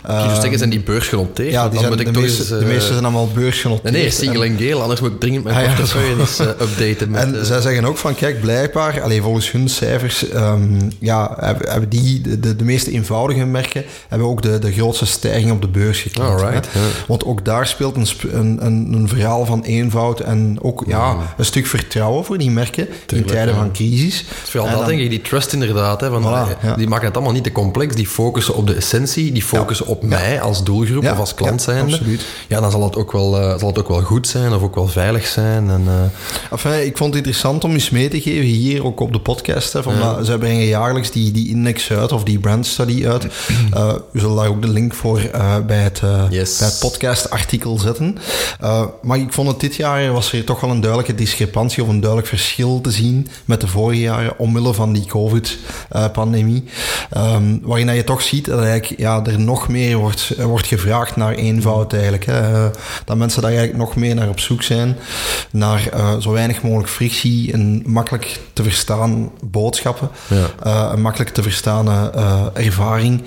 Uh, 0.09 0.23
dus 0.29 0.39
zeggen, 0.39 0.57
zijn 0.57 0.69
die 0.69 0.79
beurs 0.83 1.07
genoteerd? 1.07 1.51
Ja, 1.51 1.69
die 1.69 1.79
zijn, 1.79 1.97
de, 1.97 2.03
meeste, 2.03 2.19
eens, 2.21 2.47
de 2.47 2.57
eh, 2.57 2.65
meeste 2.65 2.91
zijn 2.91 3.03
allemaal 3.03 3.29
beursgenoteerd. 3.33 3.93
Nee, 3.93 4.01
nee, 4.01 4.11
Siegel 4.11 4.43
en 4.43 4.57
Geel, 4.57 4.81
anders 4.81 4.99
moet 5.01 5.11
ik 5.11 5.19
dringend 5.19 5.43
mijn 5.43 5.55
Ah, 5.55 5.65
portefeuille 5.75 6.13
zo. 6.13 6.19
eens 6.19 6.39
eh, 6.39 6.47
updaten. 6.67 7.09
Met, 7.11 7.21
En 7.21 7.34
zij 7.41 7.61
zeggen 7.61 7.85
ook 7.85 7.97
van, 7.97 8.15
kijk, 8.15 8.41
blijkbaar, 8.41 9.01
allee, 9.01 9.21
volgens 9.21 9.51
hun 9.51 9.69
cijfers, 9.69 10.29
ehm, 10.29 10.79
ja, 10.99 11.35
hebben, 11.39 11.71
hebben 11.71 11.89
die, 11.89 12.21
de, 12.21 12.39
de, 12.39 12.55
de 12.55 12.63
meeste 12.63 12.91
eenvoudige 12.91 13.45
merken, 13.45 13.83
hebben 14.07 14.27
ook 14.27 14.41
de, 14.41 14.59
de 14.59 14.71
grootste 14.71 15.05
stijging 15.05 15.51
op 15.51 15.61
de 15.61 15.67
beurs 15.67 16.01
gekend. 16.01 16.41
Hè. 16.41 16.49
ja. 16.49 16.59
Want 17.07 17.25
ook 17.25 17.45
daar 17.45 17.67
speelt 17.67 17.95
een, 17.95 18.07
een, 18.39 18.65
een, 18.65 18.93
een 18.93 19.07
verhaal 19.07 19.45
van 19.45 19.63
eenvoud 19.63 20.19
en 20.19 20.57
ook 20.61 20.83
ja, 20.87 21.15
een 21.37 21.45
stuk 21.45 21.65
vertrouwen 21.65 22.25
voor 22.25 22.37
die 22.37 22.51
merken 22.51 22.87
Tuurlijk, 23.05 23.29
in 23.29 23.35
tijden 23.35 23.53
ja. 23.53 23.59
van 23.59 23.71
crisis. 23.71 24.17
Het 24.17 24.27
is 24.43 24.49
vooral 24.49 24.67
En 24.69 24.75
dat, 24.75 24.81
dan- 24.81 24.89
denk 24.89 25.01
ik, 25.01 25.09
die 25.09 25.21
trust 25.21 25.53
inderdaad. 25.53 26.01
Hè, 26.01 26.09
van, 26.09 26.23
Voilà, 26.23 26.63
ja. 26.63 26.75
Die 26.75 26.87
maken 26.87 27.05
het 27.05 27.15
allemaal 27.15 27.33
niet 27.33 27.43
te 27.43 27.51
complex. 27.51 27.95
Die 27.95 28.07
focussen 28.07 28.55
op 28.55 28.67
de 28.67 28.73
essentie. 28.73 29.31
Die 29.31 29.43
focussen 29.43 29.85
op 29.85 30.03
mij 30.03 30.41
als 30.41 30.63
doelgroep 30.63 31.03
of 31.03 31.19
als 31.19 31.33
klant 31.33 31.67
absoluut. 31.67 32.25
Ja, 32.47 32.59
dan 32.61 32.71
zal 32.71 32.83
het, 32.83 32.95
ook 32.95 33.11
wel, 33.11 33.39
eh, 33.39 33.59
zal 33.59 33.67
het 33.67 33.79
ook 33.79 33.87
wel 33.87 34.01
goed 34.01 34.27
zijn 34.27 34.53
of 34.53 34.61
ook 34.61 34.75
wel 34.75 34.87
veilig 34.87 35.27
zijn. 35.27 35.69
En, 35.69 36.11
Enfin, 36.51 36.85
ik 36.85 36.97
vond 36.97 37.13
het 37.13 37.24
interessant 37.25 37.63
om 37.63 37.71
eens 37.71 37.89
mee 37.89 38.07
te 38.09 38.21
geven 38.21 38.43
hier 38.43 38.85
ook 38.85 38.99
op 38.99 39.13
de 39.13 39.19
podcast. 39.19 39.73
Hè, 39.73 39.83
van, 39.83 39.93
Ja. 39.95 40.23
Zij 40.23 40.37
brengen 40.37 40.65
jaarlijks 40.65 41.11
die, 41.11 41.31
die 41.31 41.49
index 41.49 41.91
uit 41.91 42.11
of 42.11 42.23
die 42.23 42.39
brand 42.39 42.65
study 42.65 43.07
uit. 43.07 43.27
Eh, 43.73 43.93
we 44.11 44.19
zullen 44.19 44.35
daar 44.35 44.47
ook 44.47 44.61
de 44.61 44.67
link 44.67 44.93
voor 44.93 45.19
eh, 45.19 45.55
bij, 45.67 45.77
het, 45.77 46.01
Yes. 46.29 46.57
bij 46.57 46.67
het 46.67 46.79
podcast-artikel 46.79 47.77
zetten. 47.79 48.17
Maar 49.01 49.17
ik 49.17 49.33
vond 49.33 49.47
het 49.47 49.59
dit 49.59 49.75
jaar 49.75 50.11
was 50.11 50.33
er 50.33 50.43
toch 50.43 50.59
wel 50.61 50.69
een 50.69 50.81
duidelijke 50.81 51.15
discrepantie 51.15 51.83
of 51.83 51.89
een 51.89 51.99
duidelijk 51.99 52.29
verschil 52.29 52.81
te 52.81 52.91
zien 52.91 53.27
met 53.45 53.61
de 53.61 53.67
vorige 53.67 54.01
jaren 54.01 54.39
omwille 54.39 54.73
van 54.73 54.93
die 54.93 55.05
COVID-pandemie. 55.05 56.63
Ehm, 57.09 57.57
waarin 57.61 57.93
je 57.95 58.03
toch 58.03 58.21
ziet 58.21 58.45
dat 58.45 58.59
eigenlijk, 58.63 58.99
ja, 58.99 59.23
er 59.25 59.39
nog 59.39 59.67
meer 59.67 59.97
wordt, 59.97 60.33
wordt 60.37 60.67
gevraagd 60.67 61.15
naar 61.15 61.33
eenvoud 61.33 61.93
eigenlijk. 61.93 62.25
Hè. 62.25 62.69
Dat 63.05 63.17
mensen 63.17 63.41
daar 63.41 63.51
eigenlijk 63.51 63.79
nog 63.79 63.95
meer 63.95 64.15
naar 64.15 64.29
op 64.29 64.39
zoek 64.39 64.63
zijn. 64.63 64.97
Naar 65.51 65.89
zo 66.19 66.31
weinig 66.31 66.61
mogelijk 66.61 66.89
frictie 66.89 67.14
en 67.23 67.83
makkelijk 67.85 68.39
te 68.53 68.63
verstaan 68.63 69.31
boodschappen. 69.43 70.09
Ja. 70.27 70.45
Eh, 70.63 70.91
een 70.93 71.01
makkelijk 71.01 71.29
te 71.29 71.41
verstaan 71.41 71.87
eh, 71.89 72.41
ervaring. 72.53 73.21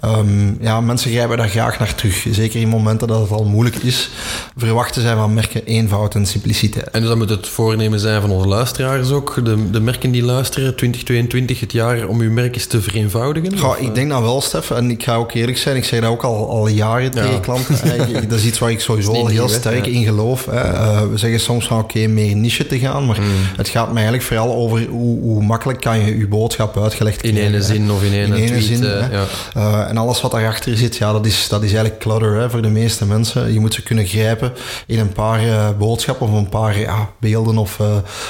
Ehm, 0.00 0.62
ja, 0.62 0.80
mensen 0.80 1.10
grijpen 1.10 1.36
daar 1.36 1.48
graag 1.48 1.78
naar 1.78 1.94
terug. 1.94 2.26
Zeker 2.30 2.60
in 2.60 2.68
momenten 2.68 3.08
dat 3.08 3.20
het 3.20 3.30
al 3.30 3.44
moeilijk 3.44 3.76
is. 3.76 4.10
Verwachten 4.56 5.02
zij 5.02 5.14
van 5.14 5.34
merken 5.34 5.64
eenvoud 5.64 6.14
en 6.14 6.26
simpliciteit. 6.26 6.90
En 6.90 7.00
dus 7.00 7.08
dat 7.08 7.18
moet 7.18 7.30
het 7.30 7.48
voornemen 7.48 8.00
zijn 8.00 8.20
van 8.20 8.30
onze 8.30 8.48
luisteraars 8.48 9.10
ook, 9.10 9.44
de, 9.44 9.70
de 9.70 9.80
merken 9.80 10.10
die 10.10 10.22
luisteren, 10.22 10.76
2022 10.76 11.60
het 11.60 11.72
jaar 11.72 12.06
om 12.08 12.20
uw 12.20 12.30
merk 12.30 12.54
eens 12.54 12.66
te 12.66 12.80
vereenvoudigen? 12.82 13.64
Of, 13.64 13.78
ik 13.78 13.94
denk 13.94 14.10
dat 14.10 14.20
wel, 14.20 14.40
Stef. 14.40 14.70
En 14.70 14.90
ik 14.90 15.02
ga 15.02 15.14
ook 15.14 15.32
eerlijk 15.32 15.58
zijn, 15.58 15.76
ik 15.76 15.84
zeg 15.84 16.00
dat 16.00 16.10
ook 16.10 16.22
al, 16.22 16.50
al 16.50 16.68
jaren 16.68 17.10
tegen 17.10 17.40
klanten. 17.40 17.76
Eh, 17.88 18.28
dat 18.28 18.38
is 18.38 18.44
iets 18.44 18.58
waar 18.58 18.70
ik 18.70 18.80
sowieso 18.80 19.12
al 19.12 19.26
heel 19.26 19.46
hè? 19.46 19.52
sterk 19.52 19.86
Ja. 19.86 19.92
in 19.92 20.04
geloof. 20.04 20.46
Hè. 20.46 20.60
Eh, 20.60 21.02
we 21.10 21.18
zeggen 21.18 21.40
soms 21.40 21.66
van 21.66 21.78
oké, 21.78 22.06
meer 22.06 22.36
niche 22.36 22.66
te 22.66 22.78
gaan. 22.78 23.06
Maar 23.06 23.16
Mm. 23.20 23.27
Het 23.56 23.68
gaat 23.68 23.86
mij 23.92 24.02
eigenlijk 24.02 24.22
vooral 24.22 24.54
over 24.54 24.86
hoe, 24.86 25.20
hoe 25.20 25.42
makkelijk 25.42 25.80
kan 25.80 25.98
je 25.98 26.18
je 26.18 26.28
boodschap 26.28 26.78
uitgelegd 26.78 27.22
in 27.22 27.30
krijgen. 27.30 27.54
ene 27.54 27.62
hè. 27.62 27.72
zin 27.72 27.90
of 27.90 28.02
in 28.02 28.12
ene 28.12 28.24
In 28.26 28.34
ene 28.34 28.46
tweet. 28.46 28.62
zin, 28.62 28.84
eh, 28.84 29.10
ja. 29.10 29.24
Eh, 29.54 29.88
en 29.88 29.96
alles 29.96 30.20
wat 30.20 30.30
daarachter 30.30 30.76
zit, 30.76 30.96
ja, 30.96 31.12
dat 31.12 31.26
is, 31.26 31.48
dat 31.48 31.62
is 31.62 31.72
eigenlijk 31.72 32.00
clutter 32.00 32.34
hè, 32.34 32.50
voor 32.50 32.62
de 32.62 32.68
meeste 32.68 33.06
mensen. 33.06 33.52
Je 33.52 33.60
moet 33.60 33.74
ze 33.74 33.82
kunnen 33.82 34.06
grijpen 34.06 34.52
in 34.86 34.98
een 34.98 35.12
paar 35.12 35.48
eh, 35.48 35.68
boodschappen 35.78 36.28
of 36.28 36.32
een 36.32 36.48
paar 36.48 36.78
ja, 36.78 37.10
beelden 37.20 37.58
of, 37.58 37.80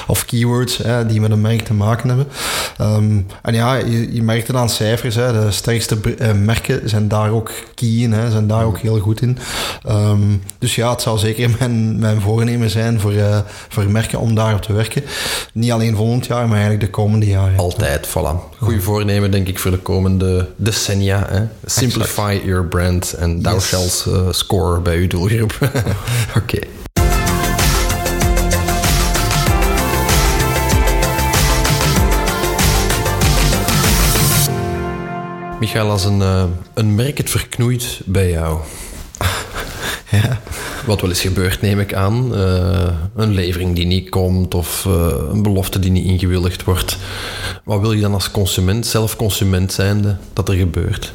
of 0.07 0.25
keywords 0.25 0.77
hè, 0.77 1.05
die 1.05 1.21
met 1.21 1.31
een 1.31 1.41
merk 1.41 1.61
te 1.61 1.73
maken 1.73 2.07
hebben. 2.07 2.27
Ehm, 2.77 3.19
en 3.41 3.53
ja, 3.53 3.75
je, 3.75 4.13
je 4.13 4.23
merkt 4.23 4.47
het 4.47 4.55
aan 4.55 4.69
cijfers. 4.69 5.15
Hè, 5.15 5.31
de 5.31 5.51
sterkste 5.51 5.97
merken 6.35 6.89
zijn 6.89 7.07
daar 7.07 7.31
ook 7.31 7.51
key 7.75 7.89
in, 7.89 8.11
hè, 8.13 8.31
zijn 8.31 8.47
daar 8.47 8.65
ook 8.65 8.77
heel 8.77 8.99
goed 8.99 9.21
in. 9.21 9.37
Ehm, 9.83 10.21
dus 10.59 10.75
ja, 10.75 10.89
het 10.91 11.01
zou 11.01 11.17
zeker 11.17 11.49
mijn, 11.59 11.99
mijn 11.99 12.21
voornemen 12.21 12.69
zijn 12.69 12.99
voor, 12.99 13.13
voor 13.69 13.89
merken 13.89 14.19
om 14.19 14.35
daarop 14.35 14.61
te 14.61 14.73
werken. 14.73 14.88
Niet 15.53 15.71
alleen 15.71 15.95
volgend 15.95 16.25
jaar, 16.25 16.43
maar 16.47 16.57
eigenlijk 16.57 16.85
de 16.85 16.89
komende 16.89 17.25
jaren. 17.25 17.57
Altijd, 17.57 18.07
voilà. 18.07 18.57
Goeie 18.59 18.81
voornemen, 18.81 19.31
denk 19.31 19.47
ik, 19.47 19.59
voor 19.59 19.71
de 19.71 19.77
komende 19.77 20.47
decennia. 20.55 21.25
Hè? 21.29 21.41
Simplify 21.65 22.41
your 22.45 22.65
brand 22.65 23.13
en 23.13 23.41
thou 23.41 23.55
Yes. 23.55 23.67
shalt 23.67 24.05
eh, 24.07 24.27
score 24.31 24.79
bij 24.79 24.97
uw 24.97 25.07
doelgroep. 25.07 25.57
Oké. 26.41 26.59
Michael, 35.59 35.89
als 35.89 36.05
een, 36.05 36.21
eh, 36.21 36.43
een 36.73 36.95
merk 36.95 37.17
het 37.17 37.29
verknoeit 37.29 38.01
bij 38.05 38.29
jou, 38.29 38.59
Ja. 40.09 40.39
Wat 40.85 41.01
wel 41.01 41.09
eens 41.09 41.21
gebeurt, 41.21 41.61
neem 41.61 41.79
ik 41.79 41.93
aan. 41.93 42.35
eh, 42.35 42.87
een 43.15 43.33
levering 43.33 43.75
die 43.75 43.85
niet 43.85 44.09
komt 44.09 44.53
of 44.53 44.85
eh, 44.85 45.07
een 45.31 45.43
belofte 45.43 45.79
die 45.79 45.91
niet 45.91 46.05
ingewilligd 46.05 46.63
wordt. 46.63 46.97
Wat 47.63 47.79
wil 47.79 47.91
je 47.91 48.01
dan 48.01 48.13
als 48.13 48.31
consument, 48.31 48.85
zelf 48.85 49.15
consument 49.15 49.73
zijnde, 49.73 50.17
dat 50.33 50.49
er 50.49 50.55
gebeurt? 50.55 51.13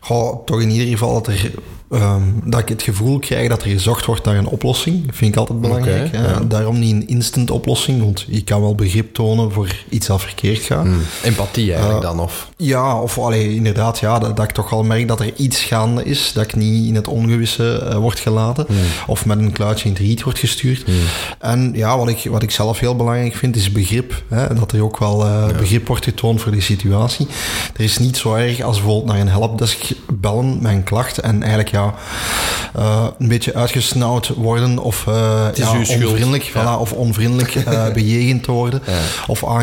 Goh, 0.00 0.44
toch 0.44 0.60
in 0.60 0.70
ieder 0.70 0.86
geval 0.86 1.14
dat, 1.14 1.26
er, 1.26 1.50
ehm, 1.90 2.22
dat 2.44 2.60
ik 2.60 2.68
het 2.68 2.82
gevoel 2.82 3.18
krijg 3.18 3.48
dat 3.48 3.62
er 3.62 3.70
gezocht 3.70 4.06
wordt 4.06 4.24
naar 4.24 4.36
een 4.36 4.46
oplossing. 4.46 5.06
vind 5.12 5.32
ik 5.32 5.38
altijd 5.38 5.60
belangrijk. 5.60 6.12
Ja. 6.12 6.40
Daarom 6.40 6.78
niet 6.78 6.92
een 6.92 7.08
instant 7.08 7.50
oplossing, 7.50 8.00
want 8.00 8.24
je 8.28 8.44
kan 8.44 8.60
wel 8.60 8.74
begrip 8.74 9.14
tonen 9.14 9.52
voor 9.52 9.74
iets 9.88 10.06
dat 10.06 10.20
verkeerd 10.20 10.58
gaat. 10.58 10.84
Hmm. 10.84 11.00
Empathie 11.22 11.72
eigenlijk 11.72 12.02
dan, 12.02 12.20
of? 12.20 12.48
Ja, 12.56 13.00
of 13.00 13.18
allee, 13.18 13.54
inderdaad, 13.54 13.98
ja, 13.98 14.18
dat, 14.18 14.36
dat 14.36 14.44
ik 14.44 14.50
toch 14.50 14.70
wel 14.70 14.82
merk 14.82 15.08
dat 15.08 15.20
er 15.20 15.32
iets 15.36 15.62
gaande 15.62 16.04
is, 16.04 16.32
dat 16.34 16.44
ik 16.44 16.56
niet 16.56 16.86
in 16.86 16.94
het 16.94 17.08
ongewisse 17.08 17.78
eh, 17.78 17.96
word 17.96 18.18
gelaten, 18.18 18.66
of 19.06 19.26
met 19.26 19.38
een 19.38 19.52
kluitje 19.52 19.84
in 19.84 19.94
het 19.94 20.02
riet 20.02 20.22
wordt 20.22 20.38
gestuurd. 20.38 20.84
En 21.38 21.72
ja, 21.74 21.98
wat 21.98 22.08
ik, 22.08 22.26
wat 22.30 22.42
ik 22.42 22.50
zelf 22.50 22.78
heel 22.78 22.96
belangrijk 22.96 23.34
vind, 23.34 23.56
is 23.56 23.72
begrip. 23.72 24.22
Hè, 24.28 24.54
dat 24.54 24.72
er 24.72 24.82
ook 24.82 24.98
wel 24.98 25.24
eh, 25.24 25.46
begrip 25.58 25.86
wordt 25.86 26.04
getoond 26.04 26.40
voor 26.40 26.52
die 26.52 26.60
situatie. 26.60 27.26
Er 27.76 27.84
is 27.84 27.98
niet 27.98 28.16
zo 28.16 28.34
erg 28.34 28.60
als 28.60 28.76
bijvoorbeeld 28.76 29.12
naar 29.12 29.20
een 29.20 29.28
helpdesk 29.64 29.90
bellen 30.20 30.58
met 30.62 30.72
een 30.72 30.82
klacht 30.82 31.18
en 31.18 31.40
eigenlijk 31.42 31.70
ja, 31.70 31.94
eh, 32.74 33.06
een 33.18 33.28
beetje 33.28 33.54
uitgesnauwd 33.54 34.28
worden 34.28 34.78
of 34.78 35.06
is 35.52 35.58
ja, 35.58 35.78
onvriendelijk, 35.78 36.50
voilà, 36.50 36.78
of 36.78 36.92
onvriendelijk 36.92 37.54
eh, 37.54 37.92
bejegend 37.92 38.42
te 38.42 38.50
worden. 38.50 38.82
Of 39.26 39.46
aan- 39.46 39.62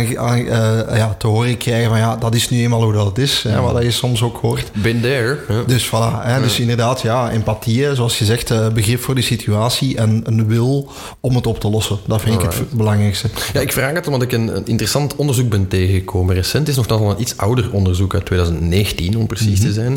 ja, 0.95 1.15
te 1.17 1.27
horen 1.27 1.57
krijgen 1.57 1.89
van 1.89 1.99
ja, 1.99 2.15
dat 2.15 2.35
is 2.35 2.49
nu 2.49 2.61
eenmaal 2.61 2.83
hoe 2.83 2.93
dat 2.93 3.17
is. 3.17 3.43
Hè, 3.47 3.61
wat 3.61 3.83
je 3.83 3.91
soms 3.91 4.23
ook 4.23 4.37
hoort. 4.41 4.71
Been 4.81 5.01
there. 5.01 5.37
Dus 5.67 5.87
voilà, 5.87 6.21
hè, 6.21 6.41
dus 6.41 6.59
inderdaad, 6.59 7.01
ja, 7.01 7.31
empathie, 7.31 7.95
zoals 7.95 8.19
je 8.19 8.25
zegt, 8.25 8.73
begrip 8.73 9.01
voor 9.01 9.15
de 9.15 9.21
situatie 9.21 9.97
en 9.97 10.21
een 10.25 10.47
wil 10.47 10.91
om 11.19 11.35
het 11.35 11.47
op 11.47 11.59
te 11.59 11.69
lossen. 11.69 11.97
Dat 12.05 12.21
vind 12.21 12.35
ik 12.35 12.41
het 12.41 12.71
belangrijkste. 12.71 13.29
Ja, 13.53 13.59
ik 13.59 13.71
vraag 13.71 13.93
het 13.93 14.05
omdat 14.05 14.21
ik 14.21 14.31
een, 14.31 14.55
een 14.55 14.65
interessant 14.67 15.15
onderzoek 15.15 15.49
ben 15.49 15.67
tegengekomen. 15.67 16.35
Recent 16.35 16.67
is 16.67 16.75
nog 16.75 16.87
wel 16.87 17.09
een 17.09 17.21
iets 17.21 17.37
ouder 17.37 17.69
onderzoek 17.71 18.13
uit 18.13 18.25
2019, 18.25 19.17
om 19.17 19.27
precies 19.27 19.59
te 19.59 19.73
zijn. 19.73 19.90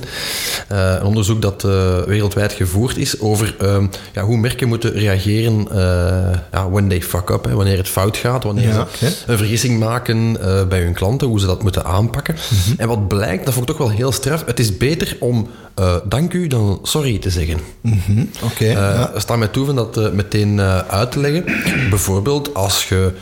Eh, 0.68 0.94
een 0.98 1.07
onderzoek 1.07 1.42
dat 1.42 1.64
eh, 1.64 2.02
wereldwijd 2.02 2.52
gevoerd 2.52 2.96
is 2.96 3.20
over 3.20 3.54
ehm, 3.59 3.87
ja, 4.12 4.22
hoe 4.22 4.37
merken 4.37 4.68
moeten 4.68 4.92
reageren 4.92 5.68
eh, 5.70 6.38
ja, 6.52 6.70
when 6.70 6.88
they 6.88 7.02
fuck 7.02 7.30
up. 7.30 7.44
Hè, 7.44 7.54
wanneer 7.54 7.76
het 7.76 7.88
fout 7.88 8.16
gaat, 8.16 8.44
wanneer 8.44 8.68
Ja, 8.68 8.87
ze 8.98 9.07
een 9.26 9.38
vergissing 9.38 9.78
maken 9.78 10.37
bij 10.68 10.80
hun 10.80 10.92
klanten, 10.92 11.28
hoe 11.28 11.40
ze 11.40 11.46
dat 11.46 11.62
moeten 11.62 11.85
aanpakken. 11.85 12.37
En 12.76 12.88
wat 12.88 13.09
blijkt, 13.09 13.44
dat 13.44 13.54
vond 13.54 13.68
ik 13.68 13.76
toch 13.76 13.87
wel 13.87 13.96
heel 13.96 14.12
straf, 14.12 14.44
het 14.44 14.59
is 14.59 14.76
beter 14.76 15.16
om 15.20 15.48
eh, 15.74 15.96
dank 16.04 16.32
u 16.32 16.46
dan 16.46 16.78
sorry 16.82 17.18
te 17.18 17.30
zeggen. 17.30 17.58
Mhm, 17.80 18.24
Oké, 18.42 18.64
Eh 18.64 18.74
ja. 18.74 19.12
Sta 19.16 19.37
mij 19.37 19.48
toe 19.48 19.66
van 19.66 19.74
dat 19.74 19.96
eh, 19.96 20.10
meteen 20.10 20.60
uit 20.60 21.12
te 21.12 21.20
leggen. 21.20 21.44
Bijvoorbeeld 21.90 22.54
als 22.54 22.88
je 22.88 23.12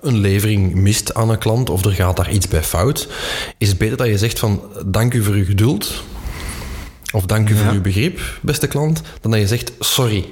een 0.00 0.18
levering 0.18 0.74
mist 0.74 1.14
aan 1.14 1.30
een 1.30 1.38
klant 1.38 1.70
of 1.70 1.84
er 1.84 1.92
gaat 1.92 2.16
daar 2.16 2.30
iets 2.30 2.48
bij 2.48 2.62
fout, 2.62 3.08
is 3.58 3.68
het 3.68 3.78
beter 3.78 3.96
dat 3.96 4.06
je 4.06 4.18
zegt 4.18 4.38
van 4.38 4.62
dank 4.86 5.14
u 5.14 5.22
voor 5.24 5.34
uw 5.34 5.44
geduld 5.44 6.02
of 7.12 7.26
dank 7.26 7.48
u 7.48 7.56
voor 7.56 7.72
uw 7.72 7.80
begrip, 7.80 8.20
beste 8.42 8.66
klant, 8.66 9.02
dan 9.20 9.30
dat 9.30 9.40
je 9.40 9.46
zegt 9.46 9.72
sorry. 9.78 10.24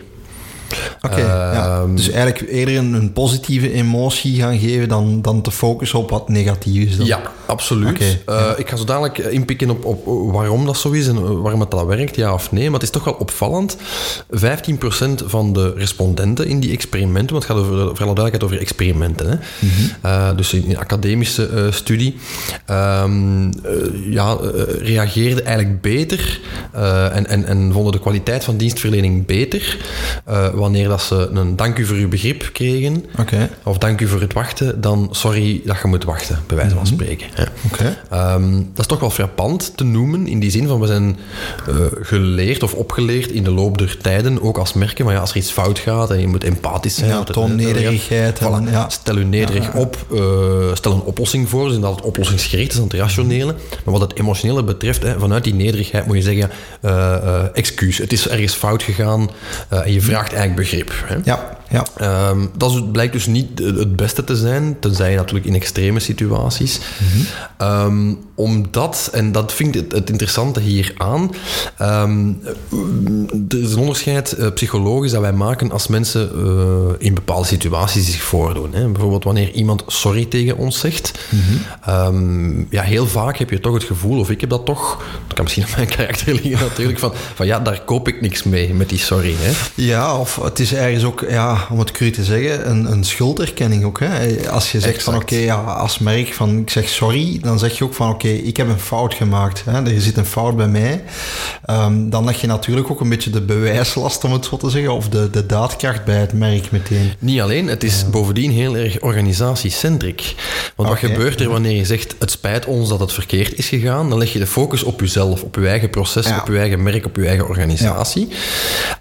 Oké, 1.02 1.20
ja. 1.20 1.52
ehm, 1.80 1.94
Dus 1.94 2.08
eigenlijk 2.10 2.50
eerder 2.52 2.76
een, 2.76 2.92
een 2.92 3.12
positieve 3.12 3.72
emotie 3.72 4.40
gaan 4.40 4.58
geven 4.58 4.88
dan, 4.88 5.22
dan 5.22 5.42
te 5.42 5.50
focussen 5.50 5.98
op 5.98 6.10
wat 6.10 6.28
negatief 6.28 6.88
is. 6.90 6.96
Dan. 6.96 7.06
Ja, 7.06 7.20
absoluut. 7.46 8.18
Eh, 8.26 8.50
Ik 8.56 8.68
ga 8.68 8.76
zo 8.76 8.84
dadelijk 8.84 9.18
inpikken 9.18 9.70
op, 9.70 9.84
op 9.84 10.32
waarom 10.32 10.66
dat 10.66 10.76
zo 10.78 10.90
is 10.90 11.06
en 11.08 11.42
waarom 11.42 11.60
het 11.60 11.70
dat 11.70 11.86
werkt, 11.86 12.16
ja 12.16 12.32
of 12.34 12.52
nee. 12.52 12.64
Maar 12.64 12.72
het 12.80 12.82
is 12.82 12.90
toch 12.90 13.04
wel 13.04 13.14
opvallend. 13.14 13.76
15% 14.30 15.24
van 15.26 15.52
de 15.52 15.72
respondenten 15.76 16.46
in 16.46 16.60
die 16.60 16.72
experimenten, 16.72 17.32
want 17.36 17.48
het 17.48 17.52
gaat 17.56 17.62
over, 17.64 17.76
voor 17.76 17.86
alle 18.06 18.14
duidelijkheid 18.14 18.42
over 18.44 18.58
experimenten, 18.58 19.26
hè? 19.28 19.36
Eh, 20.02 20.36
dus 20.36 20.52
in 20.52 20.64
een 20.70 20.78
academische 20.78 21.46
eh, 21.46 21.72
studie, 21.72 22.16
eh, 22.66 23.04
ja, 24.10 24.36
eh, 24.36 24.62
reageerden 24.86 25.44
eigenlijk 25.44 25.80
beter 25.80 26.40
eh, 26.72 27.16
en, 27.16 27.26
en, 27.26 27.44
en 27.46 27.72
vonden 27.72 27.92
de 27.92 28.00
kwaliteit 28.00 28.44
van 28.44 28.56
dienstverlening 28.56 29.26
beter 29.26 29.76
eh, 30.24 30.48
wanneer 30.60 30.88
dat 30.88 31.02
ze 31.02 31.28
een 31.32 31.56
dank 31.56 31.78
u 31.78 31.84
voor 31.86 31.96
uw 31.96 32.08
begrip 32.08 32.50
kregen 32.52 33.04
of 33.62 33.78
dank 33.78 34.00
u 34.00 34.06
voor 34.06 34.20
het 34.20 34.32
wachten, 34.32 34.80
dan 34.80 35.08
sorry 35.10 35.60
dat 35.64 35.76
je 35.82 35.88
moet 35.88 36.04
wachten, 36.04 36.38
bij 36.46 36.56
wijze 36.56 36.74
van 36.74 36.86
spreken. 36.86 37.26
hè. 37.34 37.44
oké. 37.72 37.98
Ehm, 38.10 38.52
dat 38.52 38.78
is 38.78 38.86
toch 38.86 39.00
wel 39.00 39.10
frappant 39.10 39.76
te 39.76 39.84
noemen, 39.84 40.26
in 40.26 40.40
die 40.40 40.50
zin 40.50 40.66
van 40.66 40.80
we 40.80 40.86
zijn 40.86 41.16
eh, 41.68 41.74
geleerd 42.00 42.62
of 42.62 42.74
opgeleerd 42.74 43.30
in 43.30 43.44
de 43.44 43.50
loop 43.50 43.78
der 43.78 43.96
tijden, 44.02 44.42
ook 44.42 44.58
als 44.58 44.72
merken, 44.72 45.04
maar 45.04 45.14
ja, 45.14 45.20
als 45.20 45.30
er 45.30 45.36
iets 45.36 45.50
fout 45.50 45.78
gaat 45.78 46.10
en 46.10 46.20
je 46.20 46.26
moet 46.26 46.44
empathisch 46.44 46.94
zijn. 46.94 47.08
Ja, 47.08 47.14
want 47.14 47.28
het- 47.28 47.36
toon 47.36 47.48
het- 47.50 47.58
nederigheid 47.60 48.38
en- 48.38 48.66
Voilà. 48.68 48.70
ja. 48.70 48.88
Stel 48.88 49.16
u 49.16 49.24
nederig 49.24 49.74
op, 49.74 49.96
eh, 50.12 50.20
stel 50.74 50.92
een 50.92 51.00
oplossing 51.02 51.48
voor, 51.48 51.68
dus 51.68 51.76
het 51.76 52.00
oplossingsgericht 52.02 52.72
is 52.72 52.76
aan 52.78 52.84
het 52.84 52.92
rationele. 52.92 53.54
Maar 53.84 53.98
wat 53.98 54.00
het 54.10 54.18
emotionele 54.18 54.64
betreft, 54.64 55.02
hè, 55.02 55.18
vanuit 55.18 55.44
die 55.44 55.54
nederigheid 55.54 56.06
moet 56.06 56.16
je 56.16 56.22
zeggen, 56.22 56.50
eh, 56.80 57.44
excuus, 57.52 57.98
het 57.98 58.12
is 58.12 58.28
ergens 58.28 58.54
fout 58.54 58.82
gegaan 58.82 59.30
en 59.68 59.92
je 59.92 60.00
vraagt 60.00 60.28
eigenlijk 60.32 60.49
begrip. 60.54 60.92
Hè. 61.06 61.16
Ja, 61.24 61.58
Ja. 61.70 61.84
Ehm, 61.96 62.46
dat 62.56 62.70
is- 62.70 62.82
blijkt 62.92 63.12
dus 63.12 63.26
niet 63.26 63.58
het 63.58 63.96
beste 63.96 64.24
te 64.24 64.36
zijn, 64.36 64.76
tenzij 64.80 65.14
natuurlijk 65.14 65.46
in 65.46 65.54
extreme 65.54 66.00
situaties. 66.00 66.80
Ehm, 67.58 68.14
omdat, 68.34 69.08
en 69.12 69.32
dat 69.32 69.52
vind 69.52 69.74
ik 69.74 69.82
het, 69.82 69.92
het 69.92 70.10
interessante 70.10 70.60
hier 70.60 70.92
aan, 70.96 71.30
ehm, 71.78 72.28
er 73.48 73.58
is 73.62 73.72
een 73.72 73.78
onderscheid 73.78 74.32
eh, 74.32 74.46
psychologisch 74.54 75.10
dat 75.10 75.20
wij 75.20 75.32
maken 75.32 75.70
als 75.72 75.86
mensen 75.86 76.30
eh, 76.34 77.06
in 77.06 77.14
bepaalde 77.14 77.46
situaties 77.46 78.06
zich 78.10 78.22
voordoen. 78.22 78.72
Hè. 78.74 78.88
Bijvoorbeeld 78.88 79.24
wanneer 79.24 79.50
iemand 79.50 79.82
sorry 79.86 80.24
tegen 80.24 80.56
ons 80.56 80.78
zegt. 80.78 81.12
Ehm, 81.84 82.60
ja, 82.70 82.82
heel 82.82 83.06
vaak 83.06 83.36
heb 83.36 83.50
je 83.50 83.60
toch 83.60 83.74
het 83.74 83.84
gevoel, 83.84 84.18
of 84.20 84.30
ik 84.30 84.40
heb 84.40 84.50
dat 84.50 84.64
toch, 84.66 85.02
dat 85.26 85.34
kan 85.34 85.44
misschien 85.44 85.64
aan 85.64 85.70
mijn 85.76 85.88
karakter 85.88 86.34
liggen 86.42 86.66
natuurlijk, 86.68 86.98
van, 86.98 87.12
van 87.34 87.46
ja, 87.46 87.60
daar 87.60 87.80
koop 87.84 88.08
ik 88.08 88.20
niks 88.20 88.42
mee 88.42 88.74
met 88.74 88.88
die 88.88 88.98
sorry. 88.98 89.34
Hè. 89.38 89.52
Ja, 89.74 90.18
of 90.18 90.36
het 90.42 90.58
is 90.58 90.74
ergens 90.74 91.04
ook, 91.04 91.20
ja, 91.60 91.74
om 91.74 91.78
het 91.78 91.90
cru 91.90 92.10
te 92.10 92.24
zeggen, 92.24 92.70
een, 92.70 92.92
een 92.92 93.04
schulderkenning 93.04 93.84
ook. 93.84 94.00
Hè? 94.00 94.50
Als 94.50 94.72
je 94.72 94.80
zegt 94.80 95.02
van 95.02 95.16
oké, 95.16 95.36
ja, 95.36 95.54
als 95.54 95.98
merk 95.98 96.32
van 96.34 96.58
ik 96.58 96.70
zeg 96.70 96.88
sorry, 96.88 97.38
dan 97.42 97.58
zeg 97.58 97.78
je 97.78 97.84
ook 97.84 97.94
van 97.94 98.10
oké, 98.10 98.28
ik 98.28 98.56
heb 98.56 98.68
een 98.68 98.80
fout 98.80 99.14
gemaakt. 99.14 99.62
Hè? 99.64 99.86
Er 99.86 100.00
zit 100.00 100.16
een 100.16 100.24
fout 100.26 100.56
bij 100.56 100.68
mij. 100.68 101.02
Ehm, 101.64 102.08
dan 102.08 102.24
leg 102.24 102.40
je 102.40 102.46
natuurlijk 102.46 102.90
ook 102.90 103.00
een 103.00 103.08
beetje 103.08 103.30
de 103.30 103.40
bewijslast, 103.40 104.24
om 104.24 104.32
het 104.32 104.44
zo 104.44 104.56
te 104.56 104.70
zeggen, 104.70 104.92
of 104.92 105.08
de, 105.08 105.30
de 105.30 105.46
daadkracht 105.46 106.04
bij 106.04 106.16
het 106.16 106.32
merk 106.32 106.70
meteen. 106.70 107.12
Niet 107.18 107.40
alleen, 107.40 107.66
het 107.66 107.82
is 107.84 108.10
bovendien 108.10 108.50
heel 108.50 108.76
erg 108.76 109.00
organisatiecentric. 109.00 110.34
Want 110.76 110.88
wat 110.88 110.98
gebeurt 110.98 111.40
er 111.40 111.48
wanneer 111.50 111.76
je 111.76 111.84
zegt, 111.84 112.14
het 112.18 112.30
spijt 112.30 112.66
ons 112.66 112.88
dat 112.88 113.00
het 113.00 113.12
verkeerd 113.12 113.58
is 113.58 113.68
gegaan? 113.68 114.08
Dan 114.08 114.18
leg 114.18 114.32
je 114.32 114.38
de 114.38 114.46
focus 114.46 114.82
op 114.82 115.00
jezelf, 115.00 115.42
op 115.42 115.54
je 115.54 115.68
eigen 115.68 115.90
proces, 115.90 116.26
Ja. 116.26 116.38
op 116.38 116.46
je 116.48 116.58
eigen 116.58 116.82
merk, 116.82 117.06
op 117.06 117.16
je 117.16 117.26
eigen 117.26 117.48
organisatie. 117.48 118.28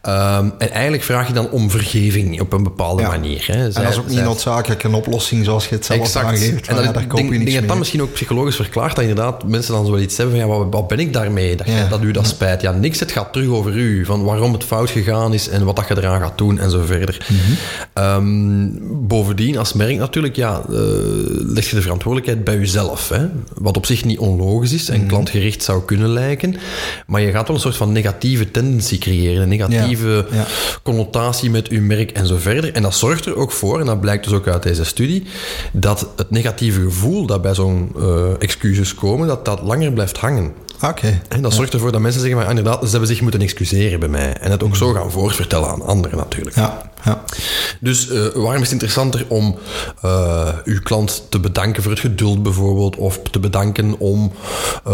Ehm, 0.01 0.49
en 0.57 0.71
eigenlijk 0.71 1.03
vraag 1.03 1.27
je 1.27 1.33
dan 1.33 1.49
om 1.49 1.69
vergeving 1.69 2.41
op 2.41 2.48
een 2.53 2.63
bepaalde 2.63 3.01
Ja. 3.01 3.07
manier. 3.09 3.43
Hè. 3.47 3.53
En 3.65 3.71
dat 3.83 3.89
is 3.91 3.97
ook 3.99 4.07
niet 4.07 4.23
noodzakelijk 4.23 4.83
een 4.83 4.93
oplossing 4.93 5.45
zoals 5.45 5.67
je 5.69 5.75
het 5.75 5.85
zelf 5.85 5.99
Exact. 5.99 6.25
aangeeft. 6.25 6.67
En 6.67 6.75
dat, 6.75 6.83
ja, 6.83 6.91
daar 6.91 7.07
koop 7.07 7.17
denk, 7.17 7.29
je 7.31 7.35
denk 7.35 7.39
niks 7.39 7.51
dat 7.51 7.59
dat 7.61 7.69
mee. 7.69 7.77
misschien 7.77 8.01
ook 8.01 8.13
psychologisch 8.13 8.55
verklaart 8.55 8.95
dat 8.95 9.03
inderdaad 9.05 9.43
mensen 9.47 9.73
dan 9.73 9.85
zoiets 9.85 10.17
hebben 10.17 10.39
van 10.39 10.47
ja, 10.47 10.57
wat, 10.57 10.67
wat 10.69 10.87
ben 10.87 10.99
ik 10.99 11.13
daarmee? 11.13 11.55
Dat, 11.55 11.67
Ja. 11.67 11.87
dat 11.87 12.03
u 12.03 12.11
dat 12.11 12.27
spijt. 12.27 12.61
Ja, 12.61 12.71
niks, 12.71 12.99
het 12.99 13.11
gaat 13.11 13.33
terug 13.33 13.47
over 13.49 13.75
u. 13.77 14.05
Van 14.05 14.23
waarom 14.23 14.53
het 14.53 14.63
fout 14.63 14.89
gegaan 14.89 15.33
is 15.33 15.49
en 15.49 15.65
wat 15.65 15.75
dat 15.75 15.87
je 15.87 15.97
eraan 15.97 16.21
gaat 16.21 16.37
doen 16.37 16.59
en 16.59 16.69
zo 16.71 16.81
verder. 16.85 17.25
Mhm. 17.29 17.51
Ehm, 17.93 18.67
bovendien, 19.07 19.57
als 19.57 19.73
merk 19.73 19.97
natuurlijk, 19.97 20.35
ja, 20.35 20.61
eh, 20.69 20.75
leg 21.29 21.69
je 21.69 21.75
de 21.75 21.81
verantwoordelijkheid 21.81 22.43
bij 22.43 22.57
jezelf. 22.57 23.09
Hè? 23.09 23.25
Wat 23.57 23.77
op 23.77 23.85
zich 23.85 24.05
niet 24.05 24.17
onlogisch 24.19 24.73
is 24.73 24.89
Mhm. 24.89 24.99
en 24.99 25.07
klantgericht 25.07 25.63
zou 25.63 25.81
kunnen 25.85 26.09
lijken. 26.09 26.55
Maar 27.07 27.21
je 27.21 27.31
gaat 27.31 27.47
wel 27.47 27.55
een 27.55 27.61
soort 27.61 27.75
van 27.77 27.91
negatieve 27.91 28.51
tendentie 28.51 28.97
creëren. 28.97 29.41
Een 29.43 29.49
negatieve 29.49 30.25
connotatie 30.83 31.49
met 31.49 31.67
uw 31.67 31.81
merk 31.81 32.11
en 32.11 32.27
zo 32.27 32.37
verder. 32.39 32.73
En 32.73 32.81
dat 32.81 32.95
zorgt 32.95 33.25
er 33.25 33.35
ook 33.35 33.51
voor, 33.51 33.79
en 33.79 33.85
dat 33.85 34.01
blijkt 34.01 34.23
dus 34.23 34.33
ook 34.33 34.47
uit 34.47 34.63
deze 34.63 34.83
studie, 34.83 35.23
dat 35.71 36.07
het 36.15 36.31
negatieve 36.31 36.81
gevoel 36.81 37.25
dat 37.25 37.41
bij 37.41 37.55
zo'n 37.55 37.91
eh, 37.97 38.41
excuses 38.41 38.95
komen, 38.95 39.27
dat 39.27 39.45
dat 39.45 39.61
langer 39.61 39.91
blijft 39.91 40.17
hangen. 40.17 40.53
Oké. 40.81 41.21
En 41.27 41.41
dat 41.41 41.53
zorgt 41.53 41.73
ervoor 41.73 41.91
dat 41.91 42.01
mensen 42.01 42.21
zeggen, 42.21 42.39
maar 42.39 42.49
inderdaad, 42.49 42.83
ze 42.83 42.89
hebben 42.89 43.07
zich 43.07 43.21
moeten 43.21 43.41
excuseren 43.41 43.99
bij 43.99 44.09
mij. 44.09 44.33
En 44.33 44.51
het 44.51 44.63
ook 44.63 44.75
zo 44.75 44.93
gaan 44.93 45.11
voorvertellen 45.11 45.69
aan 45.69 45.81
anderen 45.81 46.17
natuurlijk. 46.17 46.55
Ja, 46.55 46.91
ja. 47.03 47.23
Dus 47.79 48.09
eh, 48.09 48.25
waarom 48.33 48.53
is 48.53 48.61
het 48.61 48.71
interessanter 48.71 49.25
om 49.27 49.57
eh, 50.01 50.47
uw 50.63 50.79
klant 50.81 51.23
te 51.29 51.39
bedanken 51.39 51.83
voor 51.83 51.91
het 51.91 52.01
geduld 52.01 52.43
bijvoorbeeld, 52.43 52.95
of 52.95 53.19
te 53.31 53.39
bedanken 53.39 53.99
om, 53.99 54.31
eh, 54.85 54.93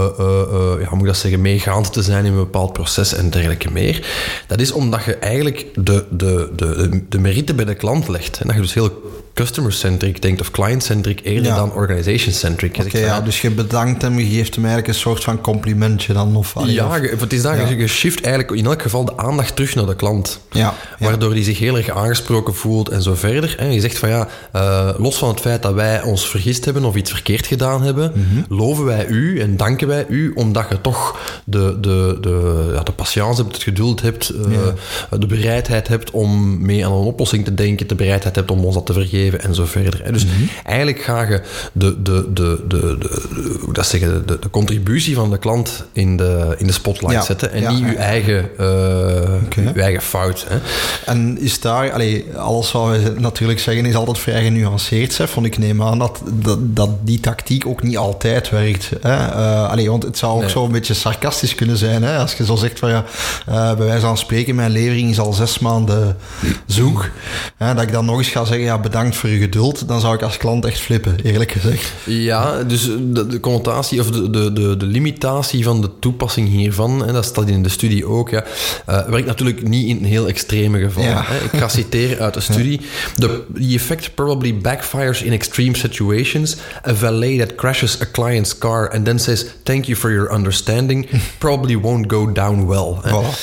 ja, 0.79 0.87
hoe 0.87 0.89
moet 0.91 0.99
ik 0.99 1.05
dat 1.05 1.17
zeggen, 1.17 1.41
meegaand 1.41 1.93
te 1.93 2.01
zijn 2.01 2.25
in 2.25 2.31
een 2.31 2.37
bepaald 2.37 2.73
proces 2.73 3.13
en 3.13 3.29
dergelijke 3.29 3.71
meer? 3.71 4.07
Dat 4.47 4.59
is 4.59 4.71
omdat 4.71 5.03
je 5.03 5.15
eigenlijk 5.15 5.67
de, 5.73 6.05
de, 6.09 6.51
de, 6.55 7.03
de 7.09 7.19
merite 7.19 7.53
bij 7.53 7.65
de 7.65 7.75
klant 7.75 8.07
legt. 8.07 8.39
En 8.39 8.47
dat 8.47 8.55
je 8.55 8.61
dus 8.61 8.73
heel 8.73 9.23
customer-centric 9.35 10.21
denkt 10.21 10.41
of 10.41 10.51
client-centric 10.51 11.19
eerder 11.23 11.43
Ja. 11.51 11.55
dan 11.55 11.71
organization-centric. 11.73 12.77
Oké, 12.85 12.97
ja, 12.97 13.21
dus 13.21 13.41
je 13.41 13.51
bedankt 13.51 14.01
hem, 14.01 14.19
je 14.19 14.25
geeft 14.35 14.55
hem 14.55 14.63
eigenlijk 14.65 14.93
een 14.93 14.99
soort 14.99 15.23
van 15.23 15.41
complimentje 15.41 16.13
dan? 16.13 16.35
Of, 16.35 16.53
ja, 16.65 16.87
of- 17.13 17.19
het 17.19 17.33
is 17.33 17.41
Ja. 17.41 17.53
je- 17.53 17.87
shift 17.87 18.21
eigenlijk 18.25 18.57
in 18.57 18.65
elk 18.65 18.81
geval 18.81 19.05
de 19.05 19.17
aandacht 19.17 19.55
terug 19.55 19.75
naar 19.75 19.85
de 19.85 19.95
klant. 19.95 20.39
ja. 20.51 20.73
Waardoor 20.99 21.31
hij 21.31 21.43
zich 21.43 21.59
heel 21.59 21.77
erg 21.77 21.89
aangesproken 21.89 22.55
voelt 22.55 22.89
en 22.89 23.01
zo 23.01 23.15
verder. 23.15 23.55
En 23.59 23.73
je 23.73 23.79
zegt 23.79 23.97
van 23.97 24.09
ja, 24.09 24.27
eh, 24.51 24.89
los 24.97 25.17
van 25.17 25.29
het 25.29 25.39
feit 25.39 25.61
dat 25.61 25.73
wij 25.73 26.01
ons 26.03 26.29
vergist 26.29 26.65
hebben 26.65 26.83
of 26.83 26.95
iets 26.95 27.11
verkeerd 27.11 27.47
gedaan 27.47 27.83
hebben, 27.83 28.11
Mhm. 28.15 28.53
loven 28.55 28.85
wij 28.85 29.05
u 29.07 29.39
en 29.39 29.57
danken 29.57 29.87
wij 29.87 30.05
u 30.09 30.31
omdat 30.35 30.65
je 30.69 30.81
toch 30.81 31.19
de, 31.45 31.77
de, 31.79 32.17
de, 32.21 32.69
ja, 32.73 32.83
de 32.83 32.91
patiëntie 32.91 33.13
hebt, 33.43 33.53
het 33.53 33.63
geduld 33.63 34.01
hebt, 34.01 34.29
eh, 34.29 35.19
de 35.19 35.25
bereidheid 35.27 35.87
hebt 35.87 36.11
om 36.11 36.61
mee 36.65 36.85
aan 36.85 36.91
een 36.91 36.97
oplossing 36.97 37.45
te 37.45 37.53
denken, 37.53 37.87
de 37.87 37.95
bereidheid 37.95 38.35
hebt 38.35 38.51
om 38.51 38.65
ons 38.65 38.73
dat 38.75 38.85
te 38.85 38.93
vergeven 38.93 39.23
en 39.33 39.55
zo 39.55 39.65
verder. 39.65 40.11
Dus 40.13 40.25
Mhm. 40.25 40.33
eigenlijk 40.63 41.01
ga 41.01 41.21
je 41.21 41.41
de, 41.71 42.01
de, 42.01 42.25
de, 42.33 42.63
de, 42.67 42.95
de, 42.97 43.57
hoe 43.61 43.73
dat 43.73 43.87
zeggen, 43.87 44.23
de, 44.27 44.39
de 44.39 44.49
contributie 44.49 45.15
van 45.15 45.29
de 45.29 45.37
klant 45.37 45.83
in 45.93 46.17
de, 46.17 46.55
in 46.57 46.67
de 46.67 46.73
spotlight 46.73 47.13
Ja. 47.13 47.21
zetten 47.21 47.51
en 47.51 47.61
Ja, 47.61 47.71
niet 47.71 47.79
je 47.89 47.95
eigen, 47.95 48.49
eh, 48.57 49.73
je 49.73 49.81
eigen 49.81 50.01
fout. 50.01 50.45
Hè. 50.49 50.57
En 51.05 51.37
is 51.39 51.59
daar, 51.59 51.91
allee, 51.91 52.25
alles 52.37 52.71
wat 52.71 52.89
we 52.89 53.13
natuurlijk 53.17 53.59
zeggen 53.59 53.85
is 53.85 53.95
altijd 53.95 54.17
vrij 54.19 54.43
genuanceerd, 54.43 55.13
zeg, 55.13 55.33
want 55.33 55.45
ik 55.47 55.57
neem 55.57 55.81
aan 55.83 55.99
dat, 55.99 56.21
dat, 56.33 56.75
dat 56.75 56.89
die 57.01 57.19
tactiek 57.19 57.65
ook 57.67 57.83
niet 57.83 57.97
altijd 57.97 58.49
werkt. 58.49 58.89
Hè? 59.01 59.15
Eh, 59.15 59.69
allee, 59.69 59.89
want 59.89 60.03
het 60.03 60.17
zou 60.17 60.33
ook 60.33 60.41
Nee. 60.41 60.49
zo 60.49 60.65
een 60.65 60.71
beetje 60.71 60.93
sarcastisch 60.93 61.55
kunnen 61.55 61.77
zijn, 61.77 62.03
hè? 62.03 62.17
als 62.17 62.33
je 62.33 62.45
zo 62.45 62.55
zegt 62.55 62.79
van 62.79 62.89
ja, 62.89 63.03
eh, 63.47 63.75
bij 63.75 63.85
wijze 63.85 64.05
van 64.05 64.17
spreken, 64.17 64.55
mijn 64.55 64.71
levering 64.71 65.09
is 65.09 65.19
al 65.19 65.33
zes 65.33 65.59
maanden 65.59 66.17
zoek. 66.65 67.09
Hè? 67.57 67.73
Dat 67.73 67.83
ik 67.83 67.91
dan 67.91 68.05
nog 68.05 68.17
eens 68.17 68.27
ga 68.27 68.45
zeggen, 68.45 68.65
ja, 68.65 68.77
bedankt 68.79 69.14
voor 69.15 69.29
je 69.29 69.37
geduld, 69.39 69.87
dan 69.87 69.99
zou 70.01 70.15
ik 70.15 70.21
als 70.21 70.37
klant 70.37 70.65
echt 70.65 70.79
flippen, 70.79 71.15
eerlijk 71.23 71.51
gezegd. 71.51 71.91
Ja, 72.03 72.63
dus 72.63 72.83
de, 72.99 73.27
de 73.27 73.39
connotatie 73.39 73.99
of 73.99 74.11
de, 74.11 74.29
de, 74.29 74.53
de, 74.53 74.77
de 74.77 74.85
limitatie 74.85 75.63
van 75.63 75.81
de 75.81 75.89
toepassing 75.99 76.47
hiervan, 76.49 77.05
en 77.05 77.13
dat 77.13 77.25
staat 77.25 77.49
in 77.49 77.63
de 77.63 77.69
studie 77.69 78.05
ook, 78.05 78.29
ja, 78.29 78.43
eh, 78.85 79.05
werkt 79.07 79.27
natuurlijk 79.27 79.67
niet 79.67 79.87
in 79.87 80.03
heel 80.03 80.27
extreme 80.27 80.79
gevallen. 80.79 81.09
Ja. 81.09 81.23
Hè. 81.25 81.43
Ik 81.43 81.59
ga 81.59 81.67
citeren 81.67 82.19
uit 82.19 82.33
de 82.33 82.39
studie. 82.51 82.81
The, 83.15 83.43
the 83.53 83.73
effect 83.73 84.15
probably 84.15 84.57
backfires 84.57 85.21
in 85.21 85.31
extreme 85.31 85.77
situations. 85.77 86.55
A 86.87 86.95
valet 86.95 87.39
that 87.39 87.55
crashes 87.55 88.01
a 88.01 88.05
client's 88.11 88.57
car 88.57 88.89
and 88.91 89.05
then 89.05 89.19
says 89.19 89.45
thank 89.63 89.85
you 89.85 89.97
for 89.97 90.11
your 90.11 90.33
understanding 90.33 91.07
probably 91.37 91.77
won't 91.77 92.11
go 92.11 92.31
down 92.31 92.65
well. 92.67 92.95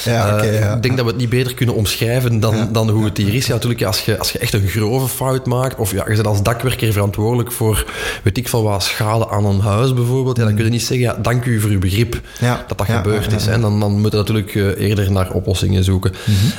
Ja, 0.04 0.38
Eh, 0.42 0.60
ja. 0.60 0.74
Ik 0.74 0.82
denk 0.82 0.96
dat 0.96 1.04
we 1.04 1.10
het 1.10 1.20
niet 1.20 1.28
beter 1.28 1.54
kunnen 1.54 1.74
omschrijven 1.74 2.40
dan, 2.40 2.68
dan 2.72 2.90
hoe 2.90 3.04
het 3.04 3.16
hier 3.16 3.34
is. 3.34 3.46
Ja, 3.46 3.52
natuurlijk, 3.52 3.82
als 3.82 4.00
je, 4.04 4.18
als 4.18 4.32
je 4.32 4.38
echt 4.38 4.52
een 4.52 4.68
grove 4.68 5.08
fout 5.08 5.46
maakt, 5.46 5.61
of 5.76 5.92
ja, 5.92 6.04
je 6.08 6.14
bent 6.14 6.26
als 6.26 6.42
dakwerker 6.42 6.92
verantwoordelijk 6.92 7.52
voor, 7.52 7.86
weet 8.22 8.36
ik 8.38 8.48
veel 8.48 8.62
wat, 8.62 8.82
schade 8.82 9.28
aan 9.28 9.44
een 9.44 9.60
huis 9.60 9.94
bijvoorbeeld, 9.94 10.36
ja, 10.36 10.44
dan 10.44 10.54
kun 10.54 10.64
je 10.64 10.70
niet 10.70 10.80
zeggen, 10.82 11.06
ja, 11.06 11.14
dank 11.22 11.44
u 11.44 11.60
voor 11.60 11.70
uw 11.70 11.78
begrip 11.78 12.20
Ja. 12.40 12.64
dat 12.68 12.78
dat 12.78 12.86
Ja, 12.86 12.96
gebeurd 12.96 13.32
is. 13.32 13.46
Hè. 13.46 13.60
Dan, 13.60 13.80
dan 13.80 13.92
moeten 13.92 14.10
we 14.10 14.16
natuurlijk 14.16 14.54
eh, 14.54 14.88
eerder 14.88 15.12
naar 15.12 15.30
oplossingen 15.32 15.84
zoeken. 15.84 16.12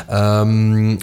Ehm, 0.08 0.90
eh, 0.92 0.98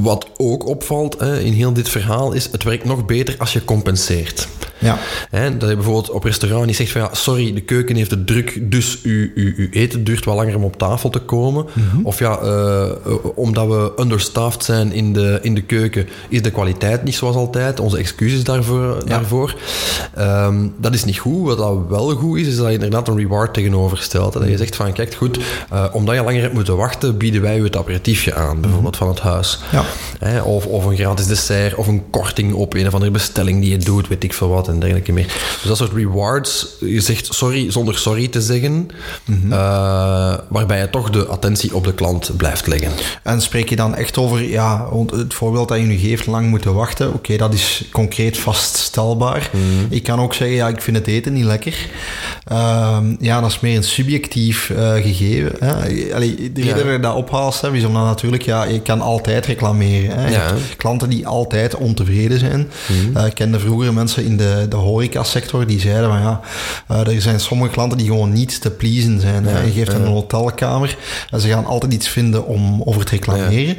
wat 0.00 0.26
ook 0.36 0.66
opvalt 0.66 1.18
hè, 1.18 1.40
in 1.40 1.52
heel 1.52 1.72
dit 1.72 1.88
verhaal 1.88 2.32
is, 2.32 2.48
het 2.52 2.62
werkt 2.62 2.84
nog 2.84 3.06
beter 3.06 3.34
als 3.38 3.52
je 3.52 3.64
compenseert. 3.64 4.48
Ja. 4.78 4.98
Hè, 5.30 5.56
dat 5.56 5.68
je 5.68 5.74
bijvoorbeeld 5.74 6.10
op 6.10 6.24
restaurant 6.24 6.66
niet 6.66 6.76
zegt 6.76 6.90
van 6.90 7.00
ja, 7.00 7.08
sorry, 7.12 7.52
de 7.52 7.60
keuken 7.60 7.96
heeft 7.96 8.10
het 8.10 8.26
druk, 8.26 8.70
dus 8.70 8.98
uw, 9.02 9.28
uw, 9.34 9.52
uw 9.56 9.68
eten 9.70 10.04
duurt 10.04 10.24
wat 10.24 10.36
langer 10.36 10.56
om 10.56 10.64
op 10.64 10.78
tafel 10.78 11.10
te 11.10 11.18
komen. 11.18 11.66
Of 12.02 12.18
ja, 12.18 12.38
eh, 12.38 12.82
eh, 12.84 12.90
omdat 13.34 13.66
we 13.66 13.92
understaffed 13.96 14.64
zijn 14.64 14.92
in 14.92 15.12
de, 15.12 15.38
in 15.42 15.54
de 15.54 15.62
keuken, 15.62 16.08
is 16.28 16.42
de 16.42 16.50
kwaliteit 16.50 17.04
niet 17.04 17.14
zoals 17.14 17.36
altijd. 17.36 17.80
Onze 17.80 17.98
excuses 17.98 18.44
daarvoor. 18.44 19.02
daarvoor. 19.06 19.54
Ehm, 20.14 20.68
dat 20.76 20.94
is 20.94 21.04
niet 21.04 21.18
goed. 21.18 21.46
Wat 21.46 21.58
dat 21.58 21.78
wel 21.88 22.10
goed 22.10 22.38
is, 22.38 22.46
is 22.46 22.56
dat 22.56 22.66
je 22.66 22.72
inderdaad 22.72 23.08
een 23.08 23.16
reward 23.16 23.54
tegenover 23.54 23.98
stelt. 23.98 24.32
Dat 24.32 24.48
je 24.48 24.56
zegt 24.56 24.76
van 24.76 24.92
kijk, 24.92 25.14
goed, 25.14 25.38
eh, 25.70 25.84
omdat 25.92 26.14
je 26.14 26.22
langer 26.22 26.40
hebt 26.40 26.54
moeten 26.54 26.76
wachten, 26.76 27.16
bieden 27.16 27.42
wij 27.42 27.58
u 27.58 27.64
het 27.64 27.76
aperitiefje 27.76 28.34
aan, 28.34 28.60
bijvoorbeeld 28.60 28.96
van 28.96 29.08
het 29.08 29.20
huis. 29.20 29.58
Ja. 29.72 29.84
Hè, 30.18 30.40
of, 30.40 30.66
of 30.66 30.84
een 30.84 30.96
gratis 30.96 31.26
dessert, 31.26 31.74
of 31.74 31.86
een 31.86 32.10
korting 32.10 32.52
op 32.52 32.74
een 32.74 32.86
of 32.86 32.92
andere 32.92 33.10
bestelling 33.10 33.60
die 33.60 33.70
je 33.70 33.78
doet, 33.78 34.08
weet 34.08 34.24
ik 34.24 34.32
veel 34.32 34.48
wat 34.48 34.65
en 34.68 34.78
dergelijke 34.78 35.12
meer. 35.12 35.26
Dus 35.26 35.62
dat 35.64 35.76
soort 35.76 35.92
rewards, 35.92 36.66
je 36.80 37.00
zegt 37.00 37.34
sorry 37.34 37.70
zonder 37.72 37.98
sorry 37.98 38.28
te 38.28 38.40
zeggen, 38.40 38.88
eh, 39.50 40.34
waarbij 40.48 40.78
je 40.80 40.90
toch 40.90 41.10
de 41.10 41.26
attentie 41.26 41.74
op 41.74 41.84
de 41.84 41.94
klant 41.94 42.36
blijft 42.36 42.66
leggen. 42.66 42.90
En 43.22 43.40
spreek 43.40 43.68
je 43.68 43.76
dan 43.76 43.94
echt 43.94 44.18
over, 44.18 44.42
ja, 44.42 44.88
het 45.10 45.34
voorbeeld 45.34 45.68
dat 45.68 45.78
je 45.78 45.84
nu 45.84 45.96
geeft, 45.96 46.26
lang 46.26 46.48
moeten 46.48 46.74
wachten. 46.74 47.12
Oké, 47.14 47.36
dat 47.36 47.54
is 47.54 47.84
concreet 47.92 48.38
vaststelbaar. 48.38 49.50
Ik 49.88 50.02
kan 50.02 50.20
ook 50.20 50.34
zeggen, 50.34 50.56
ja, 50.56 50.68
ik 50.68 50.80
vind 50.82 50.96
het 50.96 51.06
eten 51.06 51.32
niet 51.32 51.44
lekker. 51.44 51.74
Ehm, 52.44 53.14
ja, 53.20 53.40
dat 53.40 53.50
is 53.50 53.60
meer 53.60 53.76
een 53.76 53.82
subjectief 53.84 54.70
eh, 54.70 54.92
gegeven. 54.92 55.52
Hè. 55.58 55.74
Allee, 56.14 56.52
de 56.52 56.64
Ja. 56.64 56.72
reden 56.74 56.86
dat 56.86 56.94
ik 56.96 57.02
dat 57.02 57.14
ophaal, 57.14 57.52
Stef, 57.52 57.72
is 57.72 57.84
omdat 57.84 58.04
natuurlijk, 58.04 58.42
ja, 58.42 58.64
je 58.64 58.80
kan 58.80 59.00
altijd 59.00 59.46
reclameren. 59.46 60.18
Hè. 60.18 60.28
Ja. 60.28 60.54
klanten 60.76 61.08
die 61.08 61.26
altijd 61.26 61.74
ontevreden 61.76 62.38
zijn. 62.38 62.68
Eh, 63.14 63.26
ik 63.26 63.34
kende 63.34 63.58
vroeger 63.60 63.94
mensen 63.94 64.24
in 64.24 64.36
de, 64.36 64.55
de, 64.60 64.68
de 64.68 64.76
horecasector, 64.76 65.66
die 65.66 65.80
zeiden 65.80 66.08
van 66.08 66.20
ja, 66.20 66.40
uh, 66.90 67.14
er 67.14 67.22
zijn 67.22 67.40
sommige 67.40 67.70
klanten 67.70 67.98
die 67.98 68.06
gewoon 68.06 68.32
niet 68.32 68.60
te 68.60 68.70
pleasen 68.70 69.20
zijn. 69.20 69.44
Ja, 69.44 69.60
je 69.60 69.70
geeft 69.70 69.92
een 69.92 70.06
hotelkamer 70.06 70.96
en 71.30 71.40
ze 71.40 71.48
gaan 71.48 71.66
altijd 71.66 71.92
iets 71.92 72.08
vinden 72.08 72.46
om 72.46 72.82
over 72.84 73.04
te 73.04 73.10
reclameren. 73.10 73.76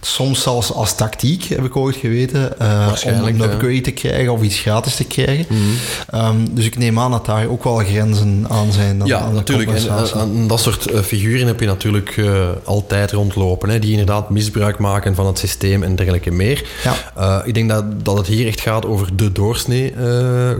Soms 0.00 0.42
zelfs 0.42 0.72
als 0.72 0.94
tactiek, 0.94 1.44
heb 1.44 1.64
ik 1.64 1.76
ooit 1.76 1.96
geweten, 1.96 2.52
uh, 2.62 2.92
om 3.04 3.26
een 3.26 3.40
upgrade 3.40 3.80
te 3.80 3.90
krijgen 3.90 4.32
of 4.32 4.42
iets 4.42 4.58
gratis 4.58 4.94
te 4.94 5.04
krijgen. 5.04 5.46
Mm 5.48 5.56
-hmm. 5.56 6.20
um, 6.20 6.54
dus 6.54 6.64
ik 6.64 6.78
neem 6.78 6.98
aan 6.98 7.10
dat 7.10 7.26
daar 7.26 7.48
ook 7.48 7.64
wel 7.64 7.76
grenzen 7.76 8.46
aan 8.48 8.72
zijn. 8.72 8.98
Dan, 8.98 9.08
ja, 9.08 9.18
aan 9.18 9.34
natuurlijk. 9.34 9.70
En, 9.70 10.46
dat 10.46 10.60
soort 10.60 10.90
figuren 11.04 11.46
heb 11.46 11.60
je 11.60 11.66
natuurlijk 11.66 12.16
uh, 12.16 12.48
altijd 12.64 13.12
rondlopen, 13.12 13.68
hè, 13.68 13.78
die 13.78 13.90
inderdaad 13.90 14.30
misbruik 14.30 14.78
maken 14.78 15.14
van 15.14 15.26
het 15.26 15.38
systeem 15.38 15.82
en 15.82 15.96
dergelijke 15.96 16.30
meer. 16.30 16.64
Ja. 16.84 16.94
Uh, 17.18 17.46
ik 17.46 17.54
denk 17.54 17.68
dat, 17.68 18.04
dat 18.04 18.16
het 18.16 18.26
hier 18.26 18.46
echt 18.46 18.60
gaat 18.60 18.86
over 18.86 19.16
de 19.16 19.32
doorsnee 19.32 19.94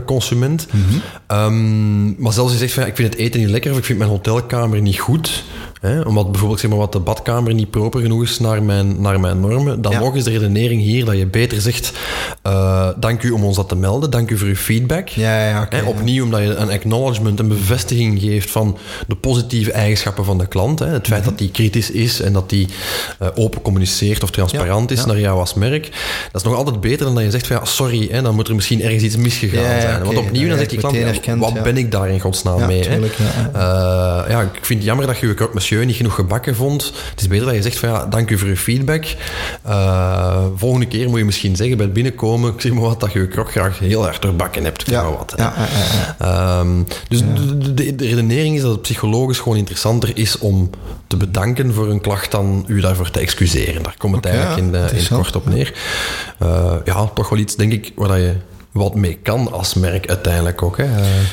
consument. 0.05 0.67
Mm 0.71 0.83
-hmm. 0.89 1.37
um, 1.37 2.15
maar 2.17 2.33
zelfs 2.33 2.51
je 2.51 2.57
zegt 2.57 2.73
van 2.73 2.83
ja, 2.83 2.89
ik 2.89 2.95
vind 2.95 3.13
het 3.13 3.21
eten 3.21 3.39
niet 3.39 3.49
lekker 3.49 3.71
of 3.71 3.77
ik 3.77 3.85
vind 3.85 3.97
mijn 3.97 4.09
hotelkamer 4.09 4.81
niet 4.81 4.99
goed. 4.99 5.43
Hè, 5.81 6.01
omdat 6.01 6.31
bijvoorbeeld 6.31 6.59
zeg 6.59 6.69
maar, 6.69 6.79
wat 6.79 6.91
de 6.91 6.99
badkamer 6.99 7.53
niet 7.53 7.69
proper 7.69 8.01
genoeg 8.01 8.23
is 8.23 8.39
naar 8.39 8.63
mijn, 8.63 9.01
naar 9.01 9.19
mijn 9.19 9.39
normen, 9.39 9.81
dan 9.81 9.91
ja. 9.91 9.99
nog 9.99 10.15
is 10.15 10.23
de 10.23 10.31
redenering 10.31 10.81
hier 10.81 11.05
dat 11.05 11.17
je 11.17 11.25
beter 11.25 11.61
zegt: 11.61 11.91
uh, 12.47 12.89
Dank 12.97 13.23
u 13.23 13.31
om 13.31 13.43
ons 13.43 13.55
dat 13.55 13.69
te 13.69 13.75
melden, 13.75 14.09
dank 14.09 14.29
u 14.29 14.37
voor 14.37 14.47
uw 14.47 14.55
feedback. 14.55 15.07
Ja, 15.07 15.47
ja, 15.49 15.61
okay, 15.61 15.79
hè, 15.79 15.85
opnieuw, 15.85 16.23
omdat 16.23 16.41
je 16.41 16.55
een 16.55 16.71
acknowledgement, 16.71 17.39
een 17.39 17.47
bevestiging 17.47 18.19
geeft 18.19 18.51
van 18.51 18.77
de 19.07 19.15
positieve 19.15 19.71
eigenschappen 19.71 20.25
van 20.25 20.37
de 20.37 20.47
klant. 20.47 20.79
Hè, 20.79 20.85
het 20.85 21.07
feit 21.07 21.09
mm 21.09 21.15
-hmm. 21.15 21.23
dat 21.23 21.37
die 21.37 21.51
kritisch 21.51 21.91
is 21.91 22.21
en 22.21 22.33
dat 22.33 22.49
die 22.49 22.67
uh, 23.21 23.27
open 23.35 23.61
communiceert 23.61 24.23
of 24.23 24.31
transparant 24.31 24.91
is 24.91 25.05
naar 25.05 25.19
jou 25.19 25.39
als 25.39 25.53
merk. 25.53 25.83
Dat 26.31 26.41
is 26.41 26.47
nog 26.47 26.55
altijd 26.55 26.81
beter 26.81 27.05
dan 27.05 27.15
dat 27.15 27.23
je 27.23 27.31
zegt: 27.31 27.47
van, 27.47 27.55
ja, 27.55 27.65
Sorry, 27.65 28.07
hè, 28.11 28.21
dan 28.21 28.35
moet 28.35 28.47
er 28.47 28.55
misschien 28.55 28.81
ergens 28.81 29.03
iets 29.03 29.17
misgegaan 29.17 29.81
zijn. 29.81 29.95
Okay. 29.95 30.13
Want 30.13 30.17
opnieuw, 30.17 30.47
dan 30.47 30.57
zegt 30.57 30.69
die 30.69 30.79
klant: 30.79 30.95
herkend, 30.95 31.39
Wat 31.39 31.63
ben 31.63 31.77
ik 31.77 31.91
daar 31.91 32.09
in 32.09 32.19
godsnaam 32.19 32.65
mee? 32.65 32.81
Tuurlijk, 32.81 33.15
hè? 33.17 33.47
Uh, 33.49 34.29
ja, 34.29 34.41
ik 34.41 34.65
vind 34.65 34.79
het 34.79 34.87
jammer 34.87 35.07
dat 35.07 35.17
je 35.17 35.27
je 35.27 35.66
niet 35.75 35.95
genoeg 35.95 36.15
gebakken 36.15 36.55
vond. 36.55 36.85
Het 37.09 37.21
is 37.21 37.27
beter 37.27 37.45
dat 37.45 37.55
je 37.55 37.61
zegt 37.61 37.77
van 37.79 37.89
ja, 37.89 38.05
dank 38.05 38.29
u 38.29 38.37
voor 38.37 38.47
uw 38.47 38.55
feedback. 38.55 39.05
Uh, 39.67 40.45
volgende 40.55 40.87
keer 40.87 41.09
moet 41.09 41.17
je 41.17 41.25
misschien 41.25 41.55
zeggen 41.55 41.77
bij 41.77 41.85
het 41.85 41.95
binnenkomen, 41.95 42.53
ik 42.53 42.61
zeg 42.61 42.71
maar 42.71 42.81
wat, 42.81 42.99
dat 42.99 43.11
je 43.11 43.19
je 43.19 43.27
krok 43.27 43.51
graag 43.51 43.79
heel 43.79 44.03
hard 44.03 44.21
doorbakken 44.21 44.63
hebt. 44.63 44.89
Ja. 44.89 45.01
Maar 45.01 45.17
wat, 45.17 45.33
ja, 45.37 46.59
um, 46.59 46.87
dus 47.07 47.19
de, 47.19 47.73
de, 47.73 47.95
de, 47.95 48.07
redenering 48.07 48.55
is 48.55 48.61
dat 48.61 48.71
het 48.71 48.81
psychologisch 48.81 49.39
gewoon 49.39 49.57
interessanter 49.57 50.17
is 50.17 50.37
om 50.37 50.69
te 51.07 51.17
bedanken 51.17 51.73
voor 51.73 51.89
een 51.89 52.01
klacht 52.01 52.31
dan 52.31 52.63
u 52.67 52.79
daarvoor 52.79 53.09
te 53.09 53.19
excuseren. 53.19 53.83
Daar 53.83 53.95
komt 53.97 54.15
het 54.15 54.25
okay, 54.25 54.37
eigenlijk 54.37 54.65
in, 54.65 54.71
de, 54.71 54.89
in 54.91 54.99
het 54.99 55.07
kort 55.07 55.35
op 55.35 55.45
neer. 55.45 55.73
Uh, 56.43 56.73
ja, 56.85 57.05
toch 57.05 57.29
wel 57.29 57.39
iets, 57.39 57.55
denk 57.55 57.71
ik, 57.71 57.91
waar 57.95 58.19
je 58.19 58.35
wat 58.77 58.95
mee 58.95 59.17
kan 59.21 59.51
als 59.51 59.73
merk 59.73 60.07
uiteindelijk 60.07 60.61
ook. 60.61 60.77
Hè. 60.77 60.85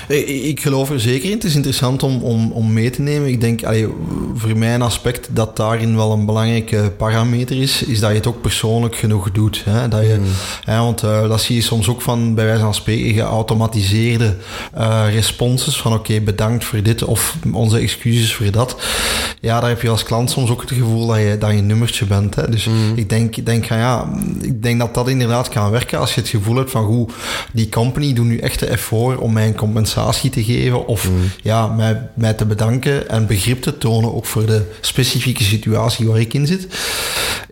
Uh. 0.09 0.49
Ik 0.49 0.61
geloof 0.61 0.91
er 0.91 1.01
zeker 1.01 1.29
in. 1.29 1.35
Het 1.35 1.45
is 1.45 1.55
interessant 1.55 2.03
om, 2.03 2.23
om, 2.23 2.53
om 2.53 2.73
mee 2.73 2.91
te 2.91 3.03
nemen. 3.03 3.29
Ik 3.29 3.41
denk, 3.41 3.65
allee, 3.65 3.89
voor 4.35 4.59
mij 4.59 4.75
een 4.75 4.83
aspect 4.83 5.29
dat 5.33 5.57
daarin 5.57 5.97
wel 5.97 6.13
een 6.13 6.27
belangrijke 6.27 6.93
parameter 6.97 7.63
is, 7.63 7.83
is 7.83 8.01
dat 8.01 8.11
je 8.11 8.17
het 8.17 8.27
ook 8.27 8.41
persoonlijk 8.41 8.97
genoeg 8.97 9.31
doet. 9.31 9.63
Hè. 9.65 9.89
Dat 9.89 10.01
je, 10.01 10.17
mm. 10.19 10.27
hè, 10.65 10.79
want 10.79 11.03
uh, 11.03 11.29
dat 11.29 11.41
zie 11.41 11.57
je 11.57 11.63
soms 11.63 11.89
ook 11.89 12.03
van, 12.03 12.35
bij 12.35 12.45
wijze 12.45 12.61
van 12.61 12.75
spreken, 12.75 13.15
geautomatiseerde 13.15 14.37
uh, 14.79 15.05
responses 15.11 15.81
van 15.81 15.93
oké, 15.93 16.01
okay, 16.01 16.23
bedankt 16.23 16.65
voor 16.65 16.83
dit 16.83 17.05
of 17.05 17.37
onze 17.53 17.79
excuses 17.79 18.35
voor 18.35 18.51
dat. 18.51 18.77
Ja, 19.41 19.61
daar 19.61 19.69
heb 19.69 19.83
je 19.83 19.89
als 19.89 20.03
klant 20.03 20.31
soms 20.31 20.51
ook 20.51 20.61
het 20.61 20.73
gevoel 20.73 21.07
dat 21.07 21.19
je, 21.19 21.37
dat 21.39 21.51
je 21.51 21.57
een 21.57 21.67
nummertje 21.67 22.05
bent. 22.05 22.35
Hè. 22.35 22.51
Dus 22.51 22.65
mm. 22.65 22.93
ik 22.95 23.09
denk, 23.09 23.47
denk, 23.47 23.65
ja, 23.65 24.09
ik 24.41 24.63
denk 24.63 24.79
dat 24.81 24.95
dat 24.95 25.09
inderdaad 25.09 25.49
kan 25.49 25.71
werken 25.71 25.99
als 25.99 26.15
je 26.15 26.21
het 26.21 26.31
gevoel 26.31 26.57
hebt 26.57 26.71
van 26.71 26.85
hoe 26.85 27.09
die 27.53 27.69
company 27.69 28.13
doet 28.13 28.27
nu 28.27 28.39
echt 28.39 28.59
de 28.59 28.67
effort 28.67 29.19
om 29.19 29.33
mij 29.33 29.47
een 29.47 29.55
compensatie 29.55 30.31
te 30.31 30.45
geven 30.45 30.87
of 30.87 31.11
mm. 31.11 31.31
ja, 31.43 31.67
mij, 31.67 32.09
mij 32.15 32.33
te 32.33 32.45
bedanken 32.45 33.09
en 33.09 33.27
begrip 33.27 33.63
te 33.63 33.79
tonen 33.79 34.15
ook 34.15 34.27
voor 34.27 34.47
de 34.47 34.71
specifieke 34.81 35.43
situatie 35.45 36.07
waar 36.07 36.21
ik 36.21 36.35
in 36.35 36.47
zit. 36.47 36.67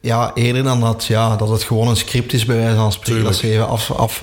Ja, 0.05 0.31
eerder 0.35 0.63
dan 0.63 0.81
dat, 0.81 1.05
ja, 1.05 1.37
dat 1.37 1.49
het 1.49 1.63
gewoon 1.63 1.89
een 1.89 1.97
script 1.97 2.33
is 2.33 2.45
bij 2.45 2.57
wijze 2.57 2.77
van 2.77 2.93
spreken, 2.93 3.25
dat 3.25 3.35
ze 3.35 3.51
even 3.51 3.69
afroepen. 3.69 4.05
Af, 4.05 4.21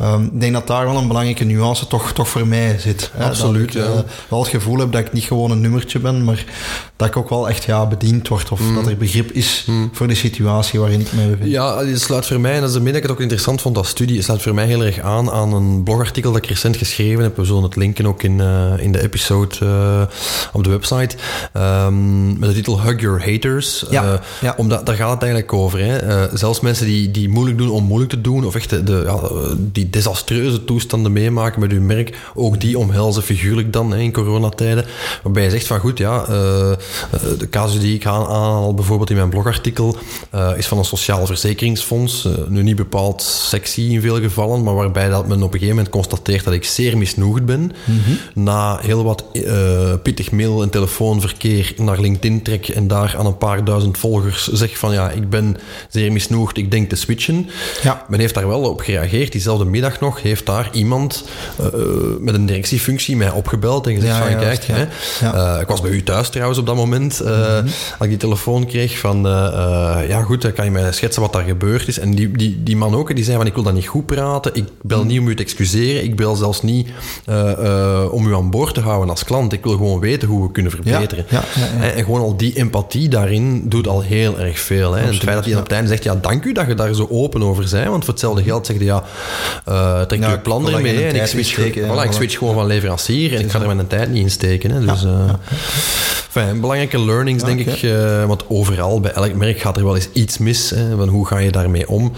uh, 0.00 0.12
um, 0.12 0.24
ik 0.24 0.40
denk 0.40 0.52
dat 0.52 0.66
daar 0.66 0.86
wel 0.86 0.96
een 0.96 1.06
belangrijke 1.06 1.44
nuance 1.44 1.86
toch, 1.86 2.12
toch 2.12 2.28
voor 2.28 2.46
mij 2.46 2.78
zit. 2.78 3.10
Hè? 3.14 3.24
Absoluut, 3.24 3.72
dat 3.72 3.82
ik, 3.82 3.90
ja. 3.90 3.96
uh, 3.96 4.00
wel 4.28 4.38
het 4.38 4.48
gevoel 4.48 4.78
heb 4.78 4.92
dat 4.92 5.00
ik 5.00 5.12
niet 5.12 5.24
gewoon 5.24 5.50
een 5.50 5.60
nummertje 5.60 5.98
ben, 5.98 6.24
maar 6.24 6.44
dat 6.96 7.08
ik 7.08 7.16
ook 7.16 7.28
wel 7.28 7.48
echt 7.48 7.64
ja, 7.64 7.86
bediend 7.86 8.28
word 8.28 8.50
of 8.50 8.60
mm. 8.60 8.74
dat 8.74 8.86
er 8.86 8.96
begrip 8.96 9.30
is 9.30 9.64
mm. 9.66 9.90
voor 9.92 10.06
de 10.06 10.14
situatie 10.14 10.80
waarin 10.80 11.00
ik 11.00 11.12
mij 11.12 11.28
bevind. 11.28 11.50
Ja, 11.50 11.78
het 11.84 12.00
sluit 12.00 12.26
voor 12.26 12.40
mij, 12.40 12.54
en 12.54 12.60
dat 12.60 12.68
is 12.68 12.76
de 12.76 12.82
dat 12.82 12.94
ik 12.94 13.02
het 13.02 13.10
ook 13.10 13.20
interessant 13.20 13.60
vond 13.60 13.76
als 13.76 13.88
studie, 13.88 14.16
het 14.16 14.24
sluit 14.24 14.42
voor 14.42 14.54
mij 14.54 14.66
heel 14.66 14.84
erg 14.84 14.98
aan 14.98 15.30
aan 15.30 15.52
een 15.52 15.82
blogartikel 15.82 16.32
dat 16.32 16.42
ik 16.42 16.48
recent 16.48 16.76
geschreven 16.76 17.22
heb. 17.22 17.36
We 17.36 17.44
zullen 17.44 17.62
het 17.62 17.76
linken 17.76 18.06
ook 18.06 18.22
in, 18.22 18.38
uh, 18.38 18.72
in 18.76 18.92
de 18.92 19.02
episode 19.02 19.56
uh, 19.62 20.02
op 20.52 20.64
de 20.64 20.70
website. 20.70 21.16
Um, 21.56 22.38
met 22.38 22.48
de 22.48 22.54
titel 22.54 22.80
Hug 22.80 23.00
Your 23.00 23.32
Haters. 23.32 23.84
Ja, 23.90 24.20
uh, 24.42 24.47
ja. 24.48 24.54
Omdat, 24.56 24.86
daar 24.86 24.94
gaat 24.94 25.10
het 25.10 25.22
eigenlijk 25.22 25.52
over. 25.52 25.78
Hè. 25.78 26.36
zelfs 26.36 26.60
mensen 26.60 26.86
die, 26.86 27.10
die 27.10 27.28
moeilijk 27.28 27.58
doen 27.58 27.70
om 27.70 27.84
moeilijk 27.84 28.10
te 28.10 28.20
doen, 28.20 28.44
of 28.44 28.54
echt 28.54 28.70
de, 28.70 28.82
de 28.82 29.02
ja, 29.06 29.20
die 29.56 29.90
desastreuze 29.90 30.64
toestanden 30.64 31.12
meemaken 31.12 31.60
met 31.60 31.70
hun 31.70 31.86
merk, 31.86 32.16
ook 32.34 32.60
die 32.60 32.78
omhelzen 32.78 33.22
figuurlijk 33.22 33.72
dan 33.72 33.90
hè, 33.90 33.98
in 33.98 34.12
coronatijden. 34.12 34.84
Waarbij 35.22 35.44
je 35.44 35.50
zegt 35.50 35.66
van 35.66 35.78
goed, 35.78 35.98
ja, 35.98 36.24
de 37.38 37.48
casus 37.50 37.80
die 37.80 37.94
ik 37.94 38.06
aanhaal 38.06 38.74
bijvoorbeeld 38.74 39.10
in 39.10 39.16
mijn 39.16 39.28
blogartikel 39.28 39.96
is 40.56 40.66
van 40.66 40.78
een 40.78 40.84
sociaal 40.84 41.26
verzekeringsfonds. 41.26 42.28
nu 42.48 42.62
niet 42.62 42.76
bepaald 42.76 43.22
sexy 43.22 43.80
in 43.80 44.00
veel 44.00 44.20
gevallen, 44.20 44.62
maar 44.62 44.74
waarbij 44.74 45.08
dat 45.08 45.28
men 45.28 45.36
op 45.36 45.42
een 45.42 45.58
gegeven 45.58 45.74
moment 45.74 45.88
constateert 45.88 46.44
dat 46.44 46.54
ik 46.54 46.64
zeer 46.64 46.98
misnoegd 46.98 47.44
ben. 47.44 47.72
Mhm. 47.84 48.44
Na 48.44 48.78
heel 48.82 49.04
wat 49.04 49.24
pittig 50.02 50.30
mail- 50.30 50.62
en 50.62 50.70
telefoonverkeer 50.70 51.72
naar 51.76 52.00
LinkedIn 52.00 52.42
trek 52.42 52.68
en 52.68 52.88
daar 52.88 53.14
aan 53.18 53.26
een 53.26 53.38
paar 53.38 53.64
duizend 53.64 53.98
volgers 53.98 54.37
zeg 54.52 54.78
van 54.78 54.92
ja, 54.92 55.10
ik 55.10 55.30
ben 55.30 55.56
zeer 55.88 56.12
misnoegd, 56.12 56.56
ik 56.56 56.70
denk 56.70 56.88
te 56.88 56.96
switchen. 56.96 57.48
Ja. 57.82 58.04
Men 58.08 58.20
heeft 58.20 58.34
daar 58.34 58.48
wel 58.48 58.60
op 58.60 58.80
gereageerd. 58.80 59.32
Diezelfde 59.32 59.64
middag 59.64 60.00
nog 60.00 60.22
heeft 60.22 60.46
daar 60.46 60.68
iemand 60.72 61.24
uh, 61.60 61.66
met 62.20 62.34
een 62.34 62.46
directiefunctie 62.46 63.16
mij 63.16 63.30
opgebeld 63.30 63.86
en 63.86 63.94
gezegd 63.94 64.16
Ja, 64.16 64.30
van 64.30 64.38
kijk, 64.40 64.62
ja. 64.62 64.74
hè, 64.74 65.54
uh, 65.54 65.60
ik 65.60 65.68
was 65.68 65.80
bij 65.80 65.90
u 65.90 66.02
thuis 66.02 66.28
trouwens 66.28 66.58
op 66.58 66.66
dat 66.66 66.76
moment, 66.76 67.20
uh, 67.24 67.36
Mhm. 67.38 67.66
als 67.66 68.00
ik 68.00 68.08
die 68.08 68.16
telefoon 68.16 68.66
kreeg 68.66 68.98
van 68.98 69.22
ja 70.08 70.22
goed, 70.22 70.42
dan 70.42 70.52
kan 70.52 70.64
je 70.64 70.70
mij 70.70 70.92
schetsen 70.92 71.22
wat 71.22 71.32
daar 71.32 71.42
gebeurd 71.42 71.88
is. 71.88 71.98
En 71.98 72.14
die, 72.14 72.30
die, 72.30 72.62
die 72.62 72.76
man 72.76 72.94
ook, 72.94 73.14
die 73.14 73.24
zei 73.24 73.36
van 73.36 73.46
ik 73.46 73.54
wil 73.54 73.62
dat 73.62 73.74
niet 73.74 73.86
goed 73.86 74.06
praten, 74.06 74.54
ik 74.54 74.64
bel 74.82 75.04
niet 75.04 75.20
om 75.20 75.28
u 75.28 75.34
te 75.34 75.42
excuseren, 75.42 76.04
ik 76.04 76.16
bel 76.16 76.34
zelfs 76.36 76.62
niet 76.62 76.88
om 78.10 78.26
u 78.26 78.34
aan 78.34 78.50
boord 78.50 78.74
te 78.74 78.80
houden 78.80 79.10
als 79.10 79.24
klant. 79.24 79.52
Ik 79.52 79.64
wil 79.64 79.72
gewoon 79.72 80.00
weten 80.00 80.28
hoe 80.28 80.46
we 80.46 80.52
kunnen 80.52 80.72
verbeteren. 80.72 81.24
En, 81.80 82.04
gewoon 82.04 82.20
al 82.20 82.36
die 82.36 82.54
empathie 82.56 83.08
daarin 83.08 83.62
doet 83.68 83.88
al 83.88 84.00
heel 84.02 84.27
erg 84.36 84.58
veel. 84.58 84.92
Hè. 84.92 85.00
En 85.00 85.06
het 85.06 85.22
feit 85.22 85.36
dat 85.36 85.44
hij 85.44 85.54
op 85.54 85.62
het 85.62 85.72
einde 85.72 85.88
zegt, 85.88 86.04
ja, 86.04 86.14
dank 86.14 86.44
u 86.44 86.52
dat 86.52 86.66
je 86.66 86.74
daar 86.74 86.94
zo 86.94 87.06
open 87.10 87.42
over 87.42 87.68
bent, 87.70 87.88
want 87.88 88.04
voor 88.04 88.12
hetzelfde 88.12 88.42
geld 88.42 88.66
zeg 88.66 88.78
je, 88.78 88.84
ja, 88.84 89.04
uh, 89.68 90.00
trek 90.00 90.24
je 90.24 90.38
plan 90.38 90.72
ermee 90.72 91.04
en 91.04 91.14
ik 91.14 91.26
switch, 91.26 91.48
steken, 91.48 91.88
voilà, 91.88 92.04
ik 92.04 92.12
switch 92.12 92.38
gewoon 92.38 92.54
van 92.54 92.66
leverancier 92.66 93.34
en 93.34 93.40
ik 93.40 93.50
ga 93.50 93.60
er 93.60 93.74
mijn 93.74 93.86
tijd 93.86 94.10
niet 94.10 94.22
in 94.22 94.30
steken. 94.30 94.70
Hè. 94.70 94.84
Dus, 94.84 95.06
enfin, 96.38 96.60
belangrijke 96.60 97.04
learnings, 97.04 97.44
denk 97.44 97.60
ik, 97.60 97.92
want 98.26 98.44
overal, 98.48 99.00
bij 99.00 99.12
elk 99.12 99.34
merk 99.34 99.60
gaat 99.60 99.76
er 99.76 99.84
wel 99.84 99.94
eens 99.94 100.08
iets 100.12 100.38
mis. 100.38 100.70
Hè, 100.70 100.96
van 100.96 101.08
hoe 101.08 101.26
ga 101.26 101.38
je 101.38 101.50
daarmee 101.50 101.88
om? 101.88 102.12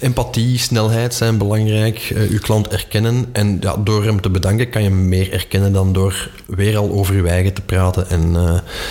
empathie, 0.00 0.58
snelheid 0.58 1.14
zijn 1.14 1.38
belangrijk. 1.38 2.10
Uh, 2.10 2.30
uw 2.30 2.38
klant 2.38 2.68
erkennen. 2.68 3.26
En 3.32 3.56
ja, 3.60 3.76
door 3.76 4.04
hem 4.04 4.20
te 4.20 4.30
bedanken 4.30 4.70
kan 4.70 4.82
je 4.82 4.88
hem 4.88 5.08
meer 5.08 5.32
erkennen 5.32 5.72
dan 5.72 5.92
door 5.92 6.30
weer 6.46 6.76
al 6.76 6.90
over 6.90 7.14
uw 7.14 7.26
eigen 7.26 7.52
te 7.52 7.60
praten 7.60 8.10
en 8.10 8.28
uh, 8.28 8.42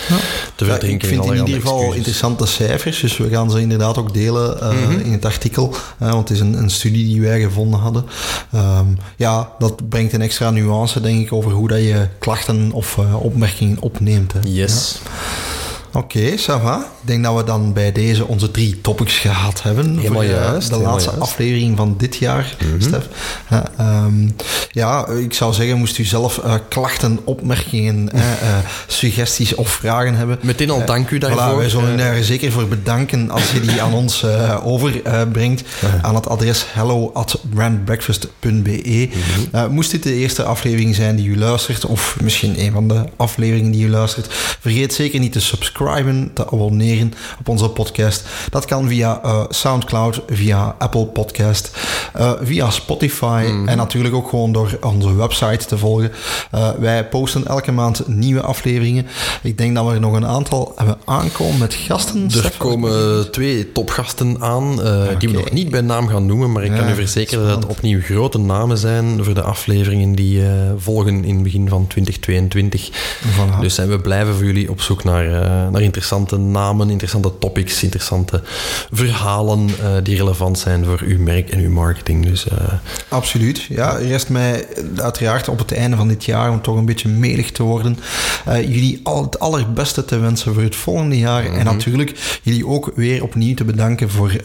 ja. 0.10 0.18
te 0.56 0.66
verdrinken. 0.66 1.10
Ja, 1.10 1.16
ik 1.16 1.22
vind 1.22 1.26
in, 1.26 1.40
in 1.40 1.46
ieder 1.46 1.62
geval 1.62 1.78
excuses. 1.78 1.98
interessante 1.98 2.46
cijfers. 2.46 3.00
Dus 3.00 3.18
we 3.18 3.30
gaan 3.30 3.52
ze 3.52 3.60
inderdaad 3.60 3.98
ook 3.98 4.14
delen 4.14 4.58
uh, 4.58 4.72
mm 4.72 4.84
-hmm. 4.84 5.00
in 5.00 5.12
het 5.12 5.26
artikel. 5.26 5.76
want 5.98 6.30
het 6.30 6.38
is 6.38 6.40
een, 6.40 6.54
een, 6.54 6.70
studie 6.70 7.06
die 7.06 7.22
wij 7.22 7.42
gevonden 7.42 7.80
hadden. 7.80 8.06
Um, 8.56 8.98
ja, 9.18 9.50
dat 9.60 9.90
brengt 9.90 10.14
een 10.14 10.22
extra 10.22 10.50
nuance, 10.50 11.02
denk 11.02 11.22
ik, 11.22 11.34
over 11.34 11.52
hoe 11.52 11.68
dat 11.68 11.80
je 11.80 12.08
klachten 12.20 12.72
of 12.72 12.98
opmerkingen 13.22 13.78
opneemt. 13.80 14.34
Hè. 14.34 14.40
Yes. 14.46 15.00
Ja. 15.04 15.53
Oké, 15.96 16.18
okay, 16.18 16.38
ça 16.38 16.62
va. 16.62 16.78
Ik 17.02 17.08
denk 17.08 17.24
dat 17.24 17.36
we 17.36 17.44
dan 17.44 17.74
bij 17.74 17.92
deze 17.92 18.28
onze 18.28 18.52
drie 18.52 18.82
topics 18.82 19.18
gehad 19.18 19.64
hebben. 19.64 19.98
Helemaal 19.98 20.12
voor, 20.12 20.32
juist. 20.32 20.70
De 20.70 20.78
laatste 20.78 21.10
juist. 21.10 21.24
aflevering 21.24 21.78
van 21.78 21.96
dit 21.98 22.16
jaar, 22.16 22.56
mm 22.60 22.70
-hmm. 22.70 22.82
Stef. 22.82 23.08
Uh, 23.52 24.06
um, 24.06 24.36
ja, 24.72 25.08
ik 25.08 25.34
zou 25.34 25.54
zeggen, 25.54 25.78
moest 25.78 25.98
u 25.98 26.04
zelf 26.04 26.38
uh, 26.38 26.54
klachten, 26.68 27.20
opmerkingen, 27.24 28.10
uh, 28.16 28.22
suggesties 28.88 29.56
of 29.56 29.70
vragen 29.70 30.16
hebben. 30.16 30.40
Meteen 30.42 30.70
al 30.70 30.86
dank 30.86 31.10
u 31.10 31.18
daarvoor. 31.18 31.54
Voilà, 31.54 31.58
wij 31.58 31.70
zullen 31.70 31.94
u 31.94 31.98
daar 31.98 32.24
zeker 32.24 32.52
voor 32.52 32.68
bedanken 32.68 33.30
als 33.30 33.52
je 33.52 33.60
die 33.60 33.82
aan 33.82 33.94
ons 33.94 34.26
overbrengt. 34.64 35.64
aan 36.02 36.16
het 36.16 36.28
adres 36.28 36.66
hello 36.74 37.12
at 37.14 37.40
brandbreakfast.be. 37.50 39.10
-hmm. 39.52 39.72
moest 39.72 39.92
dit 39.92 40.04
de 40.04 40.14
eerste 40.14 40.44
aflevering 40.44 40.96
zijn 40.96 41.16
die 41.16 41.28
u 41.28 41.38
luistert, 41.38 41.86
of 41.86 42.18
misschien 42.22 42.60
een 42.60 42.72
van 42.72 42.88
de 42.88 43.04
afleveringen 43.16 43.72
die 43.72 43.86
u 43.86 43.90
luistert, 43.90 44.28
vergeet 44.60 44.94
zeker 44.94 45.20
niet 45.20 45.32
te 45.32 45.40
subscriben 45.40 45.82
subscriben, 45.84 46.32
te 46.34 46.46
abonneren 46.46 47.14
op 47.40 47.50
onze 47.50 47.70
podcast. 47.70 48.24
Dat 48.50 48.66
kan 48.66 48.88
via 48.88 49.22
uh, 49.26 49.44
Soundcloud, 49.50 50.22
via 50.28 50.76
Apple 50.78 51.06
Podcast, 51.06 51.78
uh, 52.18 52.32
via 52.42 52.70
Spotify 52.70 53.46
mm. 53.48 53.68
en 53.68 53.78
natuurlijk 53.78 54.16
ook 54.16 54.30
gewoon 54.30 54.52
door 54.52 54.78
onze 54.82 55.16
website 55.16 55.66
te 55.66 55.78
volgen. 55.78 56.12
Uh, 56.56 56.70
wij 56.80 57.08
posten 57.08 57.48
elke 57.48 57.72
maand 57.72 58.08
nieuwe 58.08 58.42
afleveringen. 58.42 59.08
Ik 59.44 59.58
denk 59.58 59.76
dat 59.76 59.86
we 59.86 59.94
er 59.94 60.00
nog 60.00 60.14
een 60.14 60.26
aantal 60.26 60.74
hebben 60.76 60.98
aankomen 61.06 61.58
met 61.58 61.74
gasten. 61.74 62.30
Er 62.32 62.54
komen 62.58 63.32
twee 63.32 63.72
topgasten 63.72 64.42
aan, 64.42 64.74
okay. 64.74 65.18
die 65.18 65.30
we 65.30 65.36
nog 65.36 65.52
niet 65.52 65.70
bij 65.70 65.82
naam 65.82 66.08
gaan 66.08 66.26
noemen, 66.26 66.52
maar 66.52 66.64
ik 66.64 66.72
ja, 66.72 66.78
kan 66.78 66.90
u 66.90 66.96
verzekeren 66.96 67.48
dat 67.48 67.56
het 67.56 67.66
opnieuw 67.66 68.02
grote 68.02 68.40
namen 68.40 68.78
zijn 68.78 69.24
voor 69.24 69.34
de 69.34 69.42
afleveringen 69.42 70.16
die 70.16 70.44
volgen 70.78 71.24
in 71.24 71.34
het 71.34 71.44
begin 71.44 71.70
van 71.70 71.88
2022. 71.88 72.90
Voilà. 72.90 73.60
Dus 73.62 73.76
zijn 73.76 73.90
we 73.90 74.00
blijven 74.00 74.36
voor 74.36 74.46
jullie 74.46 74.70
op 74.70 74.82
zoek 74.82 75.04
naar, 75.04 75.72
naar 75.74 75.82
interessante 75.82 76.38
namen, 76.38 76.90
interessante 76.90 77.38
topics, 77.40 77.84
interessante 77.84 78.42
verhalen 78.92 79.70
uh, 79.70 79.76
die 80.04 80.18
relevant 80.18 80.60
zijn 80.60 80.86
voor 80.86 81.02
uw 81.06 81.20
merk 81.20 81.50
en 81.50 81.60
uw 81.60 81.70
marketing. 81.70 82.26
Dus, 82.26 82.46
uh, 82.46 82.54
Absoluut. 83.08 83.62
Ja, 83.62 83.90
rest 83.90 84.30
mij 84.30 84.68
uiteraard 84.96 85.48
op 85.48 85.58
het 85.58 85.74
einde 85.74 85.98
van 85.98 86.08
dit 86.08 86.26
jaar, 86.26 86.52
om 86.52 86.62
toch 86.62 86.76
een 86.76 86.86
beetje 86.86 87.10
medig 87.10 87.52
te 87.52 87.64
worden, 87.64 87.98
jullie 88.46 89.00
al 89.04 89.24
het 89.24 89.40
allerbeste 89.40 90.06
te 90.06 90.18
wensen 90.18 90.54
voor 90.54 90.64
het 90.64 90.76
volgende 90.76 91.18
jaar. 91.18 91.42
Mm 91.42 91.48
-hmm. 91.48 91.58
En 91.58 91.66
mhm. 91.66 91.74
natuurlijk 91.76 92.40
jullie 92.42 92.68
ook 92.68 92.92
weer 92.96 93.24
opnieuw 93.24 93.56
te 93.56 93.64
bedanken 93.64 94.10
voor 94.10 94.36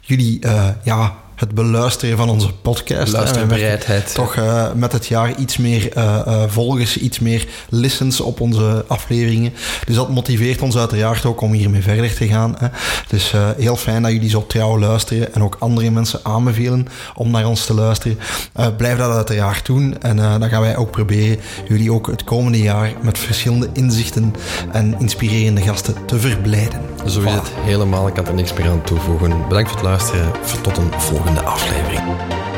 jullie 0.00 0.38
ja, 0.84 1.16
het 1.38 1.54
beluisteren 1.54 2.16
van 2.16 2.28
onze 2.28 2.52
podcast. 2.52 3.12
Luisterbereidheid. 3.12 4.14
Toch 4.14 4.36
uh, 4.36 4.72
met 4.72 4.92
het 4.92 5.06
jaar 5.06 5.34
iets 5.36 5.56
meer 5.56 5.96
uh, 5.96 6.20
uh, 6.26 6.42
volgers, 6.46 6.96
iets 6.96 7.18
meer 7.18 7.46
listens 7.68 8.20
op 8.20 8.40
onze 8.40 8.84
afleveringen. 8.88 9.52
Dus 9.86 9.96
dat 9.96 10.08
motiveert 10.08 10.62
ons 10.62 10.76
uiteraard 10.76 11.24
ook 11.24 11.40
om 11.40 11.52
hiermee 11.52 11.82
verder 11.82 12.14
te 12.14 12.26
gaan. 12.26 12.54
Hè. 12.58 12.66
Dus 13.08 13.32
heel 13.56 13.76
fijn 13.76 14.02
dat 14.02 14.12
jullie 14.12 14.30
zo 14.30 14.46
trouw 14.46 14.78
luisteren 14.78 15.34
en 15.34 15.42
ook 15.42 15.56
andere 15.58 15.90
mensen 15.90 16.20
aanbevelen 16.22 16.86
om 17.14 17.30
naar 17.30 17.46
ons 17.46 17.66
te 17.66 17.74
luisteren. 17.74 18.18
blijf 18.76 18.98
dat 18.98 19.14
uiteraard 19.14 19.66
doen 19.66 20.00
en 20.00 20.16
dan 20.16 20.48
gaan 20.48 20.60
wij 20.60 20.76
ook 20.76 20.90
proberen 20.90 21.40
jullie 21.68 21.92
ook 21.92 22.06
het 22.06 22.24
komende 22.24 22.62
jaar 22.62 22.92
met 23.02 23.18
verschillende 23.18 23.68
inzichten 23.72 24.34
en 24.72 24.94
inspirerende 24.98 25.62
gasten 25.62 25.94
te 26.06 26.18
verblijden. 26.18 26.80
Zo 27.06 27.20
is 27.20 27.32
het 27.32 27.50
helemaal. 27.54 28.08
Ik 28.08 28.14
kan 28.14 28.26
er 28.26 28.34
niks 28.34 28.52
meer 28.52 28.70
aan 28.70 28.82
toevoegen. 28.82 29.48
Bedankt 29.48 29.70
voor 29.70 29.78
het 29.78 29.88
luisteren. 29.88 30.32
Tot 30.62 30.76
een 30.76 30.92
volgende 31.00 31.27
volgende 31.28 31.50
aflevering. 31.50 32.57